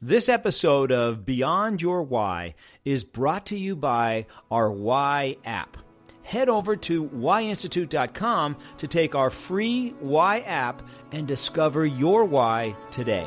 This 0.00 0.28
episode 0.28 0.92
of 0.92 1.26
Beyond 1.26 1.82
Your 1.82 2.04
Why 2.04 2.54
is 2.84 3.02
brought 3.02 3.46
to 3.46 3.58
you 3.58 3.74
by 3.74 4.26
our 4.48 4.70
Why 4.70 5.38
app. 5.44 5.76
Head 6.22 6.48
over 6.48 6.76
to 6.76 7.08
whyinstitute.com 7.08 8.56
to 8.76 8.86
take 8.86 9.16
our 9.16 9.28
free 9.28 9.96
Why 9.98 10.38
app 10.46 10.82
and 11.10 11.26
discover 11.26 11.84
your 11.84 12.24
why 12.24 12.76
today. 12.92 13.26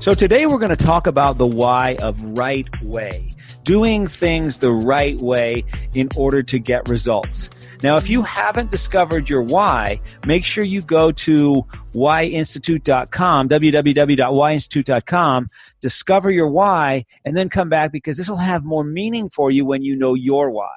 So, 0.00 0.12
today 0.12 0.44
we're 0.44 0.58
going 0.58 0.68
to 0.68 0.76
talk 0.76 1.06
about 1.06 1.38
the 1.38 1.46
why 1.46 1.96
of 2.02 2.22
right 2.22 2.68
way, 2.82 3.30
doing 3.64 4.06
things 4.06 4.58
the 4.58 4.70
right 4.70 5.18
way 5.18 5.64
in 5.94 6.10
order 6.14 6.42
to 6.42 6.58
get 6.58 6.90
results. 6.90 7.48
Now, 7.82 7.96
if 7.96 8.08
you 8.08 8.22
haven't 8.22 8.70
discovered 8.70 9.28
your 9.28 9.42
why, 9.42 10.00
make 10.26 10.44
sure 10.44 10.62
you 10.62 10.82
go 10.82 11.10
to 11.12 11.66
whyinstitute.com, 11.94 13.48
www.whyinstitute.com, 13.48 15.50
discover 15.80 16.30
your 16.30 16.48
why, 16.48 17.04
and 17.24 17.36
then 17.36 17.48
come 17.48 17.68
back 17.68 17.90
because 17.90 18.16
this 18.16 18.28
will 18.28 18.36
have 18.36 18.64
more 18.64 18.84
meaning 18.84 19.28
for 19.30 19.50
you 19.50 19.64
when 19.64 19.82
you 19.82 19.96
know 19.96 20.14
your 20.14 20.50
why. 20.50 20.70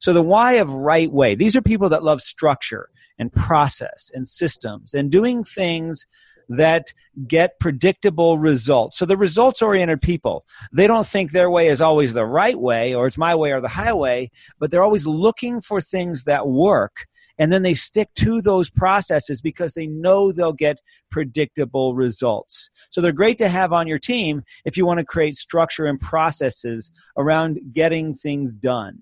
So 0.00 0.12
the 0.12 0.22
why 0.22 0.54
of 0.54 0.70
right 0.70 1.10
way. 1.10 1.34
These 1.34 1.56
are 1.56 1.62
people 1.62 1.88
that 1.88 2.04
love 2.04 2.20
structure 2.20 2.88
and 3.18 3.32
process 3.32 4.10
and 4.14 4.28
systems 4.28 4.94
and 4.94 5.10
doing 5.10 5.42
things 5.42 6.06
that 6.48 6.92
get 7.26 7.58
predictable 7.58 8.38
results. 8.38 8.98
So 8.98 9.06
the 9.06 9.16
results 9.16 9.62
oriented 9.62 10.02
people, 10.02 10.44
they 10.72 10.86
don't 10.86 11.06
think 11.06 11.32
their 11.32 11.50
way 11.50 11.68
is 11.68 11.80
always 11.80 12.14
the 12.14 12.26
right 12.26 12.58
way 12.58 12.94
or 12.94 13.06
it's 13.06 13.18
my 13.18 13.34
way 13.34 13.52
or 13.52 13.60
the 13.60 13.68
highway, 13.68 14.30
but 14.58 14.70
they're 14.70 14.82
always 14.82 15.06
looking 15.06 15.60
for 15.60 15.80
things 15.80 16.24
that 16.24 16.46
work. 16.46 17.06
And 17.36 17.52
then 17.52 17.62
they 17.62 17.74
stick 17.74 18.08
to 18.16 18.40
those 18.40 18.70
processes 18.70 19.40
because 19.40 19.74
they 19.74 19.88
know 19.88 20.30
they'll 20.30 20.52
get 20.52 20.78
predictable 21.10 21.94
results. 21.94 22.70
So 22.90 23.00
they're 23.00 23.12
great 23.12 23.38
to 23.38 23.48
have 23.48 23.72
on 23.72 23.88
your 23.88 23.98
team 23.98 24.44
if 24.64 24.76
you 24.76 24.86
want 24.86 24.98
to 24.98 25.04
create 25.04 25.34
structure 25.34 25.86
and 25.86 25.98
processes 25.98 26.92
around 27.16 27.58
getting 27.72 28.14
things 28.14 28.56
done. 28.56 29.00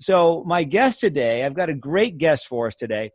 So, 0.00 0.42
my 0.48 0.64
guest 0.64 0.98
today, 0.98 1.44
I've 1.44 1.54
got 1.54 1.68
a 1.68 1.74
great 1.74 2.18
guest 2.18 2.48
for 2.48 2.66
us 2.66 2.74
today. 2.74 3.12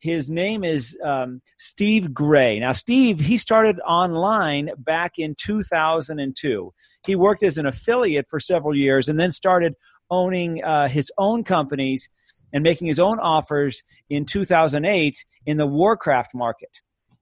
His 0.00 0.30
name 0.30 0.64
is 0.64 0.96
um, 1.04 1.42
Steve 1.58 2.14
Gray. 2.14 2.58
Now, 2.58 2.72
Steve, 2.72 3.20
he 3.20 3.36
started 3.36 3.78
online 3.86 4.70
back 4.78 5.18
in 5.18 5.34
2002. 5.38 6.72
He 7.06 7.14
worked 7.14 7.42
as 7.42 7.58
an 7.58 7.66
affiliate 7.66 8.26
for 8.30 8.40
several 8.40 8.74
years 8.74 9.08
and 9.08 9.20
then 9.20 9.30
started 9.30 9.74
owning 10.10 10.64
uh, 10.64 10.88
his 10.88 11.12
own 11.18 11.44
companies 11.44 12.08
and 12.52 12.64
making 12.64 12.86
his 12.86 12.98
own 12.98 13.18
offers 13.20 13.82
in 14.08 14.24
2008 14.24 15.16
in 15.46 15.56
the 15.58 15.66
Warcraft 15.66 16.34
market. 16.34 16.70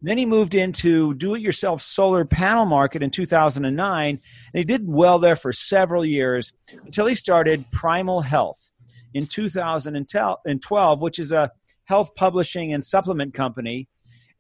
Then 0.01 0.17
he 0.17 0.27
moved 0.27 0.55
into 0.55 1.15
do-it-yourself 1.15 1.83
solar 1.83 2.25
panel 2.25 2.65
market 2.65 3.03
in 3.03 3.11
2009, 3.11 4.09
and 4.09 4.21
he 4.53 4.63
did 4.63 4.83
well 4.87 5.19
there 5.19 5.35
for 5.35 5.53
several 5.53 6.05
years 6.05 6.53
until 6.85 7.07
he 7.07 7.17
started 7.17 7.69
Primal 7.73 8.21
Health 8.21 8.71
in 9.13 9.27
2012, 9.27 11.01
which 11.01 11.19
is 11.19 11.33
a 11.33 11.51
health 11.89 12.15
publishing 12.15 12.73
and 12.73 12.85
supplement 12.85 13.35
company. 13.35 13.89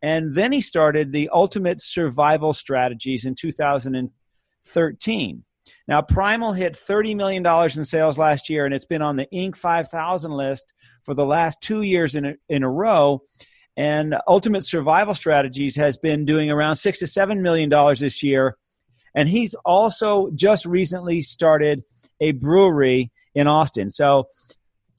And 0.03 0.35
then 0.35 0.53
he 0.53 0.61
started 0.61 1.11
the 1.11 1.31
Ultimate 1.33 1.81
Survival 1.81 2.53
Strategies 2.53 3.27
in 3.27 3.35
2013. 3.35 5.45
Now, 5.87 6.03
Primal 6.03 6.53
hit 6.53 6.75
$30 6.75 7.17
million 7.17 7.45
in 7.45 7.85
sales 7.85 8.19
last 8.19 8.49
year, 8.49 8.65
and 8.65 8.75
it's 8.75 8.85
been 8.85 9.03
on 9.03 9.17
the 9.17 9.27
Inc. 9.33 9.57
5000 9.57 10.31
list 10.31 10.73
for 11.05 11.15
the 11.15 11.25
last 11.25 11.61
two 11.61 11.83
years 11.83 12.15
in 12.15 12.27
a, 12.27 12.35
in 12.49 12.63
a 12.63 12.71
row. 12.71 13.23
And 13.77 14.17
Ultimate 14.27 14.65
Survival 14.65 15.15
Strategies 15.15 15.77
has 15.77 15.97
been 15.97 16.25
doing 16.25 16.51
around 16.51 16.77
six 16.77 16.99
to 17.01 17.07
seven 17.07 17.43
million 17.43 17.69
dollars 17.69 18.01
this 18.01 18.23
year. 18.23 18.57
And 19.15 19.29
he's 19.29 19.55
also 19.65 20.31
just 20.35 20.67
recently 20.67 21.23
started 21.23 21.83
a 22.21 22.33
brewery 22.33 23.13
in 23.35 23.47
Austin. 23.47 23.89
So 23.89 24.29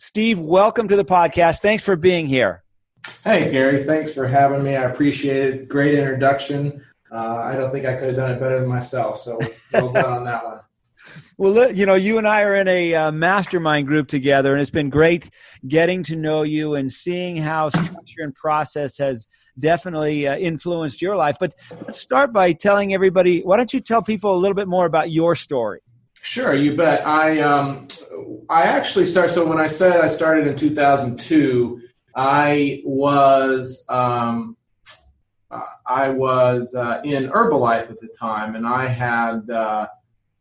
Steve, 0.02 0.40
welcome 0.40 0.88
to 0.88 0.96
the 0.96 1.04
podcast. 1.04 1.60
Thanks 1.60 1.84
for 1.84 1.98
being 1.98 2.26
here. 2.26 2.64
Hey, 3.26 3.52
Gary. 3.52 3.84
Thanks 3.84 4.14
for 4.14 4.30
having 4.30 4.64
me. 4.64 4.78
I 4.78 4.84
appreciate 4.84 5.54
it. 5.54 5.68
Great 5.68 5.94
introduction. 5.94 6.86
Uh, 7.12 7.36
I 7.36 7.52
don't 7.52 7.70
think 7.70 7.86
I 7.86 7.96
could 7.96 8.08
have 8.08 8.16
done 8.16 8.32
it 8.32 8.40
better 8.40 8.62
than 8.62 8.70
myself. 8.70 9.20
So 9.20 9.38
well 9.74 9.92
done 9.92 10.06
on 10.06 10.24
that 10.24 10.46
one. 10.46 10.59
Well, 11.38 11.72
you 11.72 11.86
know, 11.86 11.96
you 11.96 12.18
and 12.18 12.28
I 12.28 12.44
are 12.44 12.56
in 12.56 12.68
a 12.68 12.94
uh, 12.94 13.12
mastermind 13.12 13.88
group 13.88 14.09
together, 14.09 14.52
and 14.52 14.62
it's 14.62 14.70
been 14.70 14.90
great 14.90 15.30
getting 15.66 16.04
to 16.04 16.16
know 16.16 16.44
you 16.44 16.76
and 16.76 16.92
seeing 16.92 17.38
how 17.38 17.70
structure 17.70 18.22
and 18.22 18.36
process 18.36 18.98
has 18.98 19.28
definitely 19.58 20.28
uh, 20.28 20.36
influenced 20.38 21.02
your 21.02 21.16
life. 21.16 21.38
But 21.40 21.56
let's 21.82 21.98
start 21.98 22.34
by 22.34 22.52
telling 22.52 22.94
everybody 22.94 23.42
why 23.42 23.58
don't 23.58 23.74
you 23.74 23.80
tell 23.80 24.02
people 24.02 24.36
a 24.36 24.40
little 24.40 24.54
bit 24.54 24.68
more 24.68 24.86
about 24.86 25.12
your 25.12 25.34
story? 25.34 25.80
Sure, 26.22 26.54
you 26.54 26.76
bet. 26.76 27.08
I 27.08 27.40
um, 27.40 27.88
I 28.50 28.64
actually 28.64 29.06
started. 29.06 29.34
So 29.34 29.48
when 29.48 29.60
I 29.60 29.68
said 29.68 30.02
I 30.02 30.08
started 30.08 30.48
in 30.48 30.58
2002, 30.58 31.82
I 32.16 32.82
was 32.84 33.86
um, 33.90 34.58
I 35.86 36.10
was 36.10 36.76
uh, 36.76 37.02
in 37.04 37.30
Herbalife 37.30 37.90
at 37.90 38.00
the 38.00 38.08
time, 38.08 38.56
and 38.56 38.68
I 38.68 38.88
had 38.88 39.50
uh, 39.50 39.88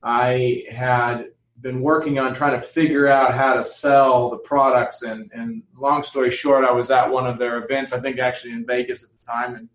I 0.03 0.65
had 0.71 1.27
been 1.61 1.81
working 1.81 2.19
on 2.19 2.35
trying 2.35 2.59
to 2.59 2.65
figure 2.65 3.09
out 3.09 3.35
how 3.35 3.55
to 3.55 3.65
sell 3.65 4.31
the 4.31 4.37
products. 4.39 5.03
And, 5.03 5.31
and 5.35 5.63
long 5.77 6.05
story 6.05 6.31
short, 6.31 6.65
I 6.65 6.71
was 6.71 6.91
at 6.91 7.11
one 7.11 7.27
of 7.27 7.39
their 7.39 7.65
events, 7.65 7.93
I 7.93 8.01
think 8.01 8.19
actually 8.19 8.53
in 8.53 8.65
Vegas 8.65 9.03
at 9.03 9.11
the 9.11 9.27
time, 9.27 9.55
and 9.57 9.69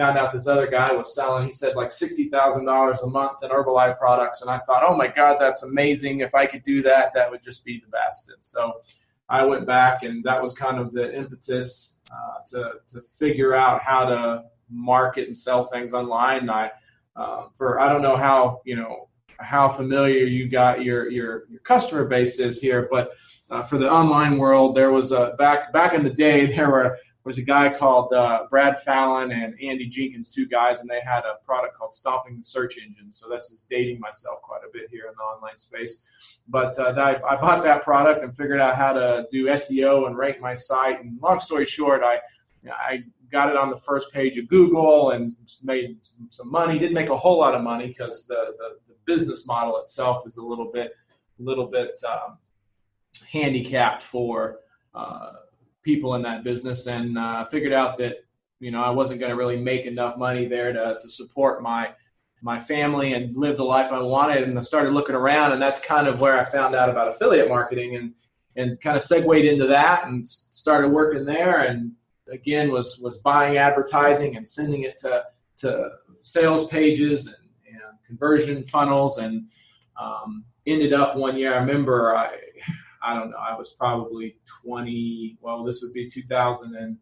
found 0.00 0.16
out 0.16 0.32
this 0.32 0.46
other 0.46 0.66
guy 0.66 0.92
was 0.92 1.14
selling, 1.14 1.46
he 1.46 1.52
said 1.52 1.76
like 1.76 1.90
$60,000 1.90 3.02
a 3.02 3.06
month 3.06 3.32
in 3.42 3.50
Herbalife 3.50 3.98
products. 3.98 4.40
And 4.40 4.50
I 4.50 4.58
thought, 4.60 4.82
oh 4.82 4.96
my 4.96 5.08
God, 5.08 5.36
that's 5.38 5.62
amazing. 5.62 6.20
If 6.20 6.34
I 6.34 6.46
could 6.46 6.64
do 6.64 6.82
that, 6.84 7.12
that 7.14 7.30
would 7.30 7.42
just 7.42 7.66
be 7.66 7.82
the 7.84 7.90
best. 7.90 8.30
And 8.30 8.42
so 8.42 8.80
I 9.28 9.44
went 9.44 9.66
back, 9.66 10.02
and 10.02 10.24
that 10.24 10.40
was 10.40 10.54
kind 10.54 10.78
of 10.78 10.94
the 10.94 11.14
impetus 11.14 12.00
uh, 12.10 12.38
to, 12.46 12.72
to 12.88 13.02
figure 13.14 13.54
out 13.54 13.82
how 13.82 14.06
to 14.06 14.44
market 14.70 15.26
and 15.26 15.36
sell 15.36 15.66
things 15.66 15.92
online. 15.92 16.38
And 16.38 16.50
I, 16.50 16.70
uh, 17.14 17.48
for 17.56 17.78
I 17.78 17.92
don't 17.92 18.00
know 18.00 18.16
how, 18.16 18.62
you 18.64 18.76
know, 18.76 19.10
how 19.38 19.68
familiar 19.68 20.24
you 20.24 20.48
got 20.48 20.82
your, 20.82 21.10
your, 21.10 21.44
your 21.50 21.60
customer 21.60 22.06
base 22.06 22.40
is 22.40 22.58
here, 22.58 22.88
but 22.90 23.10
uh, 23.50 23.64
for 23.64 23.76
the 23.76 23.90
online 23.90 24.38
world, 24.38 24.74
there 24.74 24.92
was 24.92 25.12
a 25.12 25.34
back, 25.38 25.74
back 25.74 25.92
in 25.92 26.04
the 26.04 26.10
day, 26.10 26.46
there 26.56 26.70
were, 26.70 26.96
was 27.24 27.38
a 27.38 27.42
guy 27.42 27.72
called 27.72 28.12
uh, 28.12 28.44
Brad 28.48 28.80
Fallon 28.80 29.30
and 29.30 29.54
Andy 29.62 29.88
Jenkins, 29.88 30.32
two 30.32 30.46
guys, 30.46 30.80
and 30.80 30.88
they 30.88 31.00
had 31.04 31.20
a 31.20 31.44
product 31.44 31.76
called 31.76 31.94
Stomping 31.94 32.38
the 32.38 32.44
Search 32.44 32.78
Engine. 32.78 33.12
So 33.12 33.28
that's 33.28 33.50
just 33.50 33.68
dating 33.68 34.00
myself 34.00 34.40
quite 34.42 34.62
a 34.66 34.72
bit 34.72 34.88
here 34.90 35.04
in 35.06 35.14
the 35.16 35.22
online 35.22 35.56
space. 35.56 36.06
But 36.48 36.78
uh, 36.78 36.94
I, 36.96 37.16
I, 37.22 37.40
bought 37.40 37.62
that 37.64 37.82
product 37.82 38.22
and 38.22 38.34
figured 38.34 38.60
out 38.60 38.74
how 38.74 38.94
to 38.94 39.26
do 39.30 39.46
SEO 39.46 40.06
and 40.06 40.16
rank 40.16 40.40
my 40.40 40.54
site. 40.54 41.00
And 41.04 41.20
long 41.20 41.40
story 41.40 41.66
short, 41.66 42.02
I 42.02 42.20
I 42.68 43.04
got 43.30 43.50
it 43.50 43.56
on 43.56 43.70
the 43.70 43.78
first 43.78 44.12
page 44.12 44.36
of 44.38 44.48
Google 44.48 45.10
and 45.10 45.30
made 45.62 45.98
some 46.30 46.50
money. 46.50 46.78
Didn't 46.78 46.94
make 46.94 47.10
a 47.10 47.16
whole 47.16 47.38
lot 47.38 47.54
of 47.54 47.62
money 47.62 47.88
because 47.88 48.26
the, 48.26 48.54
the, 48.58 48.76
the, 48.88 48.94
business 49.06 49.44
model 49.46 49.78
itself 49.78 50.24
is 50.24 50.36
a 50.36 50.42
little 50.42 50.70
bit 50.70 50.92
a 51.40 51.42
little 51.42 51.66
bit 51.66 51.96
um, 52.08 52.38
handicapped 53.30 54.04
for. 54.04 54.58
Uh, 54.94 55.32
people 55.82 56.14
in 56.14 56.22
that 56.22 56.44
business 56.44 56.86
and 56.86 57.16
uh, 57.18 57.46
figured 57.46 57.72
out 57.72 57.98
that 57.98 58.16
you 58.58 58.70
know 58.70 58.82
I 58.82 58.90
wasn't 58.90 59.20
going 59.20 59.30
to 59.30 59.36
really 59.36 59.56
make 59.56 59.86
enough 59.86 60.16
money 60.16 60.46
there 60.46 60.72
to, 60.72 60.98
to 61.00 61.08
support 61.08 61.62
my 61.62 61.90
my 62.42 62.58
family 62.58 63.12
and 63.12 63.36
live 63.36 63.56
the 63.56 63.64
life 63.64 63.92
I 63.92 64.00
wanted. 64.00 64.44
And 64.44 64.56
I 64.56 64.62
started 64.62 64.92
looking 64.92 65.14
around, 65.14 65.52
and 65.52 65.60
that's 65.60 65.80
kind 65.80 66.06
of 66.06 66.20
where 66.20 66.40
I 66.40 66.44
found 66.44 66.74
out 66.74 66.88
about 66.88 67.08
affiliate 67.08 67.48
marketing 67.48 67.96
and 67.96 68.14
and 68.56 68.80
kind 68.80 68.96
of 68.96 69.02
segued 69.02 69.44
into 69.44 69.66
that 69.68 70.06
and 70.06 70.28
started 70.28 70.88
working 70.88 71.24
there. 71.24 71.60
And 71.60 71.92
again, 72.30 72.70
was 72.70 72.98
was 72.98 73.18
buying 73.18 73.58
advertising 73.58 74.36
and 74.36 74.46
sending 74.46 74.82
it 74.82 74.96
to 74.98 75.24
to 75.58 75.90
sales 76.22 76.66
pages 76.66 77.26
and, 77.26 77.36
and 77.66 77.80
conversion 78.06 78.66
funnels 78.66 79.18
and 79.18 79.48
um, 80.00 80.44
ended 80.66 80.92
up 80.92 81.16
one 81.16 81.36
year. 81.36 81.54
I 81.54 81.58
remember 81.58 82.16
I 82.16 82.36
I 83.02 83.14
don't 83.14 83.30
know, 83.30 83.38
I 83.38 83.56
was 83.56 83.72
probably 83.74 84.36
20, 84.64 85.38
well, 85.40 85.62
this 85.64 85.82
would 85.82 85.92
be 85.92 86.08
2000 86.10 86.76
and, 86.76 86.96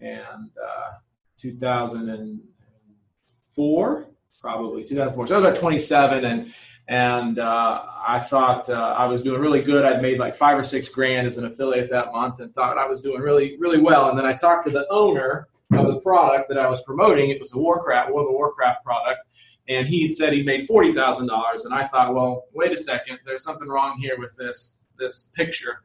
and 0.00 0.50
uh, 0.62 0.92
2004, 1.38 4.06
probably 4.40 4.84
2004. 4.84 5.26
So 5.26 5.34
I 5.34 5.38
was 5.38 5.48
about 5.48 5.60
27 5.60 6.24
and, 6.24 6.54
and 6.88 7.38
uh, 7.38 7.82
I 8.06 8.20
thought 8.20 8.68
uh, 8.68 8.94
I 8.98 9.06
was 9.06 9.22
doing 9.22 9.40
really 9.40 9.62
good. 9.62 9.84
I'd 9.84 10.02
made 10.02 10.18
like 10.18 10.36
five 10.36 10.58
or 10.58 10.62
six 10.62 10.88
grand 10.88 11.26
as 11.26 11.38
an 11.38 11.46
affiliate 11.46 11.90
that 11.90 12.12
month 12.12 12.38
and 12.40 12.54
thought 12.54 12.78
I 12.78 12.86
was 12.86 13.00
doing 13.00 13.20
really, 13.20 13.56
really 13.58 13.80
well. 13.80 14.10
And 14.10 14.18
then 14.18 14.26
I 14.26 14.34
talked 14.34 14.64
to 14.66 14.70
the 14.70 14.86
owner 14.90 15.48
of 15.72 15.86
the 15.86 16.00
product 16.00 16.48
that 16.48 16.58
I 16.58 16.68
was 16.68 16.82
promoting. 16.82 17.30
It 17.30 17.40
was 17.40 17.54
a 17.54 17.58
Warcraft, 17.58 18.12
World 18.12 18.28
of 18.28 18.34
Warcraft 18.34 18.84
product. 18.84 19.20
And 19.68 19.86
he 19.86 20.02
had 20.02 20.12
said 20.12 20.32
he 20.32 20.42
made 20.42 20.68
$40,000. 20.68 21.64
And 21.64 21.72
I 21.72 21.86
thought, 21.86 22.12
well, 22.14 22.46
wait 22.52 22.72
a 22.72 22.76
second, 22.76 23.20
there's 23.24 23.44
something 23.44 23.68
wrong 23.68 23.96
here 23.98 24.18
with 24.18 24.36
this 24.36 24.81
this 24.98 25.32
picture. 25.34 25.82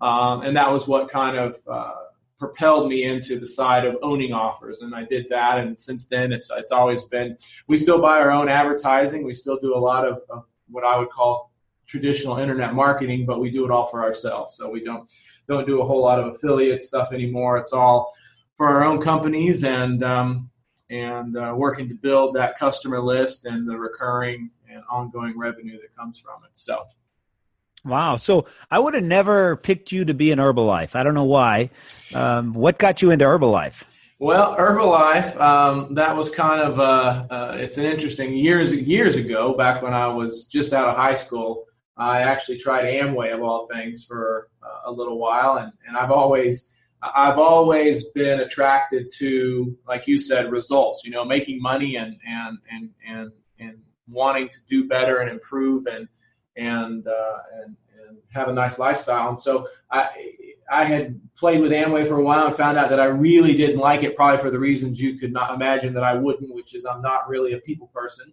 Um, 0.00 0.42
and 0.42 0.56
that 0.56 0.70
was 0.70 0.86
what 0.86 1.10
kind 1.10 1.36
of 1.36 1.58
uh, 1.70 1.94
propelled 2.38 2.88
me 2.88 3.04
into 3.04 3.38
the 3.38 3.46
side 3.46 3.84
of 3.84 3.96
owning 4.02 4.32
offers, 4.32 4.82
and 4.82 4.94
I 4.94 5.04
did 5.04 5.26
that. 5.30 5.58
And 5.58 5.78
since 5.78 6.06
then, 6.06 6.32
it's 6.32 6.50
it's 6.56 6.72
always 6.72 7.06
been. 7.06 7.36
We 7.66 7.76
still 7.76 8.00
buy 8.00 8.18
our 8.18 8.30
own 8.30 8.48
advertising. 8.48 9.24
We 9.24 9.34
still 9.34 9.58
do 9.58 9.74
a 9.74 9.78
lot 9.78 10.06
of, 10.06 10.22
of 10.30 10.44
what 10.68 10.84
I 10.84 10.96
would 10.98 11.10
call 11.10 11.52
traditional 11.86 12.38
internet 12.38 12.74
marketing, 12.74 13.26
but 13.26 13.40
we 13.40 13.50
do 13.50 13.64
it 13.64 13.70
all 13.70 13.86
for 13.86 14.02
ourselves. 14.02 14.54
So 14.54 14.70
we 14.70 14.84
don't 14.84 15.10
don't 15.48 15.66
do 15.66 15.80
a 15.80 15.84
whole 15.84 16.02
lot 16.02 16.20
of 16.20 16.34
affiliate 16.34 16.82
stuff 16.82 17.12
anymore. 17.12 17.56
It's 17.58 17.72
all 17.72 18.12
for 18.56 18.68
our 18.68 18.84
own 18.84 19.00
companies 19.02 19.64
and 19.64 20.04
um, 20.04 20.50
and 20.90 21.36
uh, 21.36 21.54
working 21.56 21.88
to 21.88 21.94
build 21.94 22.36
that 22.36 22.56
customer 22.56 23.00
list 23.00 23.46
and 23.46 23.68
the 23.68 23.76
recurring 23.76 24.50
and 24.70 24.82
ongoing 24.88 25.36
revenue 25.36 25.78
that 25.80 25.94
comes 25.96 26.20
from 26.20 26.44
it. 26.44 26.50
So. 26.52 26.84
Wow. 27.88 28.16
So 28.16 28.46
I 28.70 28.78
would 28.78 28.94
have 28.94 29.04
never 29.04 29.56
picked 29.56 29.92
you 29.92 30.04
to 30.04 30.14
be 30.14 30.30
in 30.30 30.38
Herbalife. 30.38 30.94
I 30.94 31.02
don't 31.02 31.14
know 31.14 31.24
why. 31.24 31.70
Um, 32.14 32.54
what 32.54 32.78
got 32.78 33.02
you 33.02 33.10
into 33.10 33.24
Herbalife? 33.24 33.84
Well, 34.20 34.56
Herbalife, 34.56 35.40
um, 35.40 35.94
that 35.94 36.16
was 36.16 36.28
kind 36.28 36.60
of 36.60 36.80
uh, 36.80 37.26
uh, 37.30 37.56
it's 37.56 37.78
an 37.78 37.84
interesting 37.84 38.34
years 38.34 38.74
years 38.74 39.14
ago. 39.14 39.54
Back 39.54 39.80
when 39.80 39.94
I 39.94 40.08
was 40.08 40.46
just 40.46 40.72
out 40.72 40.88
of 40.88 40.96
high 40.96 41.14
school, 41.14 41.66
I 41.96 42.22
actually 42.22 42.58
tried 42.58 42.86
Amway 42.86 43.32
of 43.32 43.42
all 43.42 43.66
things 43.66 44.04
for 44.04 44.48
uh, 44.60 44.90
a 44.90 44.92
little 44.92 45.18
while, 45.18 45.58
and, 45.58 45.72
and 45.86 45.96
I've 45.96 46.10
always 46.10 46.76
I've 47.00 47.38
always 47.38 48.10
been 48.10 48.40
attracted 48.40 49.08
to, 49.18 49.78
like 49.86 50.08
you 50.08 50.18
said, 50.18 50.50
results. 50.50 51.04
You 51.04 51.12
know, 51.12 51.24
making 51.24 51.62
money 51.62 51.94
and 51.94 52.16
and 52.26 52.58
and 52.72 52.90
and 53.06 53.30
and 53.60 53.78
wanting 54.08 54.48
to 54.48 54.58
do 54.68 54.88
better 54.88 55.18
and 55.18 55.30
improve 55.30 55.86
and 55.86 56.08
and 56.58 57.06
uh, 57.06 57.38
and 57.62 57.76
and 58.06 58.18
have 58.32 58.48
a 58.48 58.52
nice 58.52 58.78
lifestyle. 58.78 59.28
And 59.28 59.38
so 59.38 59.68
I 59.90 60.08
I 60.70 60.84
had 60.84 61.18
played 61.36 61.60
with 61.60 61.72
Amway 61.72 62.06
for 62.06 62.16
a 62.18 62.22
while 62.22 62.46
and 62.46 62.56
found 62.56 62.76
out 62.76 62.90
that 62.90 63.00
I 63.00 63.06
really 63.06 63.56
didn't 63.56 63.78
like 63.78 64.02
it, 64.02 64.14
probably 64.14 64.42
for 64.42 64.50
the 64.50 64.58
reasons 64.58 65.00
you 65.00 65.18
could 65.18 65.32
not 65.32 65.54
imagine 65.54 65.94
that 65.94 66.04
I 66.04 66.14
wouldn't, 66.14 66.54
which 66.54 66.74
is 66.74 66.84
I'm 66.84 67.00
not 67.00 67.28
really 67.28 67.54
a 67.54 67.58
people 67.58 67.86
person, 67.88 68.32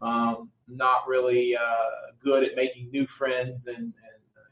um, 0.00 0.50
not 0.66 1.06
really 1.06 1.54
uh, 1.54 2.12
good 2.22 2.42
at 2.42 2.56
making 2.56 2.90
new 2.90 3.06
friends, 3.06 3.66
and, 3.66 3.76
and 3.76 3.92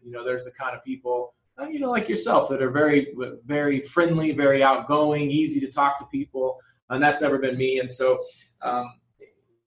you 0.05 0.11
know, 0.11 0.25
there's 0.25 0.45
the 0.45 0.51
kind 0.51 0.77
of 0.77 0.85
people 0.85 1.35
uh, 1.61 1.67
you 1.67 1.81
know, 1.81 1.91
like 1.91 2.09
yourself, 2.09 2.49
that 2.49 2.63
are 2.63 2.71
very, 2.71 3.15
very 3.45 3.83
friendly, 3.83 4.33
very 4.33 4.63
outgoing, 4.63 5.31
easy 5.31 5.61
to 5.61 5.71
talk 5.71 5.99
to 5.99 6.07
people, 6.07 6.59
and 6.91 7.03
that's 7.03 7.21
never 7.21 7.39
been 7.39 7.59
me. 7.59 7.79
And 7.79 7.91
so 7.91 8.25
um, 8.63 8.95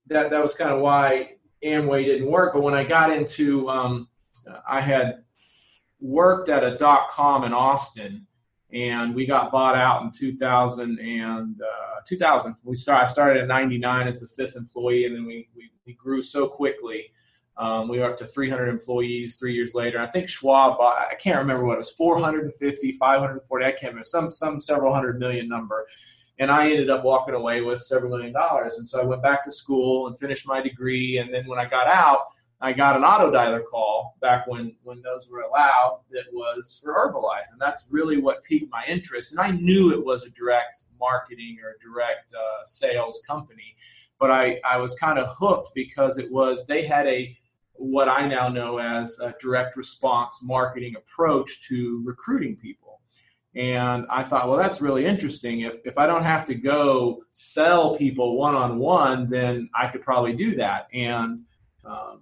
that 0.07 0.29
that 0.31 0.41
was 0.41 0.55
kind 0.55 0.71
of 0.71 0.81
why 0.81 1.34
Amway 1.65 2.05
didn't 2.05 2.29
work. 2.29 2.53
But 2.53 2.63
when 2.63 2.73
I 2.73 2.83
got 2.83 3.11
into, 3.11 3.69
um, 3.69 4.07
I 4.69 4.81
had 4.81 5.23
worked 5.99 6.49
at 6.49 6.63
a 6.63 6.77
dot 6.77 7.11
com 7.11 7.43
in 7.43 7.53
Austin, 7.53 8.27
and 8.71 9.15
we 9.15 9.25
got 9.25 9.51
bought 9.51 9.75
out 9.75 10.03
in 10.03 10.11
2000 10.11 10.99
and 10.99 11.61
uh, 11.61 12.01
2000. 12.07 12.55
We 12.63 12.75
start, 12.75 13.03
I 13.03 13.05
started 13.05 13.41
at 13.41 13.47
99 13.47 14.07
as 14.07 14.21
the 14.21 14.27
fifth 14.27 14.55
employee, 14.55 15.05
and 15.05 15.15
then 15.15 15.25
we, 15.25 15.49
we, 15.55 15.71
we 15.85 15.93
grew 15.93 16.21
so 16.21 16.47
quickly 16.47 17.11
um, 17.57 17.87
we 17.87 17.99
were 17.99 18.05
up 18.05 18.17
to 18.17 18.25
300 18.27 18.67
employees 18.67 19.37
three 19.37 19.53
years 19.53 19.73
later. 19.73 19.99
I 19.99 20.07
think 20.07 20.27
Schwab 20.27 20.77
bought, 20.77 21.07
I 21.09 21.15
can't 21.15 21.37
remember 21.37 21.65
what 21.65 21.75
it 21.75 21.77
was, 21.77 21.91
450, 21.91 22.91
540, 22.93 23.65
I 23.65 23.71
can't 23.71 23.83
remember, 23.83 24.03
some, 24.03 24.29
some 24.29 24.59
several 24.59 24.93
hundred 24.93 25.19
million 25.19 25.47
number. 25.47 25.87
And 26.39 26.51
I 26.51 26.69
ended 26.69 26.89
up 26.89 27.03
walking 27.03 27.33
away 27.33 27.61
with 27.61 27.81
several 27.81 28.11
million 28.11 28.33
dollars. 28.33 28.75
And 28.77 28.87
so 28.87 29.01
I 29.01 29.05
went 29.05 29.23
back 29.23 29.43
to 29.45 29.51
school 29.51 30.07
and 30.07 30.19
finished 30.19 30.47
my 30.47 30.61
degree. 30.61 31.17
And 31.19 31.33
then 31.33 31.47
when 31.47 31.59
I 31.59 31.65
got 31.65 31.87
out, 31.87 32.19
I 32.61 32.73
got 32.73 32.95
an 32.95 33.03
auto 33.03 33.31
dialer 33.31 33.63
call 33.69 34.15
back 34.21 34.47
when, 34.47 34.75
when 34.83 35.01
those 35.01 35.29
were 35.29 35.41
allowed 35.41 36.01
that 36.11 36.25
was 36.33 36.79
for 36.81 36.93
Herbalife. 36.93 37.51
And 37.51 37.59
that's 37.59 37.87
really 37.89 38.17
what 38.17 38.43
piqued 38.43 38.71
my 38.71 38.83
interest. 38.87 39.31
And 39.31 39.41
I 39.41 39.51
knew 39.51 39.91
it 39.91 40.03
was 40.03 40.25
a 40.25 40.29
direct 40.31 40.79
marketing 40.99 41.57
or 41.63 41.71
a 41.71 41.79
direct 41.79 42.33
uh, 42.33 42.65
sales 42.65 43.23
company. 43.27 43.75
But 44.19 44.31
I, 44.31 44.59
I 44.65 44.77
was 44.77 44.97
kind 44.97 45.19
of 45.19 45.27
hooked 45.37 45.71
because 45.75 46.17
it 46.17 46.31
was, 46.31 46.65
they 46.65 46.85
had 46.85 47.05
a, 47.07 47.37
what 47.73 48.07
I 48.07 48.25
now 48.25 48.47
know 48.47 48.77
as 48.77 49.19
a 49.19 49.35
direct 49.41 49.75
response 49.75 50.39
marketing 50.41 50.95
approach 50.95 51.67
to 51.67 52.01
recruiting 52.05 52.55
people. 52.55 52.94
And 53.55 54.05
I 54.09 54.23
thought, 54.23 54.49
well, 54.49 54.57
that's 54.57 54.81
really 54.81 55.05
interesting. 55.05 55.61
If, 55.61 55.79
if 55.85 55.97
I 55.97 56.05
don't 56.05 56.23
have 56.23 56.45
to 56.47 56.55
go 56.55 57.23
sell 57.31 57.95
people 57.95 58.37
one 58.37 58.53
on 58.53 58.79
one, 58.79 59.29
then 59.29 59.69
I 59.73 59.87
could 59.87 60.01
probably 60.01 60.33
do 60.33 60.55
that. 60.55 60.87
And 60.93 61.43
um, 61.85 62.21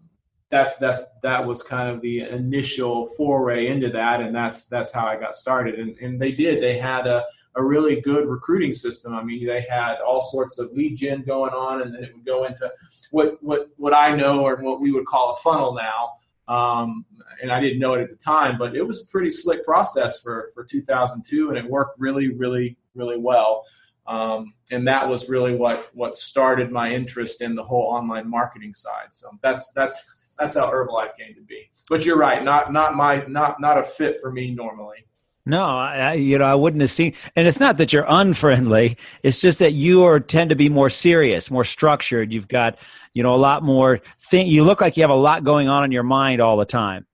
that's 0.53 0.77
that's 0.77 1.03
that 1.23 1.43
was 1.45 1.63
kind 1.63 1.89
of 1.89 2.01
the 2.01 2.19
initial 2.19 3.07
foray 3.17 3.67
into 3.67 3.89
that, 3.89 4.21
and 4.21 4.35
that's 4.35 4.67
that's 4.67 4.93
how 4.93 5.07
I 5.07 5.15
got 5.15 5.35
started. 5.35 5.79
And, 5.79 5.97
and 5.97 6.21
they 6.21 6.31
did. 6.31 6.61
They 6.61 6.77
had 6.77 7.07
a, 7.07 7.23
a 7.55 7.63
really 7.63 8.01
good 8.01 8.27
recruiting 8.27 8.73
system. 8.73 9.15
I 9.15 9.23
mean, 9.23 9.47
they 9.47 9.65
had 9.67 9.95
all 10.05 10.21
sorts 10.21 10.59
of 10.59 10.71
lead 10.73 10.97
gen 10.97 11.23
going 11.23 11.53
on, 11.53 11.81
and 11.81 11.95
then 11.95 12.03
it 12.03 12.13
would 12.13 12.25
go 12.25 12.43
into 12.43 12.71
what 13.09 13.43
what 13.43 13.69
what 13.77 13.95
I 13.95 14.15
know 14.15 14.45
or 14.45 14.57
what 14.57 14.79
we 14.79 14.91
would 14.91 15.07
call 15.07 15.33
a 15.33 15.37
funnel 15.37 15.73
now. 15.73 16.11
Um, 16.47 17.05
and 17.41 17.51
I 17.51 17.59
didn't 17.59 17.79
know 17.79 17.93
it 17.93 18.01
at 18.01 18.09
the 18.09 18.15
time, 18.15 18.57
but 18.57 18.75
it 18.75 18.81
was 18.83 19.03
a 19.03 19.11
pretty 19.11 19.31
slick 19.31 19.63
process 19.63 20.19
for 20.21 20.51
for 20.53 20.63
2002, 20.63 21.49
and 21.49 21.57
it 21.57 21.69
worked 21.69 21.99
really, 21.99 22.29
really, 22.29 22.77
really 22.95 23.17
well. 23.17 23.63
Um, 24.05 24.53
and 24.71 24.87
that 24.87 25.07
was 25.07 25.29
really 25.29 25.55
what 25.55 25.89
what 25.93 26.17
started 26.17 26.71
my 26.71 26.93
interest 26.93 27.41
in 27.41 27.55
the 27.55 27.63
whole 27.63 27.83
online 27.83 28.29
marketing 28.29 28.73
side. 28.73 29.11
So 29.11 29.29
that's 29.41 29.71
that's 29.71 30.15
that's 30.37 30.55
how 30.55 30.69
Herbalife 30.69 31.15
came 31.17 31.33
to 31.35 31.41
be. 31.41 31.69
But 31.89 32.05
you're 32.05 32.17
right, 32.17 32.43
not 32.43 32.73
not 32.73 32.95
my 32.95 33.23
not 33.27 33.61
not 33.61 33.77
a 33.77 33.83
fit 33.83 34.19
for 34.21 34.31
me 34.31 34.53
normally. 34.53 35.05
No, 35.45 35.65
I, 35.65 36.13
you 36.13 36.37
know, 36.37 36.45
I 36.45 36.55
wouldn't 36.55 36.81
have 36.81 36.91
seen. 36.91 37.15
And 37.35 37.47
it's 37.47 37.59
not 37.59 37.77
that 37.77 37.91
you're 37.91 38.05
unfriendly. 38.07 38.97
It's 39.23 39.41
just 39.41 39.59
that 39.59 39.73
you 39.73 40.03
are 40.03 40.19
tend 40.19 40.51
to 40.51 40.55
be 40.55 40.69
more 40.69 40.89
serious, 40.89 41.51
more 41.51 41.65
structured. 41.65 42.31
You've 42.31 42.47
got, 42.47 42.77
you 43.13 43.23
know, 43.23 43.35
a 43.35 43.37
lot 43.37 43.61
more 43.61 43.99
thing. 44.19 44.47
You 44.47 44.63
look 44.63 44.79
like 44.79 44.95
you 44.95 45.03
have 45.03 45.09
a 45.09 45.15
lot 45.15 45.43
going 45.43 45.67
on 45.67 45.83
in 45.83 45.91
your 45.91 46.03
mind 46.03 46.41
all 46.41 46.55
the 46.55 46.65
time. 46.65 47.05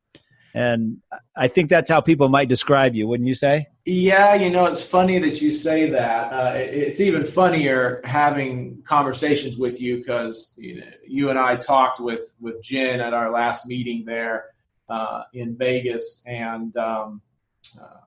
And 0.54 0.98
I 1.36 1.48
think 1.48 1.70
that's 1.70 1.90
how 1.90 2.02
people 2.02 2.28
might 2.30 2.50
describe 2.50 2.96
you, 2.96 3.08
wouldn't 3.08 3.28
you 3.28 3.36
say? 3.36 3.68
Yeah, 3.86 4.36
you 4.36 4.50
know, 4.50 4.66
it's 4.66 4.82
funny 4.82 5.18
that 5.20 5.42
you 5.42 5.52
say 5.52 5.90
that. 5.90 6.34
Uh, 6.34 6.54
it's 6.56 7.00
even 7.00 7.26
funnier 7.26 8.02
having 8.04 8.82
conversations 8.84 9.58
with 9.58 9.80
you 9.82 9.98
because 9.98 10.54
you, 10.58 10.82
know, 10.82 10.88
you 11.08 11.30
and 11.30 11.40
I 11.40 11.56
talked 11.56 12.00
with 12.00 12.36
with 12.40 12.62
Jen 12.62 13.00
at 13.00 13.14
our 13.14 13.32
last 13.32 13.68
meeting 13.68 14.04
there 14.06 14.46
uh, 14.90 15.24
in 15.34 15.56
Vegas, 15.56 16.24
and 16.26 16.76
um, 16.78 17.22
uh, 17.80 18.02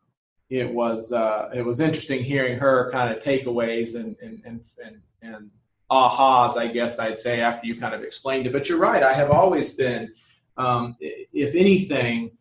it 0.52 0.70
was 0.70 1.12
uh, 1.12 1.49
it 1.54 1.64
was 1.64 1.81
interesting 1.81 2.22
hearing 2.22 2.58
her 2.58 2.90
kind 2.93 3.10
of 3.10 3.22
takeaways 3.22 3.96
and 3.96 4.16
and 4.20 4.43
and 4.44 4.60
and, 4.84 5.00
and 5.22 5.50
ahas, 5.90 6.58
I 6.58 6.66
guess 6.66 6.99
I'd 6.99 7.19
say 7.19 7.40
after 7.40 7.66
you 7.66 7.80
kind 7.80 7.94
of 7.94 8.02
explained 8.02 8.47
it. 8.47 8.52
But 8.52 8.68
you're 8.68 8.78
right. 8.78 9.02
I 9.02 9.14
have 9.14 9.30
always 9.30 9.73
been, 9.75 10.12
um, 10.59 10.97
if 11.00 11.54
anything, 11.54 12.32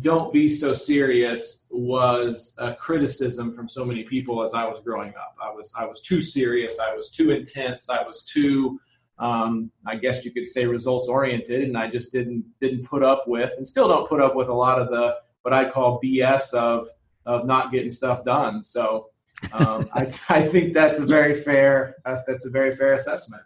don't 0.00 0.32
be 0.32 0.48
so 0.48 0.72
serious 0.72 1.66
was 1.72 2.56
a 2.58 2.74
criticism 2.74 3.52
from 3.56 3.68
so 3.68 3.84
many 3.84 4.04
people 4.04 4.44
as 4.44 4.54
I 4.54 4.64
was 4.66 4.80
growing 4.80 5.10
up. 5.10 5.34
I 5.42 5.50
was 5.50 5.72
I 5.76 5.86
was 5.86 6.02
too 6.02 6.20
serious. 6.20 6.78
I 6.78 6.94
was 6.94 7.10
too 7.10 7.32
intense. 7.32 7.90
I 7.90 8.04
was 8.04 8.24
too 8.24 8.80
um, 9.18 9.72
I 9.84 9.96
guess 9.96 10.24
you 10.24 10.30
could 10.30 10.46
say 10.46 10.66
results 10.66 11.08
oriented, 11.08 11.64
and 11.64 11.76
I 11.76 11.90
just 11.90 12.12
didn't 12.12 12.44
didn't 12.60 12.84
put 12.84 13.02
up 13.02 13.24
with, 13.26 13.52
and 13.56 13.66
still 13.66 13.88
don't 13.88 14.08
put 14.08 14.22
up 14.22 14.36
with 14.36 14.48
a 14.48 14.54
lot 14.54 14.80
of 14.80 14.88
the 14.88 15.16
what 15.42 15.52
I 15.52 15.68
call 15.68 16.00
BS 16.00 16.54
of 16.54 16.86
of 17.30 17.46
not 17.46 17.70
getting 17.70 17.90
stuff 17.90 18.24
done. 18.24 18.62
So 18.62 19.06
um, 19.52 19.88
I, 19.94 20.12
I 20.28 20.42
think 20.42 20.74
that's 20.74 20.98
a 20.98 21.06
very 21.06 21.34
fair 21.34 21.96
uh, 22.04 22.18
that's 22.26 22.46
a 22.46 22.50
very 22.50 22.74
fair 22.74 22.94
assessment. 22.94 23.42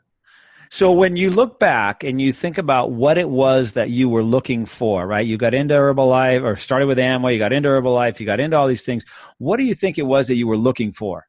So 0.71 0.91
when 0.91 1.15
you 1.15 1.31
look 1.31 1.61
back 1.61 2.03
and 2.03 2.21
you 2.21 2.33
think 2.33 2.59
about 2.59 2.91
what 2.91 3.17
it 3.17 3.29
was 3.29 3.75
that 3.75 3.91
you 3.91 4.09
were 4.09 4.25
looking 4.25 4.67
for, 4.67 5.07
right? 5.07 5.25
You 5.25 5.37
got 5.37 5.55
into 5.55 5.75
Herbalife 5.75 6.43
or 6.43 6.57
started 6.57 6.87
with 6.87 6.99
Amway, 6.99 7.35
you 7.35 7.39
got 7.39 7.53
into 7.53 7.69
Herbalife, 7.69 8.19
you 8.19 8.27
got 8.27 8.41
into 8.41 8.57
all 8.57 8.67
these 8.67 8.83
things. 8.83 9.05
What 9.39 9.59
do 9.59 9.63
you 9.63 9.75
think 9.75 9.99
it 9.99 10.07
was 10.07 10.27
that 10.27 10.35
you 10.35 10.49
were 10.49 10.57
looking 10.57 10.91
for? 10.91 11.27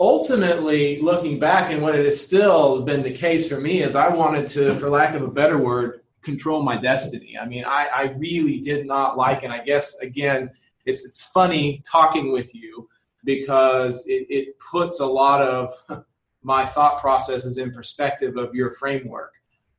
Ultimately, 0.00 1.00
looking 1.00 1.38
back 1.38 1.70
and 1.70 1.80
what 1.80 1.94
it 1.94 2.04
has 2.04 2.20
still 2.20 2.82
been 2.82 3.04
the 3.04 3.12
case 3.12 3.48
for 3.48 3.60
me 3.60 3.82
is 3.82 3.94
I 3.94 4.08
wanted 4.08 4.48
to, 4.48 4.74
for 4.76 4.90
lack 4.90 5.14
of 5.14 5.22
a 5.22 5.28
better 5.28 5.58
word, 5.58 6.00
control 6.22 6.62
my 6.62 6.76
destiny. 6.76 7.36
I 7.40 7.46
mean, 7.46 7.64
I, 7.64 7.88
I 7.94 8.02
really 8.18 8.60
did 8.60 8.86
not 8.86 9.16
like, 9.16 9.44
and 9.44 9.52
I 9.52 9.62
guess 9.62 10.00
again, 10.00 10.50
it's 10.84 11.06
it's 11.06 11.22
funny 11.22 11.82
talking 11.90 12.32
with 12.32 12.54
you 12.54 12.88
because 13.24 14.06
it, 14.08 14.26
it 14.28 14.58
puts 14.58 15.00
a 15.00 15.06
lot 15.06 15.42
of 15.42 15.74
my 16.42 16.64
thought 16.66 17.00
processes 17.00 17.58
in 17.58 17.72
perspective 17.72 18.36
of 18.36 18.54
your 18.54 18.72
framework. 18.72 19.32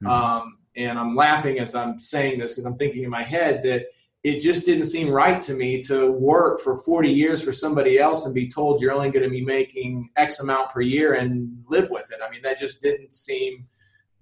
Mm-hmm. 0.03 0.07
Um, 0.07 0.57
and 0.75 0.97
I'm 0.97 1.15
laughing 1.15 1.59
as 1.59 1.75
I'm 1.75 1.99
saying 1.99 2.39
this 2.39 2.53
because 2.53 2.65
I'm 2.65 2.77
thinking 2.77 3.03
in 3.03 3.09
my 3.09 3.23
head 3.23 3.61
that 3.63 3.87
it 4.23 4.39
just 4.39 4.65
didn't 4.65 4.85
seem 4.85 5.09
right 5.09 5.41
to 5.41 5.53
me 5.53 5.81
to 5.81 6.11
work 6.11 6.61
for 6.61 6.77
40 6.77 7.09
years 7.09 7.41
for 7.41 7.51
somebody 7.51 7.99
else 7.99 8.25
and 8.25 8.33
be 8.33 8.47
told 8.47 8.81
you're 8.81 8.93
only 8.93 9.11
going 9.11 9.23
to 9.23 9.29
be 9.29 9.43
making 9.43 10.09
X 10.15 10.39
amount 10.39 10.71
per 10.71 10.79
year 10.79 11.15
and 11.15 11.63
live 11.67 11.89
with 11.89 12.09
it. 12.11 12.19
I 12.25 12.31
mean, 12.31 12.41
that 12.43 12.57
just 12.57 12.81
didn't 12.81 13.13
seem 13.13 13.67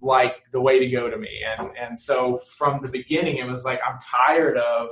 like 0.01 0.37
the 0.51 0.59
way 0.59 0.79
to 0.79 0.89
go 0.89 1.09
to 1.09 1.17
me. 1.17 1.41
And 1.57 1.69
and 1.77 1.97
so 1.97 2.37
from 2.57 2.81
the 2.81 2.89
beginning, 2.89 3.37
it 3.37 3.47
was 3.47 3.63
like 3.63 3.79
I'm 3.87 3.99
tired 3.99 4.57
of 4.57 4.89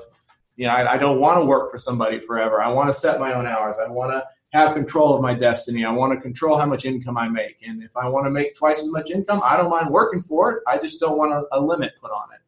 you 0.60 0.68
know, 0.68 0.74
I, 0.74 0.96
I 0.96 0.98
don't 0.98 1.22
want 1.22 1.40
to 1.40 1.46
work 1.46 1.72
for 1.72 1.80
somebody 1.80 2.20
forever. 2.20 2.62
I 2.62 2.68
want 2.68 2.90
to 2.90 2.94
set 2.94 3.18
my 3.18 3.32
own 3.34 3.48
hours. 3.48 3.78
I 3.80 3.88
want 3.88 4.12
to 4.12 4.26
have 4.52 4.74
control 4.74 5.16
of 5.16 5.22
my 5.22 5.34
destiny. 5.34 5.86
I 5.86 5.92
want 5.92 6.12
to 6.12 6.20
control 6.20 6.58
how 6.58 6.66
much 6.66 6.84
income 6.84 7.18
I 7.18 7.30
make. 7.30 7.64
And 7.66 7.82
if 7.82 7.96
I 7.96 8.10
want 8.10 8.26
to 8.26 8.30
make 8.30 8.58
twice 8.58 8.82
as 8.82 8.92
much 8.92 9.10
income, 9.10 9.42
I 9.42 9.56
don't 9.56 9.70
mind 9.70 9.90
working 9.90 10.22
for 10.22 10.52
it. 10.52 10.64
I 10.68 10.78
just 10.78 11.00
don't 11.00 11.18
want 11.18 11.32
a, 11.32 11.58
a 11.58 11.60
limit 11.62 11.94
put 12.02 12.12
on 12.12 12.28
it. 12.34 12.42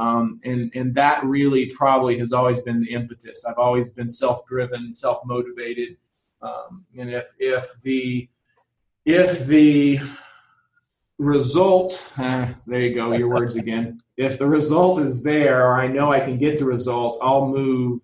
Um, 0.00 0.40
and, 0.44 0.70
and 0.76 0.94
that 0.94 1.24
really 1.24 1.66
probably 1.74 2.16
has 2.18 2.32
always 2.32 2.62
been 2.62 2.80
the 2.80 2.92
impetus. 2.92 3.44
I've 3.44 3.58
always 3.58 3.90
been 3.90 4.08
self-driven, 4.08 4.94
self-motivated. 4.94 5.96
Um, 6.40 6.86
and 6.96 7.10
if, 7.10 7.26
if 7.40 7.72
the, 7.82 8.28
if 9.04 9.46
the 9.46 9.98
result, 11.18 12.12
uh, 12.16 12.48
there 12.66 12.80
you 12.80 12.94
go, 12.94 13.12
your 13.12 13.28
words 13.28 13.56
again. 13.56 14.00
If 14.16 14.38
the 14.38 14.46
result 14.46 15.00
is 15.00 15.22
there, 15.22 15.66
or 15.66 15.80
I 15.80 15.88
know 15.88 16.12
I 16.12 16.20
can 16.20 16.38
get 16.38 16.58
the 16.58 16.64
result, 16.64 17.18
I'll 17.20 17.46
move, 17.46 18.02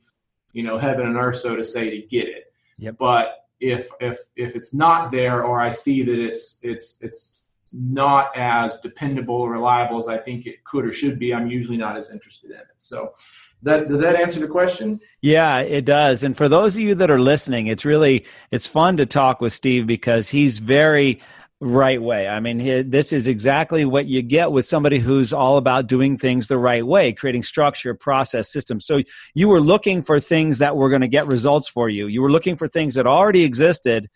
you 0.52 0.62
know, 0.62 0.78
heaven 0.78 1.06
and 1.06 1.16
earth, 1.16 1.37
so 1.37 1.56
to 1.56 1.64
say, 1.64 1.90
to 1.90 2.06
get 2.06 2.28
it. 2.28 2.52
Yep. 2.78 2.97
But 2.99 3.47
if 3.61 3.88
if 4.00 4.18
if 4.37 4.56
it's 4.56 4.75
not 4.75 5.11
there, 5.11 5.44
or 5.44 5.61
I 5.61 5.71
see 5.71 6.02
that 6.02 6.18
it's 6.18 6.61
it's 6.62 7.02
it's 7.02 7.37
not 7.73 8.37
as 8.37 8.78
dependable 8.78 9.37
or 9.37 9.52
reliable 9.52 9.99
as 9.99 10.09
I 10.09 10.18
think 10.18 10.47
it 10.47 10.62
could 10.64 10.85
or 10.85 10.92
should 10.92 11.18
be, 11.18 11.35
I'm 11.35 11.49
usually 11.49 11.76
not 11.76 11.97
as 11.97 12.11
interested 12.11 12.50
in 12.50 12.59
it. 12.59 12.66
So 12.76 13.14
does 13.62 13.64
that 13.64 13.88
does 13.88 14.00
that 14.00 14.16
answer 14.16 14.40
the 14.40 14.49
question? 14.49 15.00
Yeah, 15.23 15.61
it 15.61 15.85
does. 15.85 16.23
And 16.23 16.37
for 16.37 16.49
those 16.49 16.75
of 16.75 16.83
you 16.83 16.94
that 16.97 17.11
are 17.11 17.21
listening, 17.21 17.68
it's 17.68 17.85
really 17.85 18.26
it's 18.50 18.66
fun 18.66 18.97
to 18.99 19.06
talk 19.06 19.40
with 19.40 19.52
Steve 19.52 19.87
because 19.87 20.28
he's 20.28 20.59
very 20.59 21.21
right 21.61 22.03
way. 22.03 22.29
I 22.29 22.41
mean, 22.41 22.91
this 22.91 23.13
is 23.13 23.27
exactly 23.27 23.85
what 23.85 24.07
you 24.07 24.23
get 24.23 24.53
with 24.53 24.67
somebody 24.67 24.99
who's 24.99 25.33
all 25.33 25.57
about 25.57 25.87
doing 25.87 26.19
things 26.19 26.47
the 26.47 26.59
right 26.59 26.87
way, 26.87 27.13
creating 27.13 27.43
structure, 27.43 27.95
process, 27.95 28.53
systems. 28.53 28.85
So 28.85 29.01
you 29.35 29.49
were 29.49 29.61
looking 29.61 30.03
for 30.03 30.21
things 30.21 30.59
that 30.59 30.77
were 30.77 30.91
going 30.91 31.01
to 31.01 31.09
get 31.09 31.27
results 31.27 31.69
for 31.69 31.89
you. 31.89 32.07
You 32.07 32.23
were 32.23 32.31
looking 32.31 32.57
for 32.57 32.69
things 32.69 32.97
that 32.97 33.07
already 33.07 33.45
existed. 33.45 34.11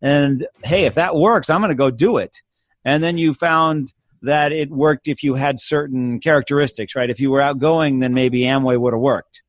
And 0.00 0.46
hey, 0.64 0.84
if 0.84 0.94
that 0.94 1.16
works, 1.16 1.50
I'm 1.50 1.60
going 1.60 1.70
to 1.70 1.74
go 1.74 1.90
do 1.90 2.16
it. 2.18 2.40
And 2.84 3.02
then 3.02 3.18
you 3.18 3.34
found 3.34 3.92
that 4.22 4.52
it 4.52 4.70
worked 4.70 5.08
if 5.08 5.22
you 5.22 5.34
had 5.34 5.60
certain 5.60 6.20
characteristics, 6.20 6.96
right? 6.96 7.10
If 7.10 7.20
you 7.20 7.30
were 7.30 7.42
outgoing, 7.42 7.98
then 7.98 8.14
maybe 8.14 8.40
Amway 8.42 8.78
would 8.78 8.92
have 8.92 9.00
worked. 9.00 9.42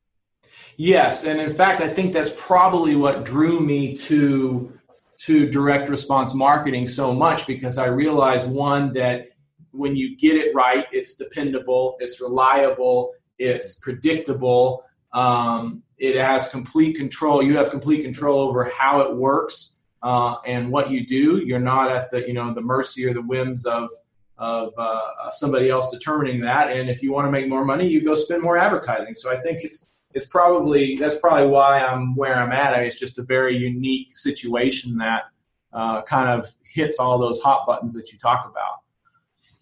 Yes. 0.76 1.24
And 1.24 1.40
in 1.40 1.52
fact, 1.54 1.80
I 1.80 1.88
think 1.88 2.12
that's 2.12 2.32
probably 2.36 2.94
what 2.94 3.24
drew 3.24 3.60
me 3.60 3.96
to 3.96 4.77
to 5.18 5.50
direct 5.50 5.88
response 5.88 6.34
marketing 6.34 6.86
so 6.86 7.12
much 7.12 7.46
because 7.46 7.76
I 7.76 7.86
realized 7.86 8.48
one 8.48 8.92
that 8.94 9.28
when 9.72 9.96
you 9.96 10.16
get 10.16 10.36
it 10.36 10.54
right, 10.54 10.86
it's 10.92 11.16
dependable, 11.16 11.96
it's 12.00 12.20
reliable, 12.20 13.12
it's 13.38 13.78
predictable, 13.80 14.84
um, 15.12 15.82
it 15.98 16.16
has 16.16 16.48
complete 16.48 16.96
control. 16.96 17.42
You 17.42 17.56
have 17.56 17.70
complete 17.70 18.02
control 18.02 18.40
over 18.48 18.64
how 18.64 19.00
it 19.00 19.16
works 19.16 19.80
uh, 20.02 20.36
and 20.46 20.70
what 20.70 20.90
you 20.90 21.06
do. 21.06 21.38
You're 21.44 21.58
not 21.58 21.90
at 21.90 22.10
the 22.10 22.26
you 22.26 22.34
know 22.34 22.54
the 22.54 22.60
mercy 22.60 23.04
or 23.06 23.14
the 23.14 23.22
whims 23.22 23.66
of 23.66 23.90
of 24.36 24.72
uh, 24.78 25.30
somebody 25.32 25.68
else 25.68 25.90
determining 25.90 26.40
that. 26.42 26.70
And 26.70 26.88
if 26.88 27.02
you 27.02 27.12
want 27.12 27.26
to 27.26 27.32
make 27.32 27.48
more 27.48 27.64
money, 27.64 27.88
you 27.88 28.04
go 28.04 28.14
spend 28.14 28.42
more 28.42 28.56
advertising. 28.56 29.16
So 29.16 29.32
I 29.32 29.40
think 29.40 29.64
it's 29.64 29.97
it's 30.14 30.26
probably 30.26 30.96
that's 30.96 31.18
probably 31.18 31.48
why 31.48 31.80
I'm 31.80 32.14
where 32.16 32.36
I'm 32.36 32.52
at. 32.52 32.82
It's 32.82 32.98
just 32.98 33.18
a 33.18 33.22
very 33.22 33.56
unique 33.56 34.16
situation 34.16 34.96
that 34.98 35.24
uh, 35.72 36.02
kind 36.02 36.40
of 36.40 36.50
hits 36.72 36.98
all 36.98 37.18
those 37.18 37.40
hot 37.40 37.66
buttons 37.66 37.94
that 37.94 38.12
you 38.12 38.18
talk 38.18 38.48
about. 38.50 38.78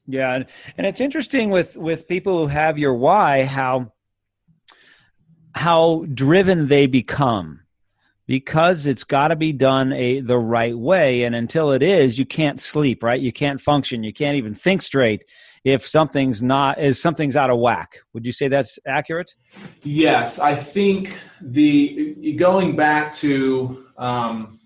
Yeah, 0.06 0.44
and 0.76 0.86
it's 0.86 1.00
interesting 1.00 1.50
with 1.50 1.76
with 1.76 2.06
people 2.06 2.38
who 2.38 2.46
have 2.46 2.78
your 2.78 2.94
why 2.94 3.44
how 3.44 3.92
how 5.54 6.04
driven 6.12 6.68
they 6.68 6.86
become 6.86 7.60
because 8.26 8.86
it's 8.86 9.04
got 9.04 9.28
to 9.28 9.36
be 9.36 9.52
done 9.52 9.92
a 9.92 10.20
the 10.20 10.36
right 10.38 10.76
way 10.76 11.22
and 11.22 11.34
until 11.34 11.72
it 11.72 11.82
is 11.82 12.18
you 12.18 12.26
can't 12.26 12.60
sleep 12.60 13.02
right 13.02 13.20
you 13.20 13.32
can't 13.32 13.60
function 13.60 14.02
you 14.02 14.12
can't 14.12 14.36
even 14.36 14.52
think 14.52 14.82
straight 14.82 15.24
if 15.66 15.84
something's 15.84 16.44
not 16.44 16.80
is 16.80 17.02
something's 17.02 17.34
out 17.34 17.50
of 17.50 17.58
whack. 17.58 17.98
Would 18.12 18.24
you 18.24 18.30
say 18.30 18.46
that's 18.46 18.78
accurate? 18.86 19.34
Yes, 19.82 20.38
I 20.38 20.54
think 20.54 21.20
the 21.42 22.34
going 22.36 22.76
back 22.76 23.12
to 23.14 23.84
um, 23.98 24.60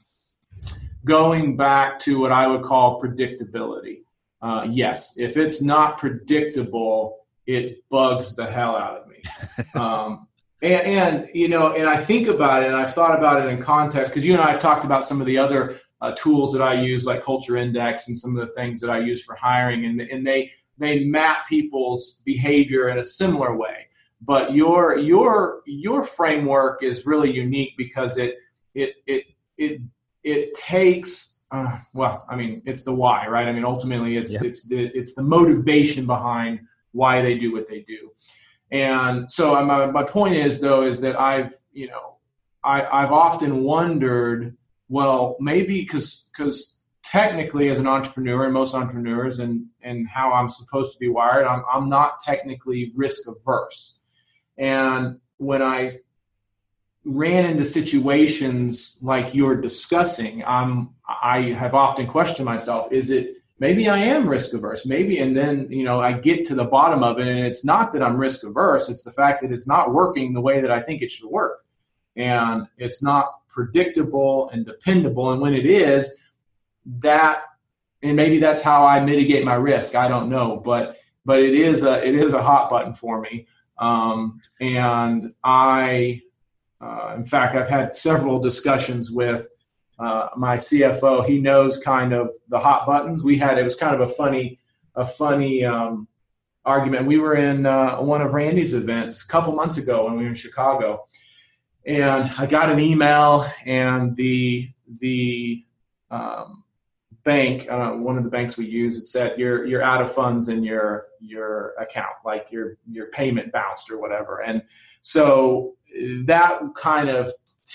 going 1.07 1.57
back 1.57 2.01
to 2.01 2.21
what 2.21 2.33
I 2.33 2.47
would 2.47 2.63
call 2.63 3.01
predictability. 3.01 4.03
Uh, 4.43 4.67
yes, 4.69 5.19
if 5.19 5.39
it's 5.39 5.63
not 5.63 5.97
predictable, 5.97 7.27
it 7.47 7.83
bugs 7.89 8.37
the 8.37 8.45
hell 8.45 8.77
out 8.77 8.99
of 8.99 9.09
me. 9.09 9.23
Um, 9.75 10.27
and, 10.63 10.83
and, 10.83 11.29
you 11.33 11.49
know, 11.49 11.73
and 11.73 11.89
I 11.89 11.97
think 11.97 12.29
about 12.29 12.63
it, 12.63 12.67
and 12.67 12.77
I've 12.77 12.95
thought 12.95 13.17
about 13.17 13.47
it 13.47 13.49
in 13.49 13.63
context 13.63 14.13
because 14.13 14.27
you 14.27 14.35
and 14.35 14.43
I 14.43 14.51
have 14.51 14.61
talked 14.61 14.85
about 14.85 15.07
some 15.07 15.21
of 15.21 15.27
the 15.27 15.39
other 15.39 15.81
uh, 16.03 16.13
tools 16.17 16.53
that 16.53 16.63
I 16.63 16.75
use, 16.75 17.07
like 17.07 17.23
Culture 17.23 17.57
Index, 17.57 18.09
and 18.09 18.19
some 18.19 18.37
of 18.37 18.47
the 18.47 18.53
things 18.53 18.81
that 18.81 18.91
I 18.91 18.99
use 18.99 19.23
for 19.25 19.35
hiring, 19.37 19.87
and 19.87 20.01
and 20.01 20.27
they 20.27 20.51
they 20.81 21.05
map 21.05 21.47
people's 21.49 22.23
behavior 22.25 22.89
in 22.89 22.99
a 22.99 23.05
similar 23.05 23.57
way. 23.57 23.87
But 24.23 24.55
your 24.55 24.99
your 24.99 25.63
your 25.67 26.03
framework 26.03 26.83
is 26.83 27.07
really 27.07 27.31
unique 27.31 27.75
because 27.77 28.19
it 28.19 28.39
it 28.75 28.95
it 29.07 29.25
it 29.57 29.81
it 30.25 30.55
takes 30.55 31.31
uh, 31.53 31.79
well, 31.95 32.25
I 32.29 32.37
mean, 32.37 32.63
it's 32.65 32.85
the 32.85 32.95
why, 32.95 33.27
right? 33.27 33.49
I 33.49 33.53
mean, 33.53 33.65
ultimately, 33.65 34.17
it's 34.17 34.35
yeah. 34.35 34.41
it's 34.45 34.69
the 34.69 34.85
it's 34.95 35.15
the 35.15 35.23
motivation 35.23 36.07
behind 36.07 36.61
why 36.93 37.23
they 37.23 37.39
do 37.39 37.53
what 37.53 37.69
they 37.69 37.81
do. 37.81 38.13
And 38.71 39.31
so, 39.31 39.57
uh, 39.57 39.65
my 39.65 39.87
my 39.87 40.05
point 40.05 40.37
is 40.37 40.61
though 40.61 40.85
is 40.85 41.01
that 41.01 41.19
I've 41.19 41.55
you 41.73 41.89
know 41.89 42.17
I 42.63 42.83
I've 42.85 43.13
often 43.13 43.63
wondered, 43.63 44.57
well, 44.89 45.37
maybe 45.41 45.81
because 45.81 46.31
because 46.33 46.80
technically 47.11 47.71
as 47.71 47.79
an 47.81 47.89
entrepreneur 47.89 48.45
and 48.45 48.55
most 48.55 48.73
entrepreneurs 48.73 49.41
and 49.41 49.67
and 49.83 50.09
how 50.09 50.33
I'm 50.33 50.49
supposed 50.49 50.93
to 50.93 50.99
be 50.99 51.09
wired, 51.09 51.45
I'm 51.45 51.65
I'm 51.73 51.89
not 51.89 52.21
technically 52.21 52.93
risk 52.95 53.29
averse. 53.29 54.03
And 54.57 55.19
when 55.39 55.61
I 55.61 55.99
ran 57.05 57.47
into 57.47 57.65
situations 57.65 58.99
like 59.03 59.35
you're 59.35 59.61
discussing, 59.61 60.45
I'm 60.45 60.91
I 61.09 61.53
have 61.59 61.75
often 61.75 62.07
questioned 62.07 62.47
myself, 62.47 62.93
is 62.93 63.11
it 63.11 63.39
maybe 63.59 63.89
I 63.89 63.99
am 63.99 64.29
risk 64.29 64.55
averse? 64.55 64.87
Maybe 64.87 65.19
and 65.19 65.37
then, 65.37 65.67
you 65.69 65.83
know, 65.83 66.01
I 66.01 66.13
get 66.13 66.47
to 66.47 66.55
the 66.55 66.65
bottom 66.65 67.03
of 67.03 67.19
it 67.19 67.27
and 67.27 67.41
it's 67.41 67.65
not 67.65 67.93
that 67.93 68.05
I'm 68.05 68.19
risk 68.19 68.47
averse, 68.47 68.89
it's 68.89 69.03
the 69.03 69.13
fact 69.13 69.43
that 69.43 69.51
it's 69.51 69.67
not 69.67 69.93
working 69.93 70.33
the 70.33 70.41
way 70.41 70.61
that 70.61 70.71
I 70.71 70.81
think 70.81 71.03
it 71.03 71.11
should 71.11 71.29
work. 71.29 71.65
And 72.15 72.69
it's 72.79 73.03
not 73.03 73.49
predictable 73.49 74.49
and 74.53 74.65
dependable. 74.65 75.33
And 75.33 75.41
when 75.41 75.55
it 75.55 75.67
is, 75.67 76.21
that 76.99 77.43
and 78.03 78.17
maybe 78.17 78.39
that's 78.39 78.63
how 78.63 78.85
I 78.87 79.01
mitigate 79.01 79.45
my 79.45 79.55
risk. 79.55 79.95
I 79.95 80.09
don't 80.09 80.31
know, 80.31 80.61
but 80.65 80.97
but 81.25 81.41
it 81.41 81.55
is 81.55 81.85
a 81.85 82.05
it 82.07 82.15
is 82.15 82.33
a 82.33 82.43
hot 82.43 82.71
button 82.71 82.95
for 82.95 83.21
me. 83.21 83.47
Um, 83.79 84.41
and 84.61 85.33
I, 85.43 86.21
uh, 86.81 87.15
in 87.17 87.25
fact, 87.25 87.57
I've 87.57 87.69
had 87.69 87.95
several 87.95 88.39
discussions 88.39 89.11
with 89.11 89.49
uh, 89.99 90.29
my 90.37 90.57
CFO. 90.57 91.27
He 91.27 91.41
knows 91.41 91.79
kind 91.79 92.13
of 92.13 92.31
the 92.49 92.59
hot 92.59 92.87
buttons. 92.87 93.23
We 93.23 93.39
had 93.39 93.59
it 93.59 93.65
was 93.65 93.77
kind 93.77 93.95
of 93.95 94.01
a 94.09 94.13
funny 94.13 94.59
a 94.95 95.07
funny 95.07 95.65
um, 95.65 96.09
argument. 96.65 97.07
We 97.07 97.19
were 97.19 97.37
in 97.37 97.67
uh, 97.67 98.01
one 98.01 98.23
of 98.23 98.33
Randy's 98.33 98.75
events 98.75 99.25
a 99.25 99.29
couple 99.29 99.53
months 99.55 99.77
ago 99.77 100.07
when 100.07 100.17
we 100.17 100.25
were 100.25 100.31
in 100.31 100.35
Chicago, 100.35 101.07
and 101.85 102.31
I 102.39 102.47
got 102.47 102.71
an 102.71 102.81
email, 102.81 103.47
and 103.67 104.17
the 104.17 104.71
the 105.01 105.65
um, 106.11 106.60
bank, 107.31 107.71
uh, 107.71 107.93
one 107.93 108.19
of 108.19 108.25
the 108.25 108.31
banks 108.31 108.57
we 108.57 108.67
use, 108.67 108.99
it 108.99 109.07
said 109.07 109.39
you're 109.39 109.65
you're 109.65 109.85
out 109.85 110.03
of 110.03 110.13
funds 110.13 110.49
in 110.49 110.65
your 110.65 111.07
your 111.21 111.75
account, 111.79 112.17
like 112.25 112.49
your 112.51 112.77
your 112.91 113.07
payment 113.11 113.53
bounced 113.53 113.89
or 113.89 114.01
whatever. 114.01 114.43
And 114.43 114.63
so 115.01 115.77
that 116.25 116.61
kind 116.77 117.09
of 117.09 117.33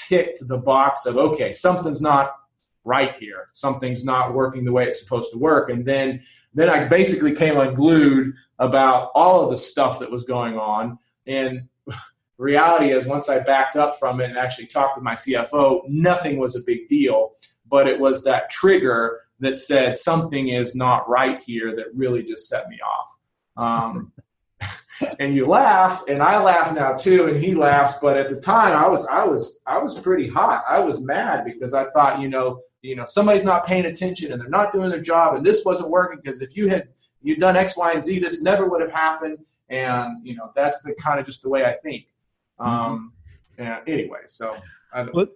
ticked 0.10 0.46
the 0.46 0.58
box 0.58 1.06
of 1.06 1.16
okay, 1.18 1.54
something's 1.54 2.02
not 2.02 2.36
right 2.84 3.16
here. 3.18 3.48
Something's 3.54 4.04
not 4.04 4.34
working 4.34 4.66
the 4.66 4.74
way 4.74 4.86
it's 4.88 5.02
supposed 5.02 5.32
to 5.32 5.38
work. 5.38 5.70
And 5.70 5.86
then 5.86 6.22
then 6.54 6.70
I 6.70 6.90
basically 6.90 7.34
came 7.34 7.58
unglued 7.58 8.34
about 8.60 9.12
all 9.16 9.46
of 9.46 9.52
the 9.52 9.58
stuff 9.58 10.00
that 10.00 10.12
was 10.12 10.26
going 10.26 10.58
on. 10.58 11.00
And 11.28 11.70
reality 12.38 12.92
is 12.92 13.08
once 13.08 13.30
I 13.30 13.40
backed 13.40 13.78
up 13.78 13.98
from 14.00 14.20
it 14.20 14.32
and 14.32 14.38
actually 14.38 14.68
talked 14.68 14.98
with 14.98 15.04
my 15.06 15.16
CFO, 15.16 15.88
nothing 15.88 16.40
was 16.40 16.58
a 16.58 16.64
big 16.66 16.90
deal. 16.90 17.32
But 17.68 17.88
it 17.88 17.98
was 17.98 18.26
that 18.26 18.50
trigger 18.50 19.22
that 19.40 19.58
said 19.58 19.96
something 19.96 20.50
is 20.50 20.76
not 20.76 21.10
right 21.10 21.42
here 21.42 21.76
that 21.76 21.86
really 21.94 22.24
just 22.24 22.48
set 22.48 22.68
me 22.70 22.80
off. 22.82 23.18
Um, 23.58 24.12
and 25.20 25.36
you 25.36 25.46
laugh, 25.46 26.04
and 26.08 26.22
I 26.22 26.42
laugh 26.42 26.74
now 26.74 26.94
too, 26.94 27.28
and 27.28 27.44
he 27.44 27.54
laughs. 27.54 27.98
But 28.02 28.18
at 28.18 28.30
the 28.30 28.40
time, 28.40 28.74
I 28.74 28.88
was 28.88 29.06
I 29.08 29.26
was 29.26 29.60
I 29.66 29.78
was 29.78 30.00
pretty 30.00 30.30
hot. 30.30 30.64
I 30.70 30.80
was 30.80 31.04
mad 31.04 31.46
because 31.46 31.74
I 31.74 31.90
thought, 31.92 32.22
you 32.22 32.30
know, 32.30 32.62
you 32.82 32.96
know, 32.96 33.06
somebody's 33.06 33.44
not 33.44 33.66
paying 33.66 33.86
attention 33.86 34.32
and 34.32 34.42
they're 34.42 34.50
not 34.50 34.72
doing 34.72 34.90
their 34.90 35.02
job, 35.02 35.36
and 35.36 35.46
this 35.46 35.64
wasn't 35.66 35.90
working 35.90 36.20
because 36.24 36.42
if 36.42 36.56
you 36.56 36.70
had 36.70 36.88
you 37.22 37.36
done 37.36 37.58
X, 37.58 37.76
Y, 37.76 37.92
and 37.92 38.04
Z, 38.04 38.20
this 38.20 38.42
never 38.42 38.70
would 38.70 38.82
have 38.82 38.92
happened. 38.92 39.40
And 39.70 40.26
you 40.26 40.36
know, 40.36 40.52
that's 40.56 40.82
the 40.84 40.96
kind 40.96 41.20
of 41.20 41.26
just 41.26 41.42
the 41.42 41.50
way 41.50 41.66
I 41.66 41.74
think. 41.74 42.06
Um, 42.60 43.14
yeah, 43.58 43.80
anyway, 43.88 44.20
so. 44.26 44.58
Well, 45.14 45.28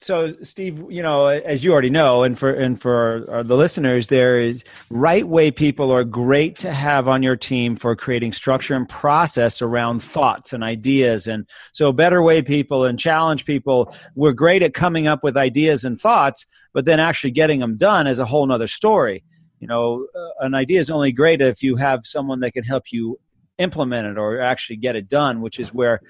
so 0.00 0.34
steve 0.42 0.82
you 0.88 1.02
know 1.02 1.26
as 1.26 1.62
you 1.62 1.72
already 1.72 1.90
know 1.90 2.22
and 2.22 2.38
for 2.38 2.50
and 2.50 2.80
for 2.80 3.26
the 3.44 3.56
listeners 3.56 4.06
there 4.08 4.40
is 4.40 4.64
right 4.88 5.26
way 5.28 5.50
people 5.50 5.90
are 5.90 6.04
great 6.04 6.58
to 6.58 6.72
have 6.72 7.06
on 7.08 7.22
your 7.22 7.36
team 7.36 7.76
for 7.76 7.94
creating 7.94 8.32
structure 8.32 8.74
and 8.74 8.88
process 8.88 9.62
around 9.62 10.02
thoughts 10.02 10.52
and 10.52 10.64
ideas. 10.64 11.26
And 11.26 11.46
so 11.72 11.92
better 11.92 12.22
way 12.22 12.42
people 12.42 12.84
and 12.84 12.98
challenge 12.98 13.44
people 13.44 13.94
we're 14.14 14.32
great 14.32 14.62
at 14.62 14.74
coming 14.74 15.06
up 15.06 15.22
with 15.22 15.36
ideas 15.36 15.84
and 15.84 15.98
thoughts 15.98 16.46
but 16.72 16.84
then 16.84 17.00
actually 17.00 17.32
getting 17.32 17.60
them 17.60 17.76
done 17.76 18.06
is 18.06 18.18
a 18.18 18.24
whole 18.24 18.46
nother 18.46 18.66
story. 18.66 19.24
You 19.60 19.68
know 19.68 20.06
uh, 20.14 20.44
an 20.46 20.54
idea 20.54 20.80
is 20.80 20.90
only 20.90 21.12
great 21.12 21.40
if 21.40 21.62
you 21.62 21.76
have 21.76 22.00
someone 22.04 22.40
that 22.40 22.52
can 22.52 22.64
help 22.64 22.92
you 22.92 23.18
implement 23.58 24.06
it 24.06 24.18
or 24.18 24.40
actually 24.40 24.76
get 24.76 24.96
it 24.96 25.06
done 25.06 25.42
which 25.42 25.58
is 25.58 25.74
where 25.74 26.00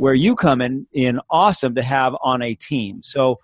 where 0.00 0.14
you 0.14 0.34
come 0.34 0.62
in 0.62 0.86
in 0.92 1.20
awesome 1.28 1.74
to 1.74 1.82
have 1.82 2.16
on 2.22 2.40
a 2.40 2.54
team. 2.54 3.02
So 3.02 3.38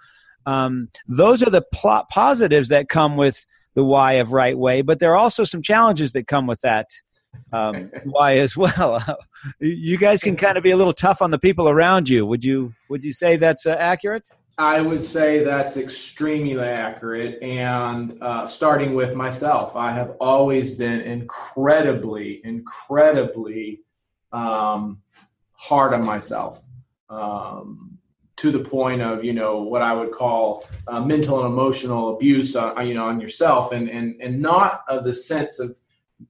um, 0.47 0.89
those 1.07 1.43
are 1.43 1.51
the 1.51 1.63
positives 2.11 2.69
that 2.71 2.89
come 2.89 3.17
with 3.17 3.45
the 3.75 3.85
why 3.85 4.15
of 4.15 4.33
right 4.33 4.57
way, 4.57 4.81
but 4.81 4.99
there 4.99 5.13
are 5.13 5.19
also 5.19 5.45
some 5.45 5.61
challenges 5.61 6.13
that 6.13 6.27
come 6.27 6.47
with 6.47 6.63
that 6.63 6.87
um, 7.53 7.91
why 8.05 8.39
as 8.39 8.57
well. 8.57 9.05
you 9.61 9.99
guys 9.99 10.23
can 10.23 10.35
kind 10.35 10.57
of 10.57 10.65
be 10.65 10.71
a 10.71 10.77
little 10.79 10.95
tough 10.95 11.21
on 11.21 11.31
the 11.31 11.39
people 11.39 11.69
around 11.69 12.09
you. 12.09 12.25
Would 12.25 12.43
you 12.43 12.73
would 12.89 13.05
you 13.05 13.13
say 13.13 13.37
that's 13.37 13.67
uh, 13.67 13.77
accurate? 13.79 14.31
I 14.57 14.81
would 14.81 15.05
say 15.05 15.45
that's 15.45 15.77
extremely 15.77 16.59
accurate. 16.65 17.43
And 17.43 18.23
uh, 18.23 18.47
starting 18.47 18.95
with 18.95 19.15
myself, 19.15 19.77
I 19.77 19.93
have 19.93 20.13
always 20.19 20.75
been 20.75 21.03
incredibly, 21.03 22.41
incredibly 22.43 23.83
um, 24.33 25.03
hard 25.57 25.95
on 25.95 26.05
myself 26.05 26.63
um, 27.09 27.99
to 28.37 28.51
the 28.51 28.59
point 28.59 29.01
of 29.01 29.25
you 29.25 29.33
know 29.33 29.63
what 29.63 29.83
I 29.83 29.93
would 29.93 30.13
call 30.13 30.67
uh, 30.87 31.01
mental 31.01 31.41
and 31.41 31.53
emotional 31.53 32.15
abuse 32.15 32.55
on, 32.55 32.79
uh, 32.79 32.83
you 32.83 32.95
know 32.95 33.07
on 33.07 33.21
yourself 33.21 33.73
and 33.73 33.89
and 33.89 34.21
and 34.21 34.41
not 34.41 34.85
of 34.89 35.05
the 35.05 35.15
sense 35.15 35.59
of 35.59 35.77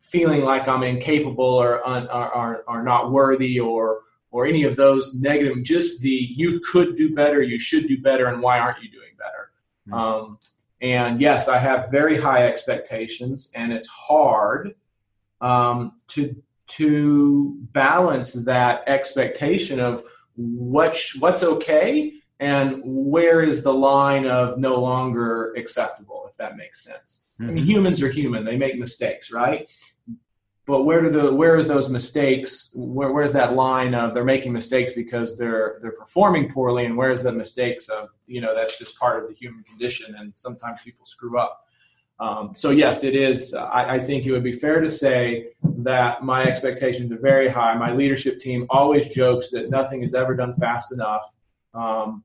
feeling 0.03 0.43
like 0.43 0.67
I'm 0.67 0.83
incapable 0.83 1.45
or 1.45 1.87
un, 1.87 2.09
or, 2.09 2.65
or, 2.67 2.83
not 2.83 3.13
worthy 3.13 3.61
or 3.61 4.01
or 4.33 4.45
any 4.45 4.65
of 4.65 4.77
those 4.77 5.15
negative 5.15 5.63
just 5.63 6.01
the 6.01 6.11
you 6.11 6.61
could 6.61 6.97
do 6.97 7.15
better 7.15 7.43
you 7.43 7.59
should 7.59 7.87
do 7.87 8.01
better 8.01 8.27
and 8.27 8.43
why 8.43 8.59
aren't 8.59 8.83
you 8.83 8.91
doing 8.91 9.13
better 9.17 9.51
mm-hmm. 9.89 9.95
um, 9.95 10.39
and 10.81 11.21
yes 11.21 11.49
I 11.49 11.59
have 11.59 11.91
very 11.91 12.21
high 12.21 12.47
expectations 12.47 13.51
and 13.55 13.73
it's 13.73 13.87
hard 13.87 14.75
um, 15.41 15.93
to 16.09 16.35
to 16.69 17.57
balance 17.73 18.33
that 18.45 18.83
expectation 18.87 19.81
of 19.81 20.05
what 20.37 20.99
what's 21.19 21.43
okay 21.43 22.13
and 22.39 22.83
where 22.85 23.43
is 23.43 23.63
the 23.63 23.73
line 23.73 24.27
of 24.27 24.59
no 24.59 24.81
longer 24.81 25.55
acceptable 25.55 26.27
if 26.29 26.37
that 26.37 26.57
makes 26.57 26.85
sense 26.85 27.27
mm-hmm. 27.41 27.51
i 27.51 27.53
mean 27.53 27.63
mm-hmm. 27.63 27.73
humans 27.73 28.03
are 28.03 28.11
human 28.11 28.45
they 28.45 28.57
make 28.57 28.79
mistakes 28.79 29.33
right 29.33 29.69
but 30.67 30.83
where 30.83 31.01
do 31.01 31.11
the 31.11 31.33
where 31.33 31.57
is 31.57 31.69
those 31.69 31.89
mistakes 31.89 32.73
where, 32.75 33.13
where's 33.13 33.33
that 33.33 33.55
line 33.55 33.95
of 33.95 34.13
they're 34.13 34.25
making 34.25 34.53
mistakes 34.53 34.93
because 34.93 35.39
they're 35.39 35.79
they're 35.81 35.93
performing 35.93 36.51
poorly 36.53 36.85
and 36.85 36.97
where's 36.97 37.23
the 37.23 37.33
mistakes 37.33 37.89
of 37.89 38.11
you 38.27 38.41
know 38.41 38.55
that's 38.55 38.79
just 38.79 38.99
part 38.99 39.23
of 39.23 39.29
the 39.29 39.35
human 39.35 39.63
condition 39.63 40.15
and 40.17 40.37
sometimes 40.37 40.83
people 40.83 41.07
screw 41.07 41.39
up 41.39 41.66
um, 42.19 42.53
so 42.55 42.71
yes, 42.71 43.05
it 43.05 43.15
is. 43.15 43.55
I, 43.55 43.97
I, 43.97 44.05
think 44.05 44.25
it 44.25 44.33
would 44.33 44.43
be 44.43 44.55
fair 44.55 44.81
to 44.81 44.89
say 44.89 45.49
that 45.63 46.23
my 46.23 46.45
expectations 46.45 47.13
are 47.13 47.19
very 47.19 47.49
high. 47.49 47.75
My 47.75 47.93
leadership 47.93 48.41
team 48.41 48.67
always 48.71 49.09
jokes 49.09 49.51
that 49.51 49.69
nothing 49.69 50.03
is 50.03 50.15
ever 50.15 50.35
done 50.35 50.55
fast 50.57 50.93
enough. 50.93 51.31
Um, 51.75 52.25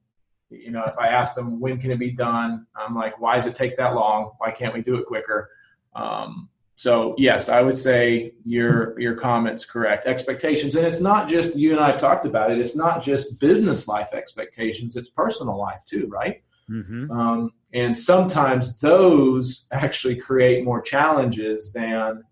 you 0.49 0.71
know, 0.71 0.83
if 0.85 0.97
I 0.97 1.09
ask 1.09 1.35
them 1.35 1.59
when 1.59 1.77
can 1.77 1.91
it 1.91 1.99
be 1.99 2.11
done, 2.11 2.65
I'm 2.75 2.95
like, 2.95 3.19
why 3.19 3.35
does 3.35 3.45
it 3.47 3.55
take 3.55 3.75
that 3.77 3.93
long? 3.93 4.31
Why 4.37 4.51
can't 4.51 4.73
we 4.73 4.81
do 4.81 4.95
it 4.95 5.05
quicker? 5.05 5.49
Um, 5.93 6.49
so 6.75 7.13
yes, 7.17 7.49
I 7.49 7.61
would 7.61 7.77
say 7.77 8.33
your 8.45 8.99
your 8.99 9.15
comments 9.15 9.65
correct. 9.65 10.07
Expectations, 10.07 10.75
and 10.75 10.87
it's 10.87 11.01
not 11.01 11.27
just 11.27 11.55
you 11.55 11.71
and 11.71 11.81
I 11.81 11.91
have 11.91 11.99
talked 11.99 12.25
about 12.25 12.49
it. 12.49 12.59
It's 12.59 12.75
not 12.77 13.03
just 13.03 13.39
business 13.41 13.87
life 13.89 14.13
expectations; 14.13 14.95
it's 14.95 15.09
personal 15.09 15.57
life 15.57 15.81
too, 15.85 16.07
right? 16.07 16.41
Mm-hmm. 16.71 17.11
Um, 17.11 17.51
and 17.73 17.97
sometimes 17.97 18.79
those 18.79 19.67
actually 19.71 20.15
create 20.15 20.63
more 20.63 20.81
challenges 20.81 21.73
than 21.73 22.23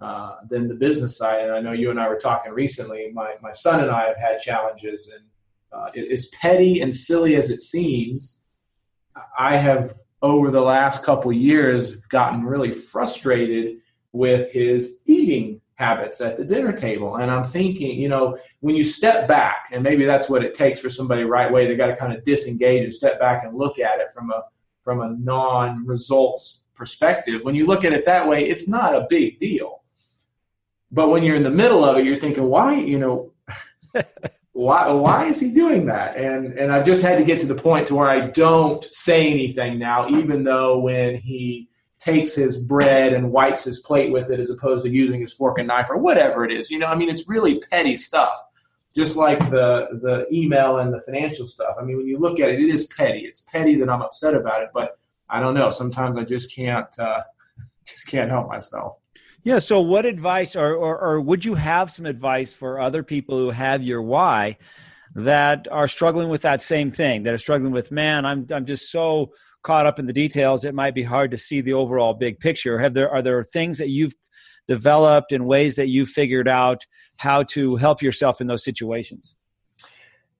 uh, 0.00 0.36
than 0.50 0.66
the 0.66 0.74
business 0.74 1.16
side. 1.16 1.44
And 1.44 1.52
I 1.52 1.60
know 1.60 1.72
you 1.72 1.90
and 1.90 2.00
I 2.00 2.08
were 2.08 2.18
talking 2.18 2.52
recently. 2.52 3.10
My 3.12 3.34
my 3.42 3.52
son 3.52 3.80
and 3.80 3.90
I 3.90 4.06
have 4.06 4.16
had 4.16 4.38
challenges, 4.38 5.12
and 5.14 5.24
uh, 5.72 5.90
as 6.12 6.30
petty 6.40 6.80
and 6.80 6.94
silly 6.94 7.36
as 7.36 7.50
it 7.50 7.60
seems, 7.60 8.46
I 9.38 9.56
have 9.56 9.94
over 10.20 10.50
the 10.50 10.60
last 10.60 11.04
couple 11.04 11.32
years 11.32 11.96
gotten 12.10 12.44
really 12.44 12.72
frustrated 12.72 13.78
with 14.12 14.52
his 14.52 15.02
eating 15.06 15.61
habits 15.74 16.20
at 16.20 16.36
the 16.36 16.44
dinner 16.44 16.72
table. 16.72 17.16
And 17.16 17.30
I'm 17.30 17.44
thinking, 17.44 17.98
you 17.98 18.08
know, 18.08 18.38
when 18.60 18.76
you 18.76 18.84
step 18.84 19.26
back, 19.26 19.68
and 19.72 19.82
maybe 19.82 20.04
that's 20.04 20.28
what 20.28 20.44
it 20.44 20.54
takes 20.54 20.80
for 20.80 20.90
somebody 20.90 21.24
right 21.24 21.50
way, 21.50 21.66
they 21.66 21.74
got 21.74 21.86
to 21.86 21.96
kind 21.96 22.12
of 22.12 22.24
disengage 22.24 22.84
and 22.84 22.94
step 22.94 23.18
back 23.18 23.44
and 23.44 23.56
look 23.56 23.78
at 23.78 24.00
it 24.00 24.12
from 24.12 24.30
a 24.30 24.42
from 24.82 25.00
a 25.00 25.10
non-results 25.10 26.62
perspective. 26.74 27.42
When 27.44 27.54
you 27.54 27.66
look 27.66 27.84
at 27.84 27.92
it 27.92 28.04
that 28.06 28.26
way, 28.26 28.48
it's 28.48 28.68
not 28.68 28.94
a 28.94 29.06
big 29.08 29.38
deal. 29.38 29.82
But 30.90 31.08
when 31.08 31.22
you're 31.22 31.36
in 31.36 31.44
the 31.44 31.50
middle 31.50 31.84
of 31.84 31.96
it, 31.96 32.04
you're 32.04 32.20
thinking, 32.20 32.44
why, 32.44 32.74
you 32.74 32.98
know, 32.98 33.32
why 34.52 34.90
why 34.90 35.26
is 35.26 35.40
he 35.40 35.52
doing 35.52 35.86
that? 35.86 36.16
And 36.16 36.58
and 36.58 36.70
I've 36.70 36.84
just 36.84 37.02
had 37.02 37.18
to 37.18 37.24
get 37.24 37.40
to 37.40 37.46
the 37.46 37.54
point 37.54 37.88
to 37.88 37.94
where 37.94 38.08
I 38.08 38.28
don't 38.28 38.84
say 38.84 39.30
anything 39.30 39.78
now, 39.78 40.08
even 40.08 40.44
though 40.44 40.78
when 40.78 41.16
he 41.16 41.68
takes 42.02 42.34
his 42.34 42.58
bread 42.58 43.12
and 43.12 43.30
wipes 43.30 43.64
his 43.64 43.80
plate 43.80 44.10
with 44.10 44.30
it 44.30 44.40
as 44.40 44.50
opposed 44.50 44.84
to 44.84 44.90
using 44.90 45.20
his 45.20 45.32
fork 45.32 45.58
and 45.58 45.68
knife 45.68 45.86
or 45.88 45.98
whatever 45.98 46.44
it 46.44 46.50
is. 46.50 46.70
You 46.70 46.78
know, 46.78 46.86
I 46.86 46.96
mean, 46.96 47.08
it's 47.08 47.28
really 47.28 47.60
petty 47.70 47.96
stuff, 47.96 48.42
just 48.94 49.16
like 49.16 49.38
the 49.50 49.88
the 50.02 50.26
email 50.32 50.78
and 50.78 50.92
the 50.92 51.00
financial 51.02 51.46
stuff. 51.46 51.76
I 51.80 51.84
mean, 51.84 51.96
when 51.98 52.06
you 52.06 52.18
look 52.18 52.40
at 52.40 52.48
it, 52.48 52.60
it 52.60 52.70
is 52.70 52.86
petty. 52.88 53.20
It's 53.20 53.42
petty 53.42 53.76
that 53.76 53.88
I'm 53.88 54.02
upset 54.02 54.34
about 54.34 54.62
it, 54.62 54.70
but 54.74 54.98
I 55.28 55.40
don't 55.40 55.54
know. 55.54 55.70
Sometimes 55.70 56.18
I 56.18 56.24
just 56.24 56.54
can't 56.54 56.98
uh, 56.98 57.22
just 57.86 58.06
can't 58.08 58.30
help 58.30 58.48
myself. 58.48 58.96
Yeah. 59.44 59.58
So, 59.60 59.80
what 59.80 60.04
advice, 60.04 60.56
or, 60.56 60.74
or 60.74 60.98
or 60.98 61.20
would 61.20 61.44
you 61.44 61.54
have 61.54 61.90
some 61.90 62.06
advice 62.06 62.52
for 62.52 62.80
other 62.80 63.02
people 63.02 63.38
who 63.38 63.50
have 63.50 63.82
your 63.82 64.02
why? 64.02 64.58
That 65.14 65.68
are 65.70 65.88
struggling 65.88 66.30
with 66.30 66.40
that 66.40 66.62
same 66.62 66.90
thing, 66.90 67.24
that 67.24 67.34
are 67.34 67.38
struggling 67.38 67.70
with, 67.70 67.90
man, 67.90 68.24
I'm 68.24 68.46
I'm 68.50 68.64
just 68.64 68.90
so 68.90 69.32
caught 69.62 69.86
up 69.86 69.98
in 69.98 70.06
the 70.06 70.12
details, 70.12 70.64
it 70.64 70.74
might 70.74 70.94
be 70.94 71.02
hard 71.02 71.30
to 71.30 71.36
see 71.36 71.60
the 71.60 71.72
overall 71.72 72.14
big 72.14 72.40
picture. 72.40 72.78
Have 72.78 72.94
there 72.94 73.10
are 73.10 73.22
there 73.22 73.42
things 73.42 73.78
that 73.78 73.88
you've 73.88 74.14
developed 74.68 75.32
and 75.32 75.46
ways 75.46 75.76
that 75.76 75.88
you've 75.88 76.08
figured 76.08 76.48
out 76.48 76.84
how 77.16 77.42
to 77.42 77.76
help 77.76 78.02
yourself 78.02 78.40
in 78.40 78.46
those 78.46 78.64
situations? 78.64 79.34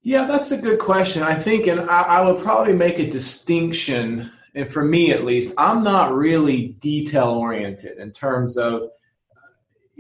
Yeah, 0.02 0.26
that's 0.26 0.50
a 0.50 0.60
good 0.60 0.80
question. 0.80 1.22
I 1.22 1.34
think, 1.34 1.68
and 1.68 1.88
I, 1.88 2.02
I 2.02 2.20
would 2.22 2.42
probably 2.42 2.72
make 2.72 2.98
a 2.98 3.08
distinction, 3.08 4.32
and 4.54 4.70
for 4.70 4.84
me 4.84 5.12
at 5.12 5.24
least, 5.24 5.54
I'm 5.58 5.84
not 5.84 6.12
really 6.12 6.76
detail 6.80 7.28
oriented 7.28 7.98
in 7.98 8.10
terms 8.10 8.56
of 8.56 8.88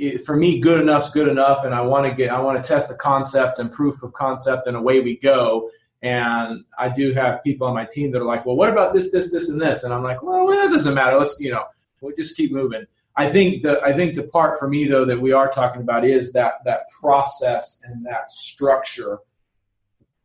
eh, 0.00 0.18
for 0.18 0.36
me, 0.36 0.58
good 0.58 0.80
enough's 0.80 1.12
good 1.12 1.28
enough, 1.28 1.64
and 1.64 1.72
I 1.72 1.82
want 1.82 2.06
to 2.06 2.14
get, 2.14 2.32
I 2.32 2.40
want 2.40 2.62
to 2.62 2.68
test 2.68 2.88
the 2.88 2.96
concept 2.96 3.60
and 3.60 3.70
proof 3.70 4.02
of 4.02 4.12
concept, 4.12 4.66
and 4.66 4.76
away 4.76 5.00
we 5.00 5.18
go. 5.18 5.70
And 6.02 6.64
I 6.76 6.88
do 6.88 7.12
have 7.12 7.44
people 7.44 7.66
on 7.68 7.74
my 7.74 7.84
team 7.84 8.10
that 8.10 8.20
are 8.20 8.24
like, 8.24 8.44
well, 8.44 8.56
what 8.56 8.68
about 8.68 8.92
this, 8.92 9.12
this, 9.12 9.30
this, 9.30 9.48
and 9.48 9.60
this? 9.60 9.84
And 9.84 9.94
I'm 9.94 10.02
like, 10.02 10.22
well, 10.22 10.48
that 10.48 10.70
doesn't 10.70 10.94
matter. 10.94 11.16
Let's, 11.16 11.38
you 11.38 11.52
know, 11.52 11.64
we'll 12.00 12.16
just 12.16 12.36
keep 12.36 12.52
moving. 12.52 12.86
I 13.16 13.28
think 13.28 13.62
the 13.62 13.80
I 13.82 13.92
think 13.92 14.14
the 14.14 14.22
part 14.22 14.58
for 14.58 14.68
me 14.68 14.86
though 14.86 15.04
that 15.04 15.20
we 15.20 15.32
are 15.32 15.50
talking 15.50 15.82
about 15.82 16.04
is 16.06 16.32
that 16.32 16.64
that 16.64 16.88
process 16.98 17.82
and 17.84 18.06
that 18.06 18.30
structure 18.30 19.18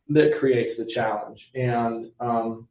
that 0.08 0.38
creates 0.38 0.76
the 0.76 0.86
challenge. 0.86 1.50
And 1.54 2.10
um, 2.18 2.66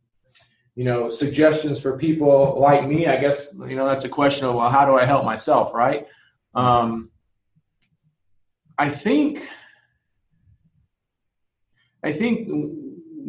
you 0.75 0.83
know, 0.85 1.09
suggestions 1.09 1.79
for 1.79 1.97
people 1.97 2.59
like 2.59 2.87
me, 2.87 3.05
I 3.07 3.17
guess 3.17 3.55
you 3.67 3.75
know 3.75 3.85
that's 3.85 4.05
a 4.05 4.09
question 4.09 4.47
of 4.47 4.55
well, 4.55 4.71
how 4.71 4.85
do 4.85 4.95
I 4.95 5.05
help 5.05 5.23
myself, 5.23 5.73
right? 5.73 6.07
Um, 6.55 7.11
I 8.77 8.89
think 8.89 9.47
I 12.03 12.11
think 12.11 12.47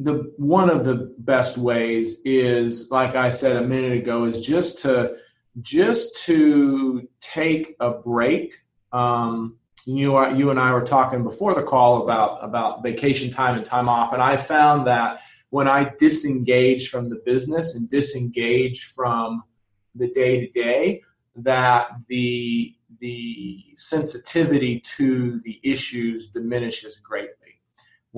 the 0.03 0.33
one 0.37 0.71
of 0.71 0.85
the 0.85 1.15
best 1.19 1.59
ways 1.59 2.21
is 2.25 2.91
like 2.91 3.17
i 3.17 3.31
said 3.31 3.57
a 3.57 3.67
minute 3.67 3.93
ago 3.93 4.25
is 4.25 4.41
just 4.41 4.79
to 4.79 5.17
just 5.61 6.17
to 6.25 7.09
take 7.21 7.75
a 7.81 7.91
break. 7.91 8.55
Um, 8.93 9.59
you 9.85 10.19
you 10.35 10.51
and 10.51 10.61
i 10.61 10.71
were 10.73 10.85
talking 10.85 11.23
before 11.23 11.55
the 11.55 11.63
call 11.63 12.03
about 12.03 12.45
about 12.45 12.83
vacation 12.83 13.31
time 13.31 13.57
and 13.57 13.65
time 13.65 13.89
off 13.89 14.13
and 14.13 14.21
i 14.21 14.37
found 14.37 14.87
that 14.87 15.21
when 15.49 15.67
i 15.67 15.91
disengage 15.99 16.91
from 16.91 17.09
the 17.09 17.23
business 17.25 17.75
and 17.75 17.89
disengage 17.89 18.85
from 18.85 19.43
the 19.95 20.09
day 20.09 20.41
to 20.41 20.53
day 20.53 21.03
that 21.37 21.89
the 22.09 22.75
the 23.01 23.65
sensitivity 23.77 24.81
to 24.81 25.41
the 25.45 25.59
issues 25.63 26.27
diminishes 26.27 26.99
greatly 26.99 27.38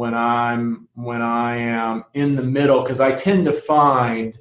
when 0.01 0.15
I'm 0.15 0.89
when 0.95 1.21
I 1.21 1.59
am 1.59 2.07
in 2.15 2.35
the 2.35 2.43
middle 2.43 2.81
because 2.83 3.01
I 3.01 3.13
tend 3.13 3.45
to 3.45 3.53
find 3.53 4.39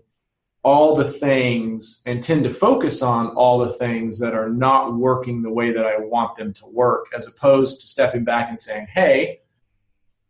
all 0.64 0.96
the 0.96 1.12
things 1.12 2.02
and 2.06 2.24
tend 2.24 2.46
to 2.46 2.54
focus 2.54 3.02
on 3.02 3.28
all 3.36 3.60
the 3.60 3.74
things 3.74 4.20
that 4.20 4.34
are 4.34 4.48
not 4.48 4.96
working 4.96 5.42
the 5.42 5.52
way 5.52 5.74
that 5.74 5.86
I 5.86 5.98
want 6.00 6.38
them 6.38 6.54
to 6.54 6.66
work, 6.66 7.08
as 7.14 7.28
opposed 7.28 7.82
to 7.82 7.88
stepping 7.88 8.24
back 8.24 8.48
and 8.48 8.58
saying, 8.58 8.88
hey, 8.94 9.42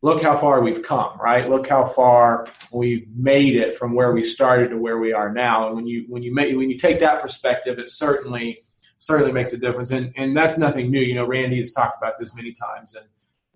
look 0.01 0.23
how 0.23 0.35
far 0.35 0.61
we've 0.61 0.81
come, 0.81 1.15
right? 1.21 1.47
Look 1.47 1.69
how 1.69 1.85
far 1.85 2.47
we've 2.73 3.07
made 3.15 3.55
it 3.55 3.77
from 3.77 3.93
where 3.93 4.11
we 4.11 4.23
started 4.23 4.69
to 4.69 4.77
where 4.79 4.97
we 4.97 5.13
are 5.13 5.31
now. 5.31 5.67
And 5.67 5.75
when 5.75 5.85
you 5.85 6.05
when 6.07 6.23
you 6.23 6.33
make 6.33 6.57
when 6.57 6.71
you 6.71 6.79
take 6.79 6.99
that 7.01 7.21
perspective, 7.21 7.77
it 7.77 7.91
certainly 7.91 8.63
certainly 8.97 9.31
makes 9.31 9.53
a 9.53 9.57
difference. 9.57 9.91
And 9.91 10.11
and 10.15 10.35
that's 10.35 10.57
nothing 10.57 10.89
new. 10.89 11.01
You 11.01 11.13
know, 11.13 11.27
Randy 11.27 11.59
has 11.59 11.71
talked 11.71 12.01
about 12.01 12.17
this 12.17 12.35
many 12.35 12.51
times, 12.51 12.95
and 12.95 13.07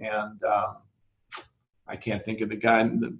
and 0.07 0.43
um, 0.43 0.75
I 1.87 1.95
can't 1.95 2.23
think 2.23 2.41
of 2.41 2.49
the 2.49 2.55
guy. 2.55 2.83
Do 2.83 3.17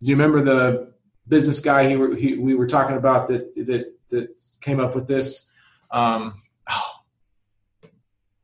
you 0.00 0.14
remember 0.14 0.44
the 0.44 0.92
business 1.28 1.60
guy 1.60 1.88
he, 1.88 1.96
he 2.16 2.36
we 2.36 2.54
were 2.54 2.66
talking 2.66 2.96
about 2.96 3.28
that 3.28 3.54
that 3.56 3.92
that 4.10 4.40
came 4.60 4.80
up 4.80 4.94
with 4.94 5.06
this. 5.06 5.52
Um, 5.90 6.42
oh, 6.70 6.90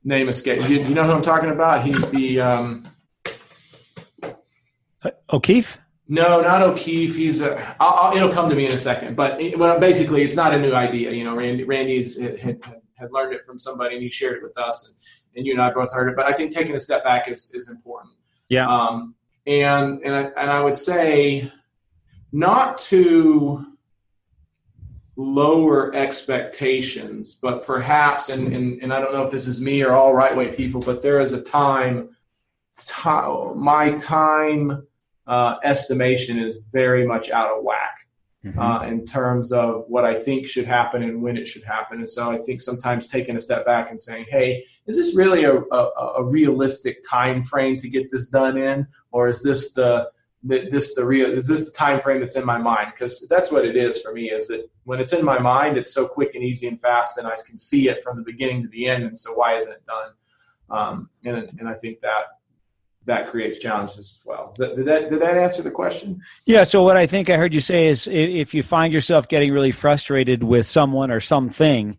name 0.04 0.28
escape. 0.28 0.68
You, 0.68 0.82
you, 0.82 0.94
know 0.94 1.04
who 1.04 1.12
I'm 1.12 1.22
talking 1.22 1.50
about? 1.50 1.84
He's 1.84 2.10
the 2.10 2.40
um, 2.40 2.88
O'Keefe. 5.32 5.78
No, 6.08 6.40
not 6.40 6.62
O'Keefe. 6.62 7.16
He's 7.16 7.42
a. 7.42 7.76
I'll, 7.80 7.94
I'll, 7.94 8.16
it'll 8.16 8.32
come 8.32 8.48
to 8.48 8.56
me 8.56 8.66
in 8.66 8.72
a 8.72 8.78
second. 8.78 9.16
But 9.16 9.40
it, 9.40 9.58
well, 9.58 9.78
basically, 9.78 10.22
it's 10.22 10.36
not 10.36 10.54
a 10.54 10.58
new 10.58 10.72
idea. 10.72 11.10
You 11.10 11.24
know, 11.24 11.34
Randy 11.34 11.64
Randy's 11.64 12.20
had, 12.20 12.38
had, 12.38 12.62
had, 12.94 13.12
learned 13.12 13.34
it 13.34 13.44
from 13.44 13.58
somebody, 13.58 13.96
and 13.96 14.02
he 14.04 14.10
shared 14.10 14.36
it 14.36 14.42
with 14.42 14.56
us, 14.56 14.86
and, 14.86 14.96
and 15.38 15.46
you 15.46 15.52
and 15.52 15.60
I 15.60 15.72
both 15.72 15.92
heard 15.92 16.08
it. 16.08 16.16
But 16.16 16.26
I 16.26 16.32
think 16.32 16.52
taking 16.52 16.76
a 16.76 16.80
step 16.80 17.02
back 17.02 17.28
is 17.28 17.52
is 17.54 17.68
important. 17.68 18.14
Yeah. 18.48 18.68
Um, 18.68 19.16
and 19.46 20.02
and 20.02 20.14
I, 20.14 20.22
and 20.40 20.50
I 20.50 20.62
would 20.62 20.76
say 20.76 21.50
not 22.32 22.78
to 22.78 23.66
lower 25.16 25.94
expectations, 25.94 27.38
but 27.40 27.66
perhaps, 27.66 28.28
and, 28.28 28.52
and, 28.54 28.82
and 28.82 28.92
I 28.92 29.00
don't 29.00 29.14
know 29.14 29.22
if 29.22 29.30
this 29.30 29.46
is 29.46 29.60
me 29.60 29.82
or 29.82 29.92
all 29.92 30.12
right 30.12 30.36
way 30.36 30.54
people, 30.54 30.82
but 30.82 31.02
there 31.02 31.20
is 31.20 31.32
a 31.32 31.40
time, 31.40 32.10
my 33.54 33.92
time 33.92 34.86
uh, 35.26 35.56
estimation 35.64 36.38
is 36.38 36.58
very 36.70 37.06
much 37.06 37.30
out 37.30 37.56
of 37.56 37.64
whack. 37.64 37.95
Mm-hmm. 38.46 38.60
Uh, 38.60 38.82
in 38.84 39.04
terms 39.04 39.50
of 39.50 39.86
what 39.88 40.04
I 40.04 40.16
think 40.16 40.46
should 40.46 40.66
happen 40.66 41.02
and 41.02 41.20
when 41.20 41.36
it 41.36 41.48
should 41.48 41.64
happen. 41.64 41.98
And 41.98 42.08
so 42.08 42.30
I 42.30 42.38
think 42.38 42.62
sometimes 42.62 43.08
taking 43.08 43.34
a 43.34 43.40
step 43.40 43.66
back 43.66 43.90
and 43.90 44.00
saying, 44.00 44.26
"Hey, 44.28 44.64
is 44.86 44.96
this 44.96 45.16
really 45.16 45.42
a, 45.42 45.56
a, 45.56 46.12
a 46.18 46.22
realistic 46.22 47.02
time 47.02 47.42
frame 47.42 47.76
to 47.78 47.88
get 47.88 48.12
this 48.12 48.28
done 48.28 48.56
in, 48.56 48.86
or 49.10 49.28
is 49.28 49.42
this 49.42 49.72
the 49.72 50.10
this 50.44 50.94
the 50.94 51.04
real 51.04 51.38
is 51.38 51.48
this 51.48 51.64
the 51.64 51.72
time 51.72 52.00
frame 52.00 52.20
that's 52.20 52.36
in 52.36 52.44
my 52.44 52.58
mind 52.58 52.92
because 52.92 53.26
that's 53.28 53.50
what 53.50 53.64
it 53.64 53.76
is 53.76 54.00
for 54.00 54.12
me 54.12 54.30
is 54.30 54.46
that 54.46 54.68
when 54.84 55.00
it's 55.00 55.12
in 55.12 55.24
my 55.24 55.38
mind 55.38 55.76
it's 55.76 55.92
so 55.92 56.06
quick 56.06 56.34
and 56.34 56.44
easy 56.44 56.68
and 56.68 56.80
fast 56.80 57.18
and 57.18 57.26
i 57.26 57.34
can 57.46 57.58
see 57.58 57.88
it 57.88 58.02
from 58.04 58.16
the 58.16 58.22
beginning 58.22 58.62
to 58.62 58.68
the 58.68 58.86
end 58.86 59.02
and 59.02 59.18
so 59.18 59.32
why 59.34 59.56
isn't 59.56 59.72
it 59.72 59.82
done 59.86 60.10
um, 60.70 61.10
and, 61.24 61.36
and 61.58 61.68
i 61.68 61.74
think 61.74 62.00
that 62.00 62.35
that 63.06 63.28
creates 63.28 63.58
challenges 63.58 63.98
as 63.98 64.20
well 64.24 64.54
did, 64.56 64.84
that, 64.86 65.10
did 65.10 65.20
that 65.20 65.36
answer 65.36 65.62
the 65.62 65.70
question 65.70 66.20
yeah 66.44 66.64
so 66.64 66.82
what 66.82 66.96
i 66.96 67.06
think 67.06 67.30
i 67.30 67.36
heard 67.36 67.54
you 67.54 67.60
say 67.60 67.88
is 67.88 68.06
if 68.06 68.54
you 68.54 68.62
find 68.62 68.92
yourself 68.92 69.28
getting 69.28 69.52
really 69.52 69.72
frustrated 69.72 70.42
with 70.42 70.66
someone 70.66 71.10
or 71.10 71.20
something 71.20 71.98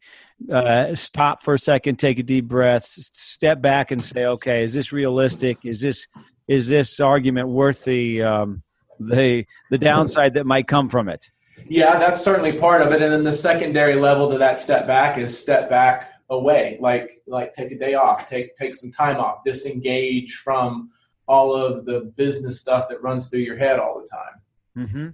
uh, 0.52 0.94
stop 0.94 1.42
for 1.42 1.56
a 1.56 1.58
second, 1.60 1.98
take 1.98 2.20
a 2.20 2.24
deep 2.24 2.48
breath, 2.48 2.86
step 2.86 3.60
back, 3.60 3.90
and 3.90 4.06
say, 4.06 4.24
"Okay, 4.26 4.64
is 4.64 4.72
this 4.72 4.92
realistic? 4.92 5.66
Is 5.66 5.82
this 5.82 6.08
is 6.48 6.68
this 6.68 7.00
argument 7.00 7.50
worth 7.50 7.84
the 7.84 8.22
um, 8.22 8.64
the 9.00 9.46
the 9.70 9.78
downside 9.78 10.36
that 10.36 10.46
might 10.46 10.68
come 10.68 10.90
from 10.90 11.10
it? 11.10 11.30
Yeah, 11.68 12.00
that's 12.00 12.24
certainly 12.24 12.54
part 12.54 12.82
of 12.82 12.94
it. 12.94 13.02
And 13.02 13.12
then 13.12 13.24
the 13.24 13.34
secondary 13.34 13.96
level 13.96 14.32
to 14.32 14.38
that 14.38 14.60
step 14.60 14.88
back 14.88 15.18
is 15.18 15.38
step 15.38 15.70
back 15.70 16.12
away, 16.30 16.78
like 16.80 17.22
like 17.28 17.54
take 17.54 17.72
a 17.72 17.78
day 17.78 17.96
off, 17.96 18.30
take 18.30 18.56
take 18.56 18.76
some 18.76 18.92
time 18.92 19.18
off, 19.18 19.44
disengage 19.44 20.36
from 20.36 20.92
all 21.28 21.54
of 21.56 21.86
the 21.86 22.12
business 22.16 22.62
stuff 22.62 22.90
that 22.90 23.02
runs 23.02 23.30
through 23.30 23.42
your 23.42 23.58
head 23.58 23.80
all 23.80 24.02
the 24.02 24.08
time. 24.08 24.88
Mm-hmm. 24.88 25.08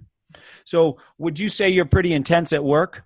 So, 0.64 0.98
would 1.18 1.38
you 1.38 1.48
say 1.48 1.68
you're 1.68 1.84
pretty 1.84 2.12
intense 2.12 2.52
at 2.52 2.64
work? 2.64 3.04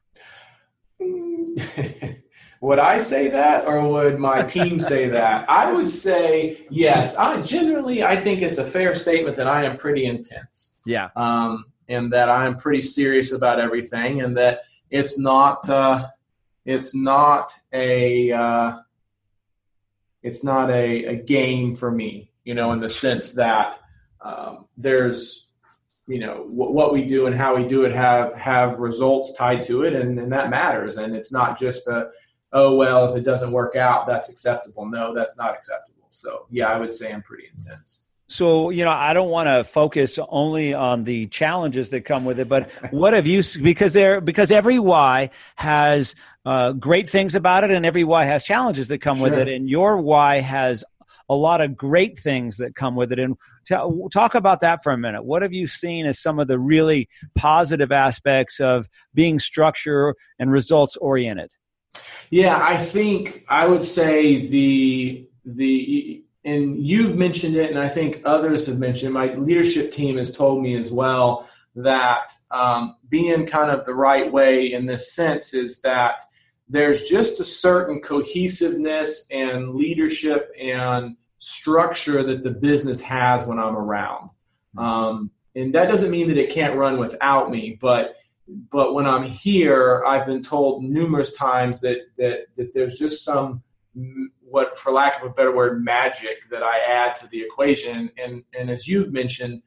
would 2.60 2.78
I 2.78 2.98
say 2.98 3.28
that 3.28 3.66
or 3.66 3.86
would 3.88 4.18
my 4.18 4.42
team 4.42 4.80
say 4.92 5.08
that? 5.08 5.48
I 5.48 5.72
would 5.72 5.90
say 5.90 6.66
yes. 6.70 7.16
I 7.16 7.40
generally 7.42 8.02
I 8.02 8.16
think 8.16 8.42
it's 8.42 8.58
a 8.58 8.64
fair 8.64 8.94
statement 8.94 9.36
that 9.36 9.46
I 9.46 9.64
am 9.64 9.76
pretty 9.76 10.06
intense. 10.06 10.76
Yeah. 10.84 11.08
Um, 11.16 11.66
and 11.88 12.12
that 12.12 12.28
I 12.28 12.46
am 12.46 12.56
pretty 12.56 12.82
serious 12.82 13.32
about 13.32 13.60
everything, 13.60 14.20
and 14.20 14.36
that 14.36 14.62
it's 14.90 15.18
not 15.18 15.68
uh, 15.68 16.06
it's 16.64 16.94
not 16.94 17.50
a 17.72 18.30
uh, 18.30 18.78
it's 20.22 20.44
not 20.44 20.70
a, 20.70 21.04
a 21.04 21.14
game 21.16 21.74
for 21.74 21.90
me. 21.90 22.30
You 22.44 22.54
know, 22.54 22.72
in 22.72 22.80
the 22.80 22.90
sense 22.90 23.32
that 23.34 23.80
um, 24.20 24.66
there's 24.76 25.52
you 26.06 26.20
know 26.20 26.44
w- 26.44 26.72
what 26.72 26.92
we 26.92 27.04
do 27.04 27.26
and 27.26 27.36
how 27.36 27.56
we 27.56 27.66
do 27.66 27.84
it 27.84 27.92
have 27.92 28.34
have 28.34 28.78
results 28.78 29.36
tied 29.36 29.62
to 29.64 29.82
it, 29.82 29.94
and, 29.94 30.18
and 30.18 30.32
that 30.32 30.50
matters. 30.50 30.96
And 30.96 31.14
it's 31.14 31.32
not 31.32 31.58
just 31.58 31.86
a 31.86 32.10
oh 32.52 32.74
well 32.74 33.12
if 33.12 33.16
it 33.18 33.24
doesn't 33.24 33.52
work 33.52 33.76
out 33.76 34.06
that's 34.06 34.30
acceptable 34.30 34.86
no 34.86 35.14
that's 35.14 35.36
not 35.36 35.54
acceptable 35.54 36.06
so 36.08 36.46
yeah 36.50 36.66
i 36.66 36.78
would 36.78 36.90
say 36.90 37.12
i'm 37.12 37.22
pretty 37.22 37.44
intense 37.54 38.06
so 38.26 38.70
you 38.70 38.84
know 38.84 38.90
i 38.90 39.12
don't 39.12 39.30
want 39.30 39.46
to 39.46 39.64
focus 39.64 40.18
only 40.28 40.72
on 40.72 41.04
the 41.04 41.26
challenges 41.26 41.90
that 41.90 42.02
come 42.02 42.24
with 42.24 42.40
it 42.40 42.48
but 42.48 42.70
what 42.90 43.12
have 43.12 43.26
you 43.26 43.42
because 43.62 43.92
there 43.92 44.20
because 44.20 44.50
every 44.50 44.78
why 44.78 45.28
has 45.56 46.14
uh, 46.46 46.72
great 46.72 47.08
things 47.08 47.34
about 47.34 47.64
it 47.64 47.70
and 47.70 47.84
every 47.84 48.04
why 48.04 48.24
has 48.24 48.42
challenges 48.42 48.88
that 48.88 48.98
come 48.98 49.18
sure. 49.18 49.28
with 49.28 49.38
it 49.38 49.48
and 49.48 49.68
your 49.68 49.98
why 49.98 50.40
has 50.40 50.84
a 51.28 51.34
lot 51.34 51.60
of 51.60 51.76
great 51.76 52.18
things 52.18 52.56
that 52.56 52.74
come 52.74 52.96
with 52.96 53.12
it. 53.12 53.18
And 53.18 53.36
t- 53.66 53.76
talk 54.12 54.34
about 54.34 54.60
that 54.60 54.82
for 54.82 54.92
a 54.92 54.98
minute. 54.98 55.24
What 55.24 55.42
have 55.42 55.52
you 55.52 55.66
seen 55.66 56.06
as 56.06 56.18
some 56.18 56.38
of 56.38 56.48
the 56.48 56.58
really 56.58 57.08
positive 57.34 57.92
aspects 57.92 58.60
of 58.60 58.88
being 59.14 59.38
structure 59.38 60.14
and 60.38 60.50
results 60.50 60.96
oriented? 60.96 61.50
Yeah, 62.30 62.58
I 62.60 62.76
think 62.76 63.44
I 63.48 63.66
would 63.66 63.84
say 63.84 64.46
the 64.46 65.26
the 65.44 66.22
and 66.44 66.78
you've 66.78 67.16
mentioned 67.16 67.56
it, 67.56 67.70
and 67.70 67.78
I 67.78 67.88
think 67.88 68.22
others 68.24 68.66
have 68.66 68.78
mentioned. 68.78 69.12
My 69.12 69.34
leadership 69.34 69.92
team 69.92 70.16
has 70.16 70.32
told 70.32 70.62
me 70.62 70.76
as 70.76 70.90
well 70.90 71.48
that 71.74 72.32
um, 72.50 72.96
being 73.08 73.46
kind 73.46 73.70
of 73.70 73.84
the 73.84 73.94
right 73.94 74.30
way 74.32 74.72
in 74.72 74.86
this 74.86 75.12
sense 75.12 75.54
is 75.54 75.80
that 75.82 76.22
there's 76.68 77.04
just 77.04 77.40
a 77.40 77.44
certain 77.44 78.00
cohesiveness 78.00 79.30
and 79.30 79.74
leadership 79.74 80.52
and 80.60 81.16
structure 81.38 82.22
that 82.22 82.42
the 82.42 82.50
business 82.50 83.00
has 83.00 83.46
when 83.46 83.58
I'm 83.58 83.76
around. 83.76 84.30
Um, 84.76 85.30
and 85.54 85.74
that 85.74 85.86
doesn't 85.86 86.10
mean 86.10 86.28
that 86.28 86.36
it 86.36 86.50
can't 86.50 86.76
run 86.76 86.98
without 86.98 87.50
me, 87.50 87.78
but 87.80 88.16
but 88.70 88.94
when 88.94 89.06
I'm 89.06 89.24
here, 89.24 90.04
I've 90.06 90.24
been 90.24 90.42
told 90.42 90.82
numerous 90.82 91.36
times 91.36 91.80
that 91.82 91.98
that 92.16 92.46
that 92.56 92.72
there's 92.72 92.98
just 92.98 93.24
some 93.24 93.62
what, 94.40 94.78
for 94.78 94.92
lack 94.92 95.20
of 95.20 95.30
a 95.30 95.34
better 95.34 95.54
word, 95.54 95.84
magic 95.84 96.48
that 96.50 96.62
I 96.62 96.78
add 96.78 97.16
to 97.16 97.26
the 97.28 97.40
equation. 97.40 98.10
And 98.22 98.44
and 98.58 98.70
as 98.70 98.86
you've 98.86 99.12
mentioned, 99.12 99.62